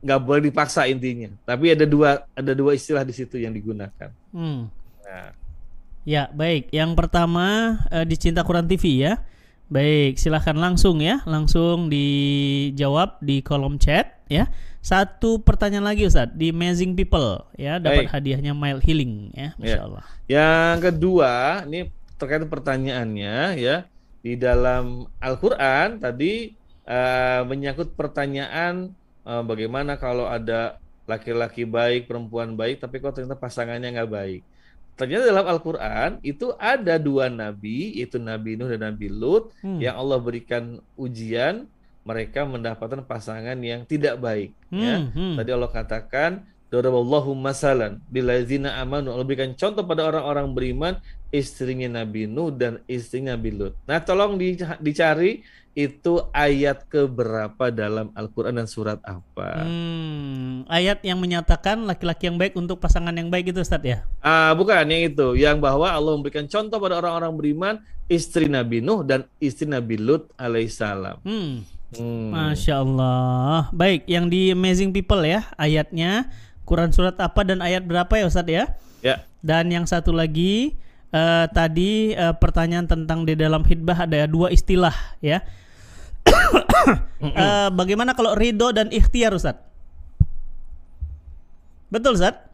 nggak 0.02 0.20
boleh 0.20 0.42
dipaksa 0.50 0.90
intinya, 0.90 1.30
tapi 1.46 1.72
ada 1.72 1.86
dua 1.86 2.26
ada 2.34 2.52
dua 2.52 2.74
istilah 2.74 3.06
di 3.06 3.14
situ 3.14 3.38
yang 3.38 3.54
digunakan. 3.54 4.10
Hmm. 4.34 4.68
Nah. 5.06 5.30
Ya, 6.04 6.28
baik. 6.36 6.68
Yang 6.68 7.00
pertama 7.00 7.78
uh, 7.88 8.04
di 8.04 8.18
Cinta 8.20 8.44
Quran 8.44 8.68
TV 8.68 9.06
ya. 9.06 9.24
Baik, 9.72 10.20
silahkan 10.20 10.54
langsung 10.54 11.00
ya, 11.00 11.24
langsung 11.24 11.88
dijawab 11.88 13.16
di 13.24 13.40
kolom 13.40 13.80
chat 13.80 14.20
ya. 14.28 14.52
Satu 14.84 15.40
pertanyaan 15.40 15.88
lagi 15.88 16.04
Ustaz 16.04 16.28
di 16.36 16.52
Amazing 16.52 16.92
People 16.92 17.40
ya 17.56 17.80
dapat 17.80 18.04
Baik. 18.04 18.12
hadiahnya 18.12 18.52
Mile 18.52 18.84
Healing 18.84 19.32
ya, 19.32 19.48
Masya 19.56 19.72
ya. 19.72 19.80
Allah. 19.80 20.04
Yang 20.28 20.76
kedua, 20.92 21.32
ini 21.64 21.88
terkait 22.20 22.44
pertanyaannya 22.44 23.36
ya 23.56 23.88
di 24.20 24.36
dalam 24.36 25.08
Al-Qur'an 25.20 25.96
tadi 25.96 26.52
uh, 26.84 27.48
menyangkut 27.48 27.96
pertanyaan 27.96 28.92
uh, 29.24 29.40
bagaimana 29.40 29.96
kalau 29.96 30.28
ada 30.28 30.76
laki-laki 31.08 31.64
baik, 31.64 32.08
perempuan 32.08 32.56
baik, 32.56 32.80
tapi 32.80 33.00
kok 33.00 33.16
ternyata 33.16 33.36
pasangannya 33.36 33.92
nggak 33.92 34.12
baik. 34.12 34.40
Ternyata 34.94 35.26
dalam 35.26 35.46
Al-Quran 35.50 36.10
itu 36.22 36.54
ada 36.54 36.94
dua 37.02 37.26
nabi, 37.26 37.98
yaitu 37.98 38.22
Nabi 38.22 38.54
Nuh 38.54 38.70
dan 38.70 38.94
Nabi 38.94 39.10
Lut, 39.10 39.50
hmm. 39.60 39.82
yang 39.82 39.98
Allah 39.98 40.18
berikan 40.22 40.78
ujian, 40.94 41.66
mereka 42.06 42.46
mendapatkan 42.46 43.02
pasangan 43.02 43.58
yang 43.58 43.82
tidak 43.88 44.22
baik. 44.22 44.54
Hmm. 44.70 44.82
Ya. 44.82 44.96
Hmm. 45.10 45.34
Tadi 45.34 45.50
Allah 45.50 45.72
katakan, 45.72 46.30
Daraballahu 46.74 47.38
masalan 47.38 48.02
bilazina 48.10 48.74
amanu. 48.82 49.14
Allah 49.14 49.22
berikan 49.22 49.54
contoh 49.54 49.86
pada 49.86 50.10
orang-orang 50.10 50.50
beriman, 50.58 50.98
istrinya 51.34 51.90
Nabi 51.90 52.30
Nuh 52.30 52.54
dan 52.54 52.78
istrinya 52.86 53.34
Nabi 53.34 53.50
Lut. 53.50 53.74
Nah 53.90 53.98
tolong 53.98 54.38
dicari 54.78 55.42
itu 55.74 56.22
ayat 56.30 56.86
keberapa 56.86 57.74
dalam 57.74 58.14
Al-Quran 58.14 58.62
dan 58.62 58.70
surat 58.70 59.02
apa? 59.02 59.66
Hmm, 59.66 60.62
ayat 60.70 61.02
yang 61.02 61.18
menyatakan 61.18 61.82
laki-laki 61.82 62.30
yang 62.30 62.38
baik 62.38 62.54
untuk 62.54 62.78
pasangan 62.78 63.10
yang 63.10 63.26
baik 63.26 63.50
itu 63.50 63.58
Ustaz 63.58 63.82
ya? 63.82 64.06
Ah, 64.22 64.54
bukan 64.54 64.86
yang 64.86 65.10
itu, 65.10 65.34
yang 65.34 65.58
bahwa 65.58 65.90
Allah 65.90 66.14
memberikan 66.14 66.46
contoh 66.46 66.78
pada 66.78 67.02
orang-orang 67.02 67.34
beriman 67.34 67.74
istri 68.06 68.46
Nabi 68.46 68.78
Nuh 68.78 69.02
dan 69.02 69.26
istri 69.42 69.66
Nabi 69.66 69.98
Lut 69.98 70.30
alaihissalam. 70.38 71.18
Hmm. 71.26 71.66
Hmm. 71.98 72.30
Masya 72.30 72.86
Allah. 72.86 73.74
Baik, 73.74 74.06
yang 74.06 74.30
di 74.30 74.54
Amazing 74.54 74.94
People 74.94 75.26
ya 75.26 75.50
ayatnya 75.58 76.30
Quran 76.62 76.94
surat 76.94 77.18
apa 77.18 77.42
dan 77.42 77.58
ayat 77.58 77.82
berapa 77.82 78.14
ya 78.14 78.30
Ustaz 78.30 78.46
ya? 78.46 78.78
Ya. 79.02 79.26
Dan 79.42 79.74
yang 79.74 79.90
satu 79.90 80.14
lagi 80.14 80.78
uh, 81.14 81.46
tadi 81.54 82.18
uh, 82.18 82.34
pertanyaan 82.34 82.90
tentang 82.90 83.22
di 83.22 83.38
dalam 83.38 83.62
hitbah 83.62 84.10
ada 84.10 84.26
dua 84.26 84.50
istilah 84.50 84.94
ya 85.22 85.46
uh, 87.22 87.68
bagaimana 87.70 88.16
kalau 88.16 88.34
ridho 88.34 88.72
dan 88.72 88.88
ikhtiar 88.90 89.32
Ustaz? 89.36 89.60
Betul 91.92 92.18
Zat? 92.18 92.50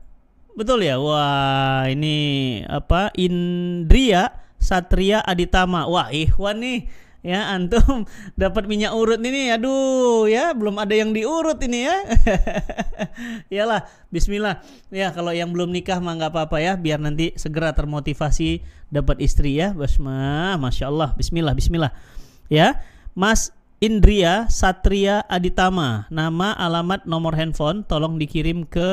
Betul 0.59 0.85
ya? 0.85 0.99
Wah, 1.01 1.87
ini 1.89 2.61
apa? 2.67 3.15
Indria 3.17 4.35
Satria 4.61 5.25
Aditama. 5.25 5.89
Wah, 5.89 6.13
Ikhwan 6.13 6.61
nih 6.61 6.79
ya 7.21 7.53
antum 7.53 8.09
dapat 8.41 8.65
minyak 8.65 8.97
urut 8.97 9.21
ini 9.21 9.53
aduh 9.53 10.25
ya 10.25 10.57
belum 10.57 10.81
ada 10.81 10.93
yang 10.97 11.13
diurut 11.13 11.61
ini 11.61 11.89
ya. 11.89 11.97
Iyalah 13.53 13.89
Bismillah. 14.09 14.65
Ya 14.89 15.13
kalau 15.13 15.31
yang 15.31 15.53
belum 15.53 15.71
nikah 15.71 16.01
mah 16.01 16.17
nggak 16.17 16.33
apa-apa 16.33 16.59
ya 16.59 16.73
biar 16.75 16.99
nanti 16.99 17.37
segera 17.37 17.77
termotivasi 17.77 18.65
dapat 18.89 19.21
istri 19.21 19.61
ya 19.61 19.77
Basma. 19.77 20.57
Masya 20.57 20.89
Allah 20.89 21.13
Bismillah 21.15 21.53
Bismillah. 21.53 21.93
Ya 22.49 22.81
Mas 23.13 23.53
Indria 23.81 24.45
Satria 24.53 25.25
Aditama 25.25 26.05
nama 26.13 26.53
alamat 26.57 27.09
nomor 27.09 27.33
handphone 27.37 27.85
tolong 27.89 28.21
dikirim 28.21 28.69
ke 28.69 28.93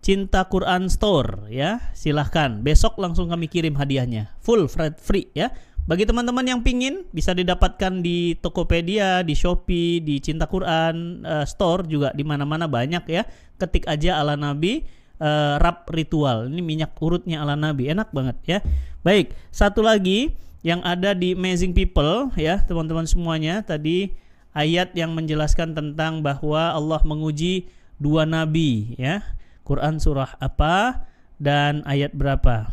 Cinta 0.00 0.48
Quran 0.48 0.88
Store 0.88 1.44
ya 1.52 1.92
silahkan. 1.92 2.64
Besok 2.64 2.96
langsung 2.96 3.28
kami 3.28 3.52
kirim 3.52 3.76
hadiahnya 3.76 4.32
full 4.40 4.64
free 4.72 5.28
ya 5.36 5.52
bagi 5.90 6.06
teman-teman 6.06 6.46
yang 6.46 6.62
pingin 6.62 7.02
bisa 7.10 7.34
didapatkan 7.34 7.98
di 7.98 8.38
Tokopedia, 8.38 9.26
di 9.26 9.34
Shopee, 9.34 9.98
di 9.98 10.22
Cinta 10.22 10.46
Quran 10.46 11.26
uh, 11.26 11.42
Store 11.42 11.82
juga 11.82 12.14
di 12.14 12.22
mana-mana 12.22 12.70
banyak 12.70 13.02
ya. 13.10 13.26
Ketik 13.58 13.90
aja 13.90 14.22
ala 14.22 14.38
Nabi 14.38 14.86
uh, 15.18 15.58
rap 15.58 15.90
ritual. 15.90 16.46
Ini 16.46 16.62
minyak 16.62 16.94
urutnya 17.02 17.42
ala 17.42 17.58
Nabi, 17.58 17.90
enak 17.90 18.14
banget 18.14 18.38
ya. 18.46 18.58
Baik, 19.02 19.34
satu 19.50 19.82
lagi 19.82 20.38
yang 20.62 20.78
ada 20.86 21.10
di 21.10 21.34
Amazing 21.34 21.74
People 21.74 22.30
ya, 22.38 22.62
teman-teman 22.62 23.10
semuanya 23.10 23.58
tadi 23.66 24.14
ayat 24.54 24.94
yang 24.94 25.10
menjelaskan 25.10 25.74
tentang 25.74 26.22
bahwa 26.22 26.70
Allah 26.70 27.02
menguji 27.02 27.66
dua 27.98 28.22
nabi 28.30 28.94
ya. 28.94 29.26
Quran 29.66 29.98
surah 29.98 30.38
apa 30.38 31.02
dan 31.42 31.82
ayat 31.82 32.14
berapa 32.14 32.70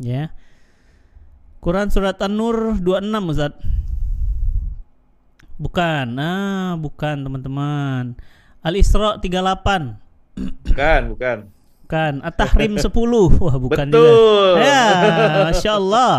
ya. 0.00 0.32
Quran 1.64 1.88
surat 1.88 2.20
An-Nur 2.20 2.76
26 2.76 3.32
Ustaz. 3.32 3.56
Bukan. 5.56 6.06
Nah, 6.12 6.76
bukan 6.76 7.24
teman-teman. 7.24 8.20
Al-Isra 8.60 9.16
38. 9.16 9.96
Bukan, 10.68 11.00
bukan. 11.16 11.38
Bukan. 11.88 12.12
At-Tahrim 12.20 12.76
10. 12.84 12.84
Wah, 13.40 13.56
bukan 13.56 13.86
Betul. 13.88 13.96
juga. 13.96 14.60
Ya, 14.60 14.84
Masya 15.48 15.72
Allah. 15.80 16.14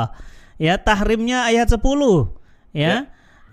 Ya, 0.58 0.82
tahrimnya 0.82 1.46
ayat 1.46 1.70
10. 1.70 1.78
Ya. 1.78 1.86
ya. 2.74 2.96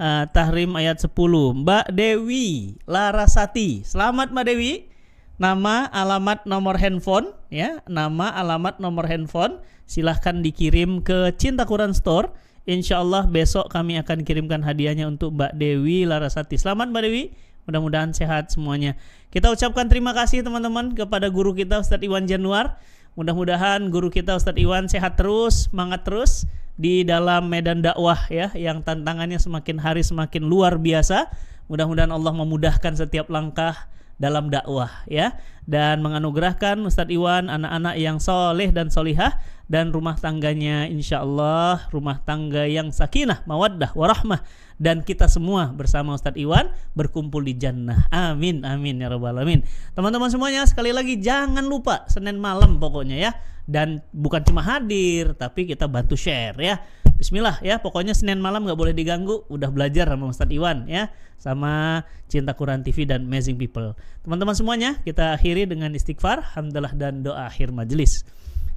Uh, 0.00 0.24
tahrim 0.32 0.72
ayat 0.72 0.96
10. 0.96 1.12
Mbak 1.12 1.92
Dewi 1.92 2.80
Larasati. 2.88 3.84
Selamat 3.84 4.32
Mbak 4.32 4.48
Dewi. 4.48 4.88
Nama, 5.36 5.92
alamat, 5.92 6.48
nomor 6.48 6.80
handphone 6.80 7.36
ya. 7.52 7.84
Nama, 7.84 8.32
alamat, 8.40 8.80
nomor 8.80 9.04
handphone 9.04 9.60
silahkan 9.86 10.40
dikirim 10.40 11.02
ke 11.02 11.34
Cinta 11.36 11.68
Quran 11.68 11.92
Store. 11.92 12.32
Insya 12.62 13.02
Allah 13.02 13.26
besok 13.26 13.66
kami 13.68 13.98
akan 13.98 14.22
kirimkan 14.22 14.62
hadiahnya 14.62 15.10
untuk 15.10 15.34
Mbak 15.34 15.58
Dewi 15.58 16.06
Larasati. 16.06 16.54
Selamat 16.54 16.94
Mbak 16.94 17.02
Dewi, 17.02 17.34
mudah-mudahan 17.66 18.14
sehat 18.14 18.54
semuanya. 18.54 18.94
Kita 19.34 19.50
ucapkan 19.50 19.90
terima 19.90 20.14
kasih 20.14 20.46
teman-teman 20.46 20.94
kepada 20.94 21.26
guru 21.26 21.56
kita 21.58 21.82
Ustadz 21.82 22.06
Iwan 22.06 22.30
Januar. 22.30 22.78
Mudah-mudahan 23.18 23.90
guru 23.90 24.08
kita 24.14 24.38
Ustadz 24.38 24.62
Iwan 24.62 24.86
sehat 24.86 25.18
terus, 25.18 25.66
semangat 25.66 26.06
terus 26.06 26.46
di 26.80 27.04
dalam 27.04 27.52
medan 27.52 27.84
dakwah 27.84 28.16
ya 28.32 28.48
yang 28.56 28.80
tantangannya 28.80 29.36
semakin 29.36 29.82
hari 29.82 30.06
semakin 30.06 30.46
luar 30.46 30.78
biasa. 30.78 31.28
Mudah-mudahan 31.66 32.14
Allah 32.14 32.30
memudahkan 32.30 32.94
setiap 32.94 33.26
langkah 33.26 33.90
dalam 34.22 34.54
dakwah 34.54 35.02
ya 35.10 35.34
dan 35.62 36.02
menganugerahkan 36.02 36.78
Ustadz 36.82 37.14
Iwan 37.14 37.46
anak-anak 37.46 37.94
yang 37.94 38.18
soleh 38.18 38.74
dan 38.74 38.90
solihah 38.90 39.38
dan 39.70 39.94
rumah 39.94 40.18
tangganya 40.18 40.90
insya 40.90 41.22
Allah 41.22 41.86
rumah 41.94 42.18
tangga 42.26 42.66
yang 42.66 42.90
sakinah 42.90 43.46
mawaddah 43.46 43.94
warahmah. 43.94 44.42
Dan 44.82 45.06
kita 45.06 45.30
semua 45.30 45.70
bersama 45.70 46.18
Ustadz 46.18 46.42
Iwan 46.42 46.74
berkumpul 46.98 47.46
di 47.46 47.54
jannah. 47.54 48.10
Amin 48.10 48.66
amin 48.66 48.98
ya 48.98 49.06
rabbal 49.06 49.38
alamin. 49.38 49.62
Teman-teman 49.94 50.26
semuanya 50.26 50.66
sekali 50.66 50.90
lagi 50.90 51.22
jangan 51.22 51.62
lupa 51.62 52.02
Senin 52.10 52.42
malam 52.42 52.82
pokoknya 52.82 53.16
ya. 53.16 53.32
Dan 53.62 54.02
bukan 54.10 54.42
cuma 54.42 54.58
hadir 54.66 55.38
tapi 55.38 55.70
kita 55.70 55.86
bantu 55.86 56.18
share 56.18 56.58
ya. 56.58 56.82
Bismillah 57.14 57.62
ya 57.62 57.78
pokoknya 57.78 58.10
Senin 58.10 58.42
malam 58.42 58.66
nggak 58.66 58.74
boleh 58.74 58.90
diganggu. 58.90 59.46
Udah 59.46 59.70
belajar 59.70 60.10
sama 60.10 60.34
Ustadz 60.34 60.50
Iwan 60.50 60.90
ya 60.90 61.14
sama 61.42 62.06
Cinta 62.30 62.54
Quran 62.54 62.86
TV 62.86 63.02
dan 63.02 63.26
Amazing 63.26 63.58
People. 63.58 63.98
Teman-teman 64.22 64.54
semuanya 64.54 65.02
kita 65.02 65.34
akhiri 65.52 65.68
dengan 65.68 65.92
istighfar 65.92 66.56
hamdalah 66.56 66.96
dan 66.96 67.20
doa 67.20 67.44
akhir 67.44 67.76
majelis 67.76 68.24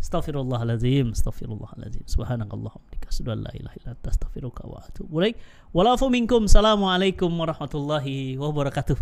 Astaghfirullahaladzim 0.03 1.15
Astaghfirullahaladzim 1.15 2.03
Subhanakallahumma 2.03 2.95
Asyhadu 3.15 3.31
an 3.31 3.39
la 3.47 3.51
ilaha 3.55 3.75
illa 3.79 3.89
anta 3.95 4.11
astaghfiruka 4.11 4.67
wa 4.67 4.83
atubu 4.83 5.23
ilaik. 5.23 5.39
Walafu 5.71 6.11
minkum. 6.11 6.51
Assalamualaikum 6.51 7.31
warahmatullahi 7.31 8.35
wabarakatuh. 8.35 8.99